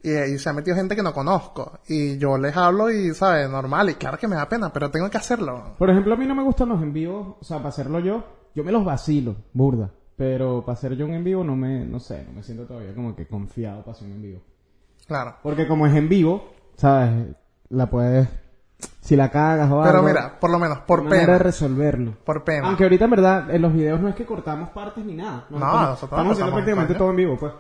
y, 0.04 0.12
y 0.12 0.38
se 0.38 0.50
ha 0.50 0.54
metido 0.54 0.76
gente 0.76 0.96
que 0.96 1.02
no 1.04 1.14
conozco. 1.14 1.80
Y 1.88 2.18
yo 2.18 2.38
les 2.38 2.56
hablo 2.56 2.92
y, 2.92 3.14
¿sabes? 3.14 3.50
Normal, 3.50 3.90
y 3.90 3.96
claro 3.96 4.18
que 4.18 4.28
me 4.28 4.36
da 4.36 4.48
pena, 4.50 4.72
pero 4.72 4.92
tengo 4.92 5.10
que 5.10 5.18
hacerlo. 5.18 5.76
Por 5.78 5.90
ejemplo, 5.90 6.14
a 6.14 6.18
mí 6.18 6.26
no 6.26 6.36
me 6.36 6.44
gustan 6.44 6.70
los 6.70 6.82
en 6.82 6.94
vivos, 6.94 7.38
o 7.40 7.44
sea, 7.44 7.58
para 7.58 7.70
hacerlo 7.70 8.00
yo, 8.00 8.24
yo 8.54 8.64
me 8.64 8.72
los 8.72 8.84
vacilo, 8.86 9.36
burda. 9.54 9.90
Pero 10.16 10.62
para 10.64 10.74
hacer 10.78 10.96
yo 10.96 11.06
un 11.06 11.14
en 11.14 11.24
vivo 11.24 11.44
no 11.44 11.56
me, 11.56 11.86
no 11.86 12.00
sé, 12.00 12.24
no 12.28 12.34
me 12.34 12.44
siento 12.44 12.66
todavía 12.66 12.94
como 12.94 13.16
que 13.16 13.26
confiado 13.26 13.80
para 13.80 13.94
hacer 13.94 14.08
un 14.08 14.14
en 14.14 14.22
vivo. 14.22 14.42
Claro. 15.08 15.36
Porque 15.42 15.68
como 15.68 15.88
es 15.88 15.96
en 15.96 16.08
vivo, 16.08 16.52
¿sabes? 16.78 17.36
La 17.70 17.90
puedes, 17.90 18.30
si 19.02 19.16
la 19.16 19.32
cagas 19.32 19.72
o 19.72 19.82
Pero 19.82 19.98
algo, 19.98 20.08
mira, 20.08 20.40
por 20.40 20.52
lo 20.52 20.60
menos, 20.60 20.80
por 20.80 21.04
de 21.04 21.10
pena. 21.10 21.38
resolverlo. 21.40 22.14
Por 22.24 22.44
pena. 22.44 22.68
Aunque 22.68 22.84
ahorita 22.84 23.06
en 23.06 23.12
verdad, 23.12 23.50
en 23.56 23.62
los 23.62 23.74
videos 23.74 24.00
no 24.00 24.10
es 24.10 24.16
que 24.16 24.26
cortamos 24.26 24.70
partes 24.70 25.04
ni 25.04 25.16
nada. 25.16 25.48
No, 25.50 25.58
estamos, 25.58 25.82
nosotros 25.82 26.04
estamos 26.12 26.32
haciendo 26.34 26.54
prácticamente 26.54 26.94
todo 26.96 27.10
en 27.10 27.16
vivo, 27.16 27.38
pues. 27.38 27.54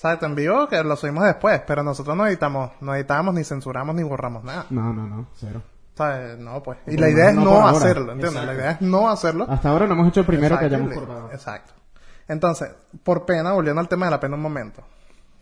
¿Sabes? 0.00 0.22
En 0.22 0.34
vivo 0.34 0.66
que 0.66 0.82
lo 0.82 0.96
subimos 0.96 1.24
después, 1.24 1.60
pero 1.66 1.82
nosotros 1.82 2.16
no 2.16 2.26
editamos, 2.26 2.70
no 2.80 2.94
editamos, 2.94 3.34
ni 3.34 3.44
censuramos, 3.44 3.94
ni 3.94 4.02
borramos 4.02 4.42
nada. 4.42 4.64
No, 4.70 4.94
no, 4.94 5.06
no, 5.06 5.26
cero. 5.34 5.60
¿Sabes? 5.94 6.38
No, 6.38 6.62
pues. 6.62 6.78
Y 6.86 6.96
la 6.96 7.10
idea 7.10 7.28
es 7.28 7.36
no 7.36 7.68
hacerlo, 7.68 8.12
¿entiendes? 8.12 8.32
La 8.32 8.40
Exacto. 8.44 8.60
idea 8.62 8.70
es 8.70 8.80
no 8.80 9.10
hacerlo. 9.10 9.44
Hasta 9.46 9.68
ahora 9.68 9.86
no 9.86 9.92
hemos 9.92 10.08
hecho 10.08 10.20
el 10.20 10.26
primero 10.26 10.58
que 10.58 10.64
Exacto, 10.64 10.86
hayamos 10.86 11.06
cortado. 11.06 11.30
Exacto. 11.32 11.74
Entonces, 12.28 12.70
por 13.04 13.26
pena, 13.26 13.52
volviendo 13.52 13.78
al 13.78 13.88
tema 13.88 14.06
de 14.06 14.12
la 14.12 14.20
pena 14.20 14.36
un 14.36 14.40
momento, 14.40 14.82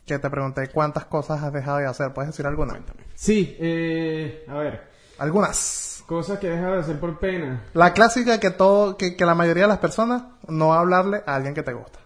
que 0.04 0.18
te 0.18 0.28
pregunté 0.28 0.66
cuántas 0.70 1.04
cosas 1.04 1.40
has 1.40 1.52
dejado 1.52 1.78
de 1.78 1.86
hacer, 1.86 2.12
¿puedes 2.12 2.30
decir 2.32 2.44
alguna? 2.44 2.80
Sí, 3.14 3.56
eh, 3.60 4.44
a 4.48 4.54
ver, 4.54 4.88
Algunas. 5.20 6.02
cosas 6.04 6.40
que 6.40 6.48
he 6.48 6.50
dejado 6.50 6.72
de 6.74 6.80
hacer 6.80 6.98
por 6.98 7.20
pena. 7.20 7.62
La 7.74 7.92
clásica 7.92 8.40
que 8.40 8.50
todo, 8.50 8.96
que, 8.96 9.14
que 9.16 9.24
la 9.24 9.36
mayoría 9.36 9.62
de 9.64 9.68
las 9.68 9.78
personas 9.78 10.24
no 10.48 10.74
hablarle 10.74 11.22
a 11.26 11.36
alguien 11.36 11.54
que 11.54 11.62
te 11.62 11.74
gusta. 11.74 12.00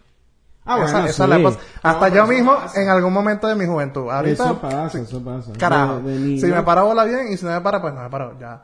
Ah, 0.64 0.77
bueno, 0.77 0.88
esa, 0.88 1.07
esa 1.09 1.25
sí. 1.25 1.31
la. 1.31 1.38
No, 1.38 1.57
Hasta 1.83 2.09
yo 2.11 2.27
mismo, 2.27 2.55
pasa. 2.55 2.81
en 2.83 2.88
algún 2.88 3.12
momento 3.12 3.46
de 3.48 3.55
mi 3.57 3.66
juventud. 3.66 4.09
Ahorita, 4.11 4.44
Eso 4.44 4.61
pasa, 4.61 5.01
eso 5.01 5.22
pasa. 5.25 5.53
carajo. 5.59 6.01
De- 6.01 6.12
de 6.12 6.18
niño. 6.20 6.40
si 6.40 6.46
me 6.46 6.62
para 6.62 6.83
bola 6.83 7.05
bien 7.05 7.33
y 7.33 7.37
si 7.37 7.44
no 7.44 7.51
me 7.53 7.61
para, 7.61 7.81
pues 7.81 7.92
no 7.94 8.01
me 8.03 8.09
paro. 8.11 8.38
Ya. 8.38 8.62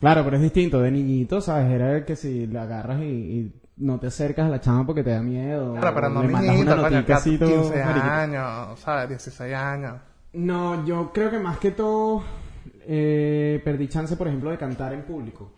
Claro, 0.00 0.22
pero 0.24 0.36
es 0.36 0.42
distinto. 0.42 0.80
De 0.80 0.90
niñito, 0.92 1.40
¿sabes? 1.40 1.70
Era 1.72 2.04
que 2.04 2.14
si 2.14 2.46
la 2.46 2.62
agarras 2.62 3.00
y, 3.00 3.04
y 3.04 3.60
no 3.78 3.98
te 3.98 4.06
acercas 4.06 4.46
a 4.46 4.48
la 4.48 4.60
chama 4.60 4.86
porque 4.86 5.02
te 5.02 5.10
da 5.10 5.20
miedo. 5.20 5.74
Claro, 5.74 5.94
pero 5.94 6.08
no 6.08 6.22
niñito, 6.22 6.76
coño, 6.76 6.90
notica 6.90 7.16
así 7.16 7.36
todo 7.36 7.48
15 7.62 7.84
mariquita. 7.84 8.22
años, 8.22 8.80
¿sabes? 8.80 9.08
16 9.08 9.54
años. 9.54 9.94
No, 10.34 10.84
yo 10.86 11.10
creo 11.12 11.30
que 11.30 11.38
más 11.40 11.58
que 11.58 11.72
todo 11.72 12.22
eh, 12.86 13.60
perdí 13.64 13.88
chance, 13.88 14.16
por 14.16 14.28
ejemplo, 14.28 14.50
de 14.50 14.58
cantar 14.58 14.92
en 14.92 15.02
público. 15.02 15.50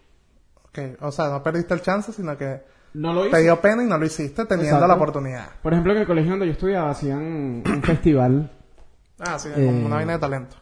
Ok, 0.70 0.78
O 1.02 1.10
sea, 1.12 1.28
no 1.28 1.42
perdiste 1.42 1.74
el 1.74 1.82
chance, 1.82 2.12
sino 2.12 2.36
que 2.38 2.62
No 2.94 3.12
lo 3.12 3.26
hice. 3.26 3.36
te 3.36 3.42
dio 3.42 3.60
pena 3.60 3.84
y 3.84 3.86
no 3.86 3.98
lo 3.98 4.04
hiciste 4.06 4.44
teniendo 4.46 4.64
Exacto. 4.76 4.88
la 4.88 4.94
oportunidad. 4.94 5.46
Por 5.62 5.72
ejemplo, 5.72 5.92
en 5.92 5.98
el 6.00 6.06
colegio 6.06 6.30
donde 6.30 6.46
yo 6.46 6.52
estudiaba 6.52 6.90
hacían 6.90 7.22
un 7.64 7.82
festival. 7.82 8.50
Ah, 9.20 9.38
sí, 9.38 9.48
Eh, 9.54 9.66
como 9.66 9.86
una 9.86 9.96
vaina 9.96 10.14
de 10.14 10.18
talento. 10.18 10.56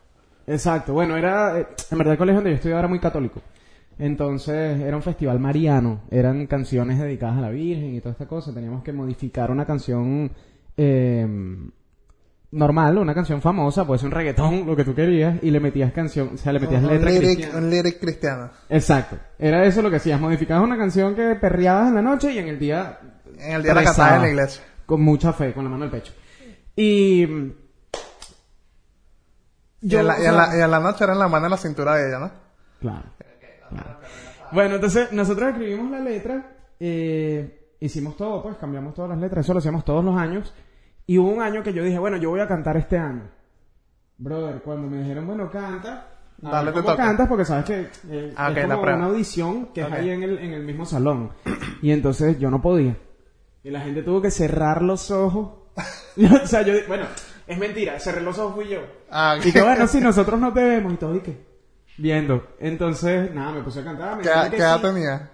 Exacto. 0.47 0.93
Bueno, 0.93 1.17
era... 1.17 1.59
eh, 1.61 1.67
en 1.91 1.99
verdad 1.99 2.13
el 2.13 2.19
colegio 2.19 2.37
donde 2.39 2.51
yo 2.51 2.57
estudiaba 2.57 2.81
era 2.81 2.89
muy 2.89 2.99
católico. 3.01 3.41
Entonces 3.99 4.81
era 4.81 4.97
un 4.97 5.03
festival 5.03 5.41
mariano. 5.41 6.01
Eran 6.11 6.47
canciones 6.47 6.99
dedicadas 6.99 7.39
a 7.39 7.41
la 7.41 7.51
Virgen 7.51 7.95
y 7.95 8.01
toda 8.01 8.13
esta 8.13 8.27
cosa. 8.27 8.53
Teníamos 8.53 8.83
que 8.85 8.93
modificar 8.93 9.51
una 9.51 9.65
canción 9.67 10.31
eh, 10.77 11.27
normal, 12.51 12.97
una 12.99 13.15
canción 13.15 13.43
famosa, 13.43 13.87
puede 13.87 13.99
ser 13.99 14.07
un 14.07 14.13
reggaetón, 14.13 14.67
lo 14.67 14.75
que 14.75 14.85
tú 14.85 14.95
querías, 14.95 15.39
y 15.43 15.51
le 15.51 15.61
metías 15.61 15.93
canción, 15.93 16.31
o 16.35 16.37
sea, 16.39 16.53
le 16.53 16.61
metías 16.61 16.83
un, 16.83 16.91
letra 16.91 17.11
lyric, 17.11 17.29
cristiana. 17.37 17.59
un 17.59 17.71
lyric 17.71 18.01
cristiano. 18.01 18.51
Exacto. 18.71 19.19
Era 19.39 19.65
eso 19.65 19.83
lo 19.83 19.91
que 19.91 19.97
hacías. 19.97 20.21
Modificabas 20.21 20.65
una 20.65 20.79
canción 20.79 21.15
que 21.15 21.35
perreabas 21.35 21.89
en 21.89 21.95
la 21.97 22.03
noche 22.03 22.33
y 22.33 22.39
en 22.39 22.49
el 22.49 22.59
día 22.59 22.99
En 23.39 23.53
el 23.53 23.63
día 23.63 23.75
de 23.75 23.81
la 23.81 23.85
cantada 23.85 24.17
en 24.17 24.23
la 24.23 24.29
iglesia. 24.29 24.65
Con 24.87 25.03
mucha 25.03 25.33
fe, 25.33 25.53
con 25.53 25.65
la 25.65 25.71
mano 25.71 25.85
al 25.85 25.91
pecho. 25.91 26.13
Y... 26.75 27.27
mm, 27.27 27.53
y, 29.81 29.95
en 29.95 30.07
la, 30.07 30.15
o 30.17 30.23
y 30.23 30.27
en 30.27 30.37
la- 30.37 30.57
y 30.57 30.61
en 30.61 30.71
la 30.71 30.81
noche 30.81 31.05
era 31.05 31.13
en 31.13 31.19
la 31.21 31.29
mano 31.29 31.47
en 31.47 31.51
la 31.53 31.57
cintura 31.57 31.95
de 31.97 32.09
ella, 32.09 32.19
¿no? 32.19 32.31
Claro. 32.81 33.05
claro. 33.69 33.99
Bueno, 34.53 34.75
entonces 34.77 35.13
nosotros 35.13 35.51
escribimos 35.51 35.91
la 35.91 36.01
letra, 36.01 36.57
eh, 36.81 37.75
hicimos 37.81 38.17
todo, 38.17 38.43
pues 38.43 38.57
cambiamos 38.57 38.95
todas 38.95 39.11
las 39.11 39.19
letras, 39.19 39.45
eso 39.45 39.53
lo 39.53 39.59
hacíamos 39.59 39.85
todos 39.85 40.05
los 40.05 40.17
años. 40.17 40.53
Y 41.09 41.17
hubo 41.19 41.31
un 41.31 41.41
año 41.43 41.63
que 41.63 41.73
yo 41.73 41.83
dije, 41.83 41.99
bueno, 41.99 42.19
yo 42.19 42.29
voy 42.31 42.41
a 42.41 42.47
cantar 42.47 42.77
este 42.77 42.99
año. 42.99 43.23
Brother, 44.19 44.61
cuando 44.63 44.89
me 44.89 44.99
dijeron, 44.99 45.27
bueno, 45.27 45.51
canta, 45.51 46.07
a 46.45 46.51
Dale, 46.51 46.71
te 46.71 46.83
cantas 46.97 47.27
porque 47.27 47.45
sabes 47.47 47.65
que 47.65 47.89
eh, 48.11 48.33
Ah, 48.37 48.53
es 48.55 48.63
como 48.67 48.81
prueba. 48.83 48.99
una 48.99 49.07
audición 49.07 49.67
que 49.73 49.81
es 49.81 49.91
ahí 49.91 50.11
en 50.11 50.23
el, 50.23 50.39
en 50.39 50.53
el 50.53 50.65
mismo 50.65 50.85
salón. 50.85 51.31
Y 51.83 51.93
entonces 51.93 52.39
yo 52.39 52.51
no 52.51 52.61
podía. 52.61 52.95
Y 53.65 53.71
la 53.71 53.81
gente 53.81 54.03
tuvo 54.03 54.21
que 54.21 54.31
cerrar 54.31 54.83
los 54.83 55.11
ojos. 55.11 55.51
o 56.43 56.47
sea, 56.47 56.63
yo, 56.63 56.75
bueno, 56.87 57.07
es 57.47 57.59
mentira, 57.59 57.99
cerré 57.99 58.21
los 58.21 58.39
ojos 58.39 58.55
fui 58.57 58.69
yo. 58.69 58.81
Ah, 59.11 59.39
Y 59.43 59.51
que 59.51 59.63
bueno, 59.63 59.87
si 59.87 60.01
nosotros 60.01 60.39
no 60.39 60.53
te 60.53 60.63
vemos 60.63 60.93
y 60.93 60.97
todo, 60.97 61.17
¿y 61.17 61.21
qué? 61.21 61.47
Viendo. 61.97 62.47
Entonces, 62.61 63.35
nada, 63.35 63.53
me 63.53 63.63
puse 63.63 63.81
a 63.81 63.85
cantar. 63.85 64.17
Me 64.19 64.23
¿Qué, 64.23 64.29
dijeron 64.29 64.51
que 64.51 64.57
qué 64.59 64.63
edad 64.63 64.77
sí. 64.77 64.83
tenía? 64.83 65.31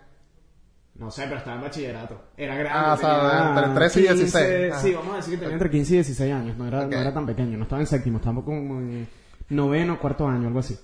No 0.96 1.10
sé, 1.10 1.24
pero 1.24 1.38
estaba 1.38 1.56
en 1.56 1.62
bachillerato. 1.62 2.20
Era 2.36 2.54
grande. 2.54 2.70
Ah, 2.72 2.92
o 2.94 2.96
sea, 2.96 3.48
entre 3.58 3.74
13 3.74 4.00
y 4.00 4.06
15, 4.06 4.22
16. 4.22 4.72
Ah. 4.74 4.78
Sí, 4.80 4.94
vamos 4.94 5.12
a 5.12 5.16
decir 5.16 5.34
que 5.34 5.38
tenía 5.40 5.52
entre 5.54 5.70
15 5.70 5.92
y 5.92 5.96
16 5.96 6.32
años. 6.32 6.56
No 6.56 6.66
era, 6.68 6.84
Ok. 6.86 6.92
no 6.92 6.98
era 6.98 7.12
tan 7.12 7.26
pequeño. 7.26 7.56
No 7.58 7.64
estaba 7.64 7.80
en 7.80 7.86
séptimo. 7.88 8.18
Estaba 8.18 8.44
como 8.44 8.78
en 8.80 9.08
noveno, 9.48 9.98
cuarto 9.98 10.28
año, 10.28 10.46
algo 10.46 10.60
así. 10.60 10.78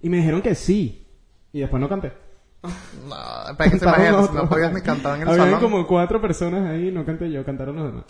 Y 0.00 0.08
me 0.08 0.16
dijeron 0.18 0.40
que 0.40 0.54
sí. 0.54 1.06
Y 1.52 1.60
después 1.60 1.80
no 1.80 1.88
canté. 1.90 2.12
No, 2.62 3.14
para 3.56 3.70
que 3.70 3.78
se 3.78 3.84
imaginen, 3.84 4.12
no 4.34 4.48
podías 4.48 4.72
ni 4.72 4.80
cantar 4.82 5.16
en 5.16 5.22
el 5.22 5.28
Habían 5.28 5.46
salón. 5.46 5.60
como 5.60 5.86
cuatro 5.86 6.20
personas 6.20 6.66
ahí, 6.68 6.90
no 6.90 7.04
canté 7.06 7.30
yo, 7.30 7.44
cantaron 7.44 7.76
los 7.76 7.86
demás. 7.86 8.04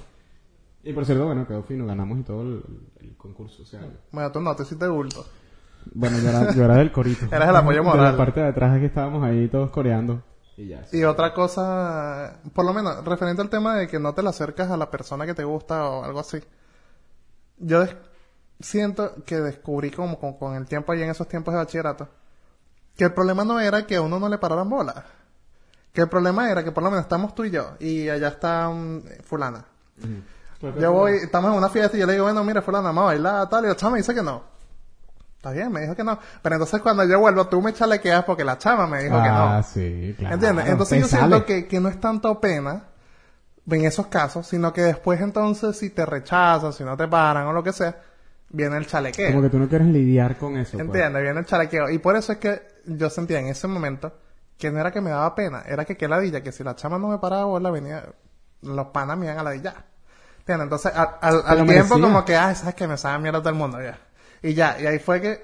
Y 0.83 0.93
por 0.93 1.05
cierto, 1.05 1.27
bueno, 1.27 1.47
quedó 1.47 1.63
fino, 1.63 1.87
ganamos 1.87 2.19
y 2.19 2.23
todo 2.23 2.43
el, 2.43 2.63
el 3.01 3.17
concurso. 3.17 3.63
O 3.63 3.67
sea, 3.67 3.81
Bueno, 4.13 4.33
tú 4.33 4.41
no, 4.41 4.55
te 4.57 4.63
hiciste 4.65 4.87
bulto. 4.89 5.25
bueno, 5.95 6.19
yo 6.19 6.29
era, 6.31 6.53
yo 6.55 6.65
era 6.65 6.77
del 6.77 6.91
corito. 6.93 7.27
Eras 7.35 7.49
el 7.49 7.57
apoyo 7.57 7.79
De 7.79 7.85
moral. 7.85 8.05
la 8.13 8.17
parte 8.17 8.41
de 8.41 8.47
atrás 8.49 8.79
que 8.79 8.87
estábamos 8.87 9.23
ahí 9.25 9.47
todos 9.49 9.71
coreando. 9.71 10.23
Y 10.61 10.67
ya. 10.69 10.85
Y 10.93 11.05
otra 11.05 11.33
cosa, 11.33 12.39
por 12.53 12.67
lo 12.67 12.75
menos, 12.75 13.03
referente 13.05 13.41
al 13.41 13.49
tema 13.49 13.77
de 13.77 13.89
que 13.89 13.99
no 13.99 14.13
te 14.13 14.23
le 14.23 14.29
acercas 14.29 14.71
a 14.71 14.77
la 14.77 14.91
persona 14.91 15.25
que 15.25 15.33
te 15.33 15.45
gusta 15.45 15.89
o 15.89 16.05
algo 16.05 16.21
así. 16.21 16.39
Yo 17.57 17.81
des- 17.81 17.97
siento 18.61 19.25
que 19.25 19.41
descubrí 19.41 19.91
como 19.91 20.19
con, 20.19 20.35
con 20.35 20.55
el 20.55 20.67
tiempo 20.67 20.93
ahí 20.93 21.03
en 21.03 21.09
esos 21.11 21.27
tiempos 21.29 21.55
de 21.55 21.59
bachillerato, 21.61 22.09
que 22.95 23.05
el 23.05 23.15
problema 23.15 23.43
no 23.45 23.59
era 23.59 23.87
que 23.87 23.97
a 23.97 24.03
uno 24.03 24.19
no 24.19 24.29
le 24.29 24.37
pararan 24.37 24.69
bola. 24.69 25.03
Que 25.95 26.03
el 26.03 26.09
problema 26.09 26.51
era 26.51 26.63
que 26.63 26.73
por 26.73 26.83
lo 26.83 26.91
menos 26.91 27.05
estamos 27.05 27.35
tú 27.35 27.45
y 27.45 27.51
yo, 27.51 27.73
y 27.81 28.09
allá 28.11 28.29
está 28.29 28.69
um, 28.69 29.03
fulana. 29.25 29.65
Yo 30.79 30.93
voy, 30.93 31.13
estamos 31.17 31.51
en 31.53 31.57
una 31.57 31.71
fiesta 31.71 31.97
y 31.97 32.01
yo 32.01 32.07
le 32.07 32.13
digo, 32.13 32.27
bueno, 32.27 32.45
mira, 32.45 32.61
fulana, 32.61 32.89
vamos 32.89 33.03
a 33.03 33.07
bailar, 33.07 33.49
tal, 33.49 33.65
y 33.65 33.69
la 33.69 33.77
chama 33.77 33.97
dice 33.97 34.15
que 34.15 34.23
no. 34.23 34.43
Está 35.41 35.53
bien, 35.53 35.73
me 35.73 35.81
dijo 35.81 35.97
que 35.97 36.05
no. 36.05 36.19
Pero 36.43 36.57
entonces 36.57 36.83
cuando 36.83 37.03
yo 37.05 37.19
vuelvo, 37.19 37.47
tú 37.47 37.63
me 37.63 37.73
chalequeas 37.73 38.25
porque 38.25 38.45
la 38.45 38.59
chama 38.59 38.87
me 38.87 39.03
dijo 39.05 39.15
que 39.23 39.29
Ah, 39.29 39.55
no. 39.57 39.63
sí, 39.63 40.15
claro. 40.19 40.35
¿Entiendes? 40.35 40.67
Entonces 40.69 40.97
Te 40.99 41.01
yo 41.01 41.09
siento 41.09 41.47
que, 41.47 41.67
que 41.67 41.81
no 41.81 41.89
es 41.89 41.99
tanto 41.99 42.39
pena 42.41 42.85
en 43.71 43.85
esos 43.87 44.09
casos, 44.09 44.47
sino 44.47 44.71
que 44.75 44.83
después 44.83 45.19
entonces 45.23 45.79
si 45.79 45.89
te 45.89 46.05
rechazan, 46.05 46.75
si 46.75 46.85
no 46.85 46.95
te 46.95 47.09
paran 47.09 47.47
o 47.47 47.55
lo 47.55 47.63
que 47.63 47.73
sea, 47.73 47.97
viene 48.51 48.77
el 48.77 48.87
chalequeo. 48.87 49.31
Como 49.31 49.41
que 49.41 49.49
tú 49.49 49.59
no 49.59 49.67
quieres 49.67 49.89
lidiar 49.89 50.37
con 50.37 50.59
eso. 50.59 50.73
pues. 50.73 50.85
¿Entiendes? 50.85 51.23
Viene 51.23 51.41
el 51.41 51.47
chalequeo. 51.47 51.89
Y 51.89 51.99
por 51.99 52.17
eso 52.17 52.33
es 52.33 52.39
que 52.39 52.61
yo 52.85 53.09
sentía 53.09 53.39
en 53.41 53.47
ese 53.47 53.67
momento 53.67 54.13
que 54.59 54.71
no 54.71 54.79
era 54.79 54.91
que 54.91 55.01
me 55.01 55.09
daba 55.09 55.35
pena, 55.35 55.63
era 55.67 55.87
que 55.87 55.97
qué 55.97 56.07
ladilla, 56.07 56.43
que 56.43 56.53
si 56.53 56.63
la 56.63 56.75
chama 56.77 56.99
no 56.99 57.09
me 57.09 57.17
paraba 57.17 57.47
o 57.47 57.59
la 57.59 57.71
venía, 57.71 58.05
los 58.61 58.87
panas 58.89 59.17
me 59.17 59.25
iban 59.25 59.39
a 59.39 59.43
ladillar. 59.43 59.87
¿Entiendes? 60.41 60.65
Entonces 60.65 60.93
al, 60.95 61.09
al, 61.23 61.43
tiempo 61.65 61.65
merecía. 61.65 62.01
como 62.03 62.25
que, 62.27 62.37
ah, 62.37 62.55
sabes 62.55 62.75
que 62.75 62.87
me 62.87 62.99
sabe 62.99 63.19
mierda 63.23 63.39
todo 63.39 63.49
el 63.49 63.55
mundo 63.55 63.81
ya. 63.81 63.99
Y 64.43 64.55
ya, 64.55 64.77
y 64.81 64.87
ahí 64.87 64.99
fue 64.99 65.21
que, 65.21 65.39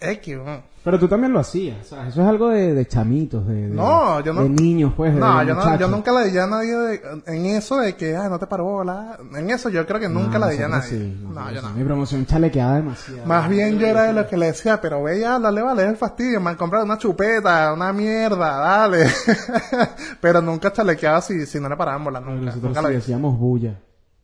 X, 0.00 0.36
¿no? 0.44 0.62
Pero 0.84 1.00
tú 1.00 1.08
también 1.08 1.32
lo 1.32 1.40
hacías, 1.40 1.78
o 1.80 1.84
sea, 1.96 2.06
eso 2.06 2.22
es 2.22 2.28
algo 2.28 2.48
de, 2.50 2.72
de 2.72 2.86
chamitos, 2.86 3.44
de, 3.48 3.54
de- 3.68 3.74
No, 3.74 4.20
yo 4.20 4.32
no- 4.32 4.44
de 4.44 4.48
niños, 4.50 4.92
pues, 4.96 5.12
de 5.12 5.18
No, 5.18 5.42
yo, 5.42 5.52
no, 5.54 5.76
yo 5.78 5.88
nunca 5.88 6.12
la 6.12 6.20
dije 6.22 6.38
a 6.40 6.46
nadie 6.46 6.76
de- 6.76 7.00
en 7.26 7.46
eso 7.46 7.78
de 7.78 7.96
que, 7.96 8.14
ah, 8.14 8.28
no 8.28 8.38
te 8.38 8.46
paró 8.46 8.64
bola. 8.66 9.18
En 9.34 9.50
eso 9.50 9.68
yo 9.68 9.84
creo 9.84 9.98
que 9.98 10.08
nunca 10.08 10.38
No, 10.38 10.46
la 10.46 10.48
dije 10.50 10.62
a 10.62 10.68
nadie. 10.68 10.88
sí, 10.88 11.18
no, 11.24 11.30
nosotros 11.30 11.54
yo 11.54 11.62
no. 11.62 11.74
Mi 11.74 11.82
promoción 11.82 12.24
chalequeaba 12.24 12.76
demasiado. 12.76 13.26
Más 13.26 13.48
bien 13.50 13.78
yo 13.80 13.86
era 13.88 14.04
de 14.04 14.12
los 14.12 14.26
que 14.26 14.36
le 14.36 14.46
decía, 14.46 14.80
pero 14.80 15.02
ve 15.02 15.18
ya, 15.18 15.40
dale, 15.40 15.60
vale, 15.60 15.82
es 15.82 15.88
el 15.88 15.96
fastidio, 15.96 16.40
me 16.40 16.50
han 16.50 16.56
comprado 16.56 16.84
una 16.84 16.98
chupeta, 16.98 17.72
una 17.72 17.92
mierda, 17.92 18.56
dale. 18.58 19.06
pero 20.20 20.40
nunca 20.40 20.72
chalequeaba 20.72 21.20
si, 21.20 21.46
si 21.46 21.58
no 21.58 21.68
le 21.68 21.76
paraban 21.76 22.04
bola, 22.04 22.20
nunca. 22.20 22.44
nosotros 22.46 22.62
Nunca 22.76 22.80
sí 22.82 22.86
hice. 22.86 22.94
decíamos 22.98 23.36
bulla. 23.38 23.80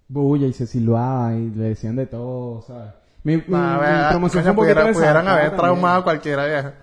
Bulla 0.06 0.46
y 0.46 0.52
se 0.52 0.66
silbaba 0.68 1.34
y 1.34 1.50
le 1.50 1.70
decían 1.70 1.96
de 1.96 2.06
todo, 2.06 2.62
¿sabes? 2.62 2.92
Mi, 3.24 3.36
mi, 3.36 3.42
promoción 3.42 4.42
fue 4.42 4.50
un 4.50 4.56
poquito 4.56 4.74
pudiera- 4.74 4.92
pudieran 4.92 5.28
haber 5.28 5.42
también. 5.50 5.56
traumado 5.60 6.00
a 6.00 6.04
cualquiera 6.04 6.46
vieja. 6.46 6.74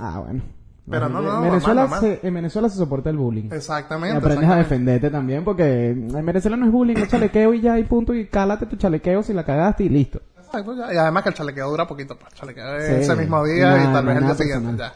Ah, 0.00 0.20
bueno. 0.24 0.42
Pero 0.88 1.08
no, 1.08 1.18
En 1.18 1.24
no, 1.24 1.40
Venezuela 1.42 1.80
normal, 1.82 2.00
normal. 2.00 2.18
Se, 2.22 2.26
en 2.28 2.34
Venezuela 2.34 2.68
se 2.68 2.76
soporta 2.76 3.10
el 3.10 3.16
bullying. 3.16 3.50
Exactamente. 3.52 4.14
Y 4.14 4.18
aprendes 4.18 4.48
a 4.48 4.56
defenderte 4.56 5.10
también 5.10 5.44
porque 5.44 5.90
en 5.90 6.24
Venezuela 6.26 6.56
no 6.56 6.66
es 6.66 6.72
bullying, 6.72 6.96
es 6.96 7.08
chalequeo 7.08 7.54
y 7.54 7.60
ya 7.60 7.76
y 7.78 7.84
punto 7.84 8.14
y 8.14 8.26
cálate 8.28 8.66
tu 8.66 8.76
chalequeo 8.76 9.22
si 9.24 9.32
la 9.32 9.44
cagaste 9.44 9.82
y 9.84 9.88
listo. 9.88 10.20
Exacto, 10.38 10.74
ya. 10.76 10.94
Y 10.94 10.96
además 10.96 11.24
que 11.24 11.30
el 11.30 11.34
chalequeo 11.34 11.68
dura 11.70 11.86
poquito, 11.88 12.16
pues. 12.16 12.32
Chalequeo 12.34 12.80
Sí. 12.80 12.92
ese 13.02 13.16
mismo 13.16 13.42
día 13.44 13.82
y 13.82 13.92
tal 13.92 14.06
vez 14.06 14.16
el 14.16 14.24
día 14.26 14.34
siguiente, 14.36 14.76
ya. 14.76 14.92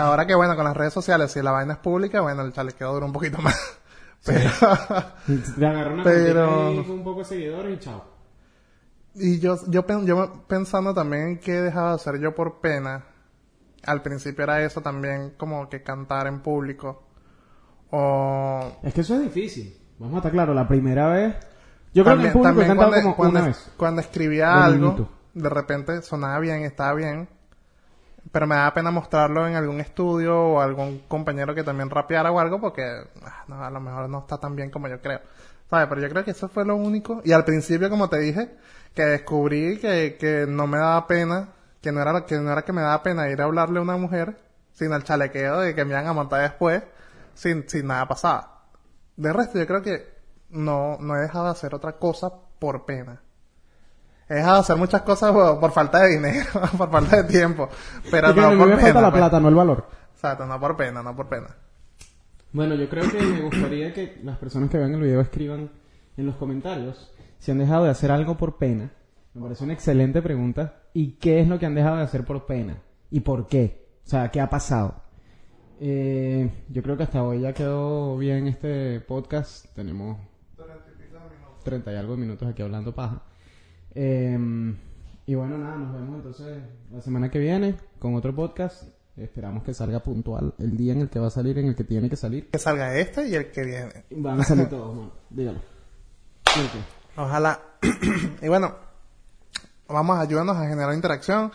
Ahora 0.00 0.26
que 0.26 0.34
bueno, 0.36 0.54
con 0.54 0.64
las 0.64 0.76
redes 0.76 0.92
sociales, 0.92 1.32
si 1.32 1.42
la 1.42 1.50
vaina 1.50 1.72
es 1.72 1.78
pública, 1.80 2.20
bueno, 2.20 2.42
el 2.42 2.52
chalequeo 2.52 2.92
dura 2.94 3.06
un 3.06 3.12
poquito 3.12 3.38
más. 3.42 3.78
Pero, 4.24 4.50
Te 5.58 5.66
agarró 5.66 5.94
una 5.94 6.04
Pero- 6.04 6.84
con 6.86 6.90
un 6.98 7.04
poco 7.04 7.20
de 7.20 7.24
seguidores 7.24 7.76
y 7.76 7.80
chao. 7.80 8.04
Y 9.20 9.38
yo, 9.40 9.56
yo, 9.68 9.84
yo 10.04 10.44
pensando 10.46 10.94
también 10.94 11.22
en 11.28 11.38
qué 11.38 11.60
dejaba 11.60 11.90
de 11.90 11.94
hacer 11.96 12.20
yo 12.20 12.34
por 12.34 12.60
pena, 12.60 13.04
al 13.84 14.02
principio 14.02 14.44
era 14.44 14.62
eso 14.62 14.80
también, 14.80 15.34
como 15.36 15.68
que 15.68 15.82
cantar 15.82 16.26
en 16.26 16.40
público. 16.40 17.02
O 17.90 18.78
Es 18.82 18.94
que 18.94 19.00
eso 19.00 19.14
es 19.14 19.22
difícil. 19.22 19.76
Vamos 19.98 20.14
a 20.14 20.18
estar 20.18 20.32
claro, 20.32 20.54
la 20.54 20.68
primera 20.68 21.08
vez. 21.08 21.36
Yo 21.94 22.04
creo 22.04 22.18
que 22.18 22.26
en 22.26 22.32
también, 22.32 22.32
público 22.32 22.40
he 22.40 22.42
también 22.42 22.68
cantado 22.68 22.90
cuando, 22.90 23.02
como 23.02 23.16
cuando, 23.16 23.38
una 23.38 23.48
vez. 23.48 23.72
cuando 23.76 24.00
escribía 24.00 24.46
De 24.46 24.52
algo, 24.52 25.08
de 25.34 25.48
repente 25.48 26.02
sonaba 26.02 26.38
bien, 26.38 26.64
estaba 26.64 26.94
bien, 26.94 27.28
pero 28.30 28.46
me 28.46 28.56
daba 28.56 28.74
pena 28.74 28.90
mostrarlo 28.90 29.46
en 29.46 29.54
algún 29.54 29.80
estudio 29.80 30.38
o 30.38 30.60
algún 30.60 31.00
compañero 31.08 31.54
que 31.54 31.64
también 31.64 31.88
rapeara 31.88 32.30
o 32.30 32.38
algo 32.38 32.60
porque 32.60 32.82
ah, 33.24 33.44
no, 33.48 33.64
a 33.64 33.70
lo 33.70 33.80
mejor 33.80 34.08
no 34.08 34.18
está 34.18 34.38
tan 34.38 34.54
bien 34.54 34.70
como 34.70 34.88
yo 34.88 35.00
creo. 35.00 35.20
¿Sabes? 35.70 35.86
Pero 35.88 36.00
yo 36.00 36.08
creo 36.08 36.24
que 36.24 36.30
eso 36.30 36.48
fue 36.48 36.64
lo 36.64 36.76
único. 36.76 37.20
Y 37.24 37.32
al 37.32 37.44
principio, 37.44 37.90
como 37.90 38.08
te 38.08 38.18
dije, 38.18 38.56
que 38.94 39.04
descubrí 39.04 39.78
que, 39.78 40.16
que 40.18 40.46
no 40.48 40.66
me 40.66 40.78
daba 40.78 41.06
pena, 41.06 41.50
que 41.80 41.92
no 41.92 42.00
era 42.00 42.24
que 42.24 42.36
no 42.36 42.50
era 42.50 42.62
que 42.62 42.72
me 42.72 42.82
daba 42.82 43.02
pena 43.02 43.28
ir 43.28 43.40
a 43.40 43.44
hablarle 43.44 43.78
a 43.78 43.82
una 43.82 43.96
mujer 43.96 44.38
sin 44.72 44.92
el 44.92 45.04
chalequeo 45.04 45.60
de 45.60 45.74
que 45.74 45.84
me 45.84 45.92
iban 45.92 46.06
a 46.06 46.12
montar 46.12 46.42
después, 46.42 46.82
sin, 47.34 47.68
sin 47.68 47.86
nada 47.86 48.06
pasaba. 48.06 48.62
De 49.16 49.32
resto, 49.32 49.58
yo 49.58 49.66
creo 49.66 49.82
que 49.82 50.18
no, 50.50 50.96
no 51.00 51.16
he 51.16 51.20
dejado 51.20 51.46
de 51.46 51.50
hacer 51.50 51.74
otra 51.74 51.92
cosa 51.92 52.32
por 52.58 52.84
pena. 52.84 53.20
He 54.28 54.34
dejado 54.34 54.54
de 54.54 54.60
hacer 54.60 54.76
muchas 54.76 55.02
cosas 55.02 55.32
por, 55.32 55.58
por 55.58 55.72
falta 55.72 56.00
de 56.00 56.10
dinero, 56.10 56.46
por 56.78 56.90
falta 56.90 57.16
de 57.16 57.24
tiempo, 57.24 57.68
pero 58.10 58.28
no 58.28 58.56
por 58.58 58.68
pena. 58.68 58.80
falta 58.80 59.00
la 59.00 59.10
pues. 59.10 59.20
plata, 59.20 59.40
no 59.40 59.48
el 59.48 59.54
valor. 59.54 59.86
Exacto, 60.14 60.46
no 60.46 60.60
por 60.60 60.76
pena, 60.76 61.02
no 61.02 61.14
por 61.14 61.28
pena. 61.28 61.48
Bueno, 62.58 62.74
yo 62.74 62.88
creo 62.88 63.08
que 63.08 63.22
me 63.22 63.42
gustaría 63.42 63.94
que 63.94 64.18
las 64.24 64.36
personas 64.36 64.68
que 64.68 64.78
vean 64.78 64.92
el 64.92 65.00
video 65.00 65.20
escriban 65.20 65.70
en 66.16 66.26
los 66.26 66.34
comentarios 66.34 67.14
si 67.38 67.52
han 67.52 67.58
dejado 67.58 67.84
de 67.84 67.90
hacer 67.90 68.10
algo 68.10 68.36
por 68.36 68.58
pena. 68.58 68.90
Me 69.32 69.42
parece 69.42 69.62
una 69.62 69.74
excelente 69.74 70.20
pregunta. 70.22 70.82
¿Y 70.92 71.12
qué 71.18 71.38
es 71.38 71.46
lo 71.46 71.60
que 71.60 71.66
han 71.66 71.76
dejado 71.76 71.98
de 71.98 72.02
hacer 72.02 72.24
por 72.24 72.46
pena? 72.46 72.82
¿Y 73.12 73.20
por 73.20 73.46
qué? 73.46 73.86
O 74.04 74.08
sea, 74.08 74.32
¿qué 74.32 74.40
ha 74.40 74.50
pasado? 74.50 75.04
Eh, 75.78 76.50
yo 76.68 76.82
creo 76.82 76.96
que 76.96 77.04
hasta 77.04 77.22
hoy 77.22 77.42
ya 77.42 77.52
quedó 77.52 78.18
bien 78.18 78.48
este 78.48 78.98
podcast. 79.02 79.72
Tenemos 79.76 80.18
30 81.62 81.92
y 81.92 81.96
algo 81.96 82.16
minutos 82.16 82.48
aquí 82.48 82.62
hablando 82.62 82.92
paja. 82.92 83.22
Eh, 83.94 84.36
y 85.26 85.34
bueno, 85.36 85.58
nada, 85.58 85.76
nos 85.76 85.94
vemos 85.94 86.16
entonces 86.16 86.60
la 86.90 87.00
semana 87.02 87.30
que 87.30 87.38
viene 87.38 87.76
con 88.00 88.16
otro 88.16 88.34
podcast. 88.34 88.97
Esperamos 89.20 89.64
que 89.64 89.74
salga 89.74 90.00
puntual 90.00 90.54
el 90.58 90.76
día 90.76 90.92
en 90.92 91.00
el 91.00 91.10
que 91.10 91.18
va 91.18 91.26
a 91.26 91.30
salir, 91.30 91.58
en 91.58 91.66
el 91.66 91.74
que 91.74 91.84
tiene 91.84 92.08
que 92.08 92.16
salir. 92.16 92.50
Que 92.50 92.58
salga 92.58 92.96
este 92.96 93.26
y 93.26 93.34
el 93.34 93.50
que 93.50 93.64
viene. 93.64 94.04
Van 94.10 94.40
a 94.40 94.44
salir 94.44 94.68
todos, 94.68 94.94
mano. 94.94 95.12
Dígalo. 95.28 95.60
Ojalá. 97.16 97.60
y 98.42 98.48
bueno, 98.48 98.76
vamos 99.88 100.16
a 100.16 100.20
ayudarnos 100.20 100.56
a 100.56 100.68
generar 100.68 100.94
interacción. 100.94 101.50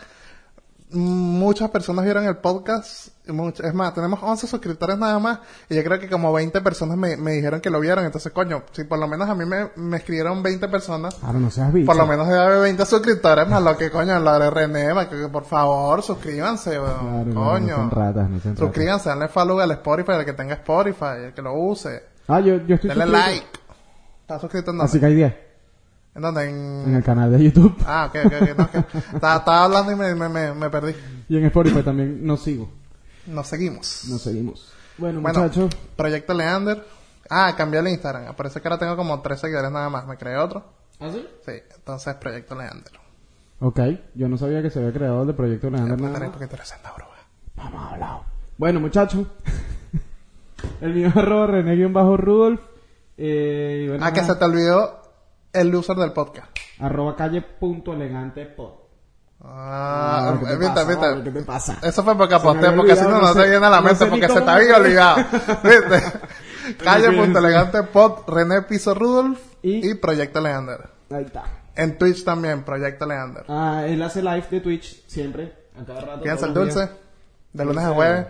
Muchas 0.94 1.70
personas 1.72 2.06
vieron 2.06 2.26
el 2.26 2.38
podcast. 2.38 3.10
much- 3.28 3.64
es 3.64 3.74
más, 3.74 3.94
tenemos 3.94 4.20
11 4.22 4.48
suscriptores 4.48 4.98
nada 4.98 5.18
más. 5.18 5.40
Y 5.70 5.76
yo 5.76 5.84
creo 5.84 6.00
que 6.00 6.10
como 6.10 6.32
20 6.34 6.62
personas 6.62 6.98
me, 6.98 7.18
me 7.18 7.32
dijeron 7.32 7.62
que 7.62 7.70
lo 7.70 7.80
vieron. 7.80 8.06
Entonces, 8.06 8.32
coño, 8.32 8.64
si 8.74 8.84
por 8.84 9.00
lo 9.00 9.08
menos 9.08 9.28
a 9.30 9.34
mí 9.36 9.46
me, 9.46 9.70
me 9.76 9.98
escribieron 9.98 10.44
20 10.44 10.68
personas, 10.68 11.16
Claro, 11.16 11.40
no 11.40 11.50
seas 11.50 11.72
bicho. 11.74 11.86
por 11.88 11.96
lo 11.96 12.06
menos 12.06 12.28
debe 12.28 12.40
haber 12.42 12.60
20 12.62 12.86
suscriptores 12.86 13.48
más 13.48 13.62
lo 13.64 13.76
que 13.78 13.90
coño, 13.90 14.20
la 14.20 14.38
de 14.40 14.50
René, 14.50 15.08
que 15.10 15.28
por 15.30 15.46
favor 15.46 16.04
suscríbanse, 16.04 16.80
weón. 16.80 17.32
Claro, 17.32 17.34
coño. 17.50 17.78
no 17.86 17.90
ratas, 17.90 18.30
suscríbanse, 18.58 19.10
denle 19.10 19.28
follow 19.30 19.60
al 19.60 19.72
Spotify, 19.72 20.12
el 20.20 20.26
que 20.26 20.34
tenga 20.34 20.54
Spotify, 20.56 21.26
el 21.26 21.34
que 21.34 21.42
lo 21.42 21.54
use. 21.54 22.04
Ah, 22.28 22.40
yo, 22.40 22.58
yo 22.68 22.76
estoy 22.76 22.90
Denle 22.90 23.06
suscrito. 23.06 23.12
like. 23.32 23.48
¿Estás 24.22 24.42
suscrito? 24.42 24.72
Así 24.82 25.00
que 25.00 25.06
hay 25.06 25.16
10 25.16 25.34
¿En 26.16 26.22
dónde? 26.22 26.50
en 26.50 26.84
En... 26.90 26.96
el 26.96 27.04
canal 27.04 27.32
de 27.32 27.44
YouTube. 27.44 27.76
Ah, 27.86 28.10
ok, 28.10 28.18
ok, 28.26 28.34
ok. 28.42 28.58
no, 28.58 28.64
ok. 28.66 28.96
estaba, 29.16 29.36
estaba 29.38 29.64
hablando 29.66 29.92
y 29.92 29.96
me, 29.96 30.14
me, 30.16 30.30
me, 30.30 30.54
me 30.54 30.70
perdí. 30.70 30.94
Y 31.30 31.38
en 31.38 31.46
Spotify 31.46 31.82
también 31.84 32.26
nos 32.26 32.42
sigo. 32.44 32.70
Nos 33.28 33.48
seguimos. 33.48 34.06
Nos 34.10 34.22
seguimos. 34.22 34.72
Bueno, 34.98 35.22
Bueno, 35.22 35.40
muchachos. 35.40 35.74
Proyecto 35.96 36.34
Leander. 36.34 36.86
Ah, 37.30 37.54
cambié 37.58 37.80
el 37.80 37.88
Instagram. 37.88 38.36
Parece 38.36 38.62
que 38.62 38.68
ahora 38.68 38.78
tengo 38.78 38.96
como 38.96 39.22
tres 39.22 39.40
seguidores 39.40 39.72
nada 39.72 39.90
más. 39.90 40.06
Me 40.06 40.18
creé 40.18 40.38
otro. 40.38 40.64
¿Ah, 41.00 41.10
sí? 41.12 41.28
Sí, 41.46 41.54
entonces 41.76 42.14
Proyecto 42.16 42.54
Leander. 42.56 42.92
Ok. 43.60 43.80
Yo 44.14 44.28
no 44.30 44.38
sabía 44.38 44.62
que 44.62 44.70
se 44.70 44.80
había 44.80 44.94
creado 44.94 45.22
el 45.22 45.28
de 45.28 45.34
Proyecto 45.34 45.70
Leander 45.70 46.00
nada 46.00 46.14
Porque 46.30 46.40
más. 46.46 46.50
tú 46.50 46.56
eres 46.56 46.74
anda, 46.74 46.94
bro. 46.96 47.08
Vamos 47.56 47.82
a 47.82 47.94
hablar. 47.94 48.20
Bueno, 48.58 48.80
muchachos. 48.80 49.26
el 50.82 50.94
mío 50.94 51.08
es 51.08 51.16
arroba 51.16 51.48
René-Rudolf. 51.48 52.60
Eh, 53.18 53.86
bueno, 53.90 54.06
Ah, 54.06 54.12
que 54.14 54.22
nada, 54.22 54.34
se 54.34 54.40
te 54.40 54.46
olvidó 54.46 55.03
el 55.54 55.74
user 55.76 55.96
del 55.96 56.12
podcast. 56.12 56.50
Arroba 56.80 57.16
calle 57.16 57.42
punto 57.42 57.94
elegante 57.94 58.46
pod. 58.46 58.74
Ah, 59.46 60.38
¿qué 60.40 60.46
te 60.46 60.52
viste, 60.58 60.74
pasa, 60.74 60.88
viste. 60.88 61.06
hombre? 61.08 61.24
¿Qué 61.34 61.40
te 61.40 61.46
pasa? 61.46 61.78
Eso 61.82 62.04
fue 62.04 62.16
porque 62.18 62.36
aposté, 62.36 62.72
porque 62.72 62.96
si 62.96 63.04
no, 63.04 63.20
no 63.20 63.34
se 63.34 63.50
viene 63.50 63.66
a 63.66 63.70
la 63.70 63.82
mente, 63.82 64.06
porque 64.06 64.30
se 64.30 64.40
te 64.42 64.50
había 64.50 64.78
olvidado. 64.78 65.18
¿Viste? 65.64 66.78
Calle 66.84 67.12
punto 67.12 67.40
elegante 67.40 67.84
pod, 67.84 68.20
René 68.28 68.62
Piso 68.62 68.94
Rudolf 68.94 69.40
Y- 69.62 69.90
y, 69.92 69.96
Proyecto 69.96 70.40
Leander. 70.40 70.90
Ahí 71.12 71.26
está. 71.26 71.44
En 71.76 71.98
Twitch 71.98 72.24
también, 72.24 72.64
Proyecto 72.64 73.06
Leander. 73.06 73.44
Ah, 73.50 73.84
él 73.86 74.02
hace 74.02 74.22
live 74.22 74.46
de 74.50 74.62
Twitch 74.62 75.06
siempre. 75.08 75.54
A 75.80 75.84
cada 75.84 76.00
rato. 76.02 76.22
Piensa 76.22 76.46
el 76.46 76.54
dulce. 76.54 76.80
días. 76.80 76.92
De 77.52 77.66
lunes 77.66 77.84
a 77.84 77.90
jueves. 77.94 78.28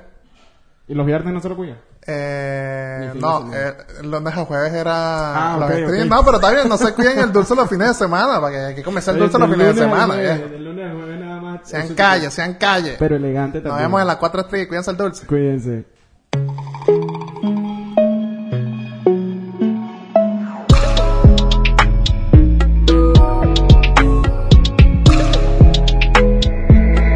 ¿Y 0.87 0.95
los 0.95 1.05
viernes 1.05 1.33
no 1.33 1.39
se 1.41 1.49
lo 1.49 1.55
cuida? 1.55 1.77
Eh, 2.05 3.13
no, 3.15 3.49
eh, 3.53 3.73
lunes 4.01 4.33
a 4.35 4.43
jueves 4.45 4.73
era 4.73 5.53
ah, 5.53 5.57
los 5.57 5.69
okay, 5.69 5.83
streams. 5.83 5.99
Okay. 5.99 6.09
No, 6.09 6.25
pero 6.25 6.37
está 6.37 6.51
bien, 6.51 6.67
no 6.67 6.77
se 6.77 6.93
cuiden 6.93 7.19
el 7.19 7.31
dulce 7.31 7.55
los 7.55 7.69
fines 7.69 7.87
de 7.89 7.93
semana, 7.93 8.41
para 8.41 8.51
que 8.51 8.59
hay 8.59 8.75
que 8.75 8.83
comenzar 8.83 9.13
el 9.13 9.21
dulce 9.21 9.39
los 9.39 9.49
fines 9.49 9.67
de 9.67 9.81
semana. 9.83 10.13
Jueves, 10.13 10.41
¿eh? 10.41 10.59
lunes 10.59 10.91
a 10.91 10.93
jueves 10.93 11.19
nada 11.19 11.41
más. 11.41 11.61
Sean 11.63 11.95
calle, 11.95 12.29
sean 12.29 12.55
calle. 12.55 12.95
Pero 12.99 13.15
elegante 13.15 13.59
también. 13.59 13.73
Nos 13.73 13.81
vemos 13.83 14.01
en 14.01 14.07
las 14.07 14.17
4 14.17 14.41
estrellas, 14.41 14.67
cuídense 14.67 14.91
el 14.91 14.97
dulce. 14.97 15.25
Cuídense. 15.27 15.85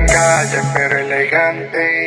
Calle, 0.08 0.62
pero 0.74 0.98
elegante. 0.98 2.07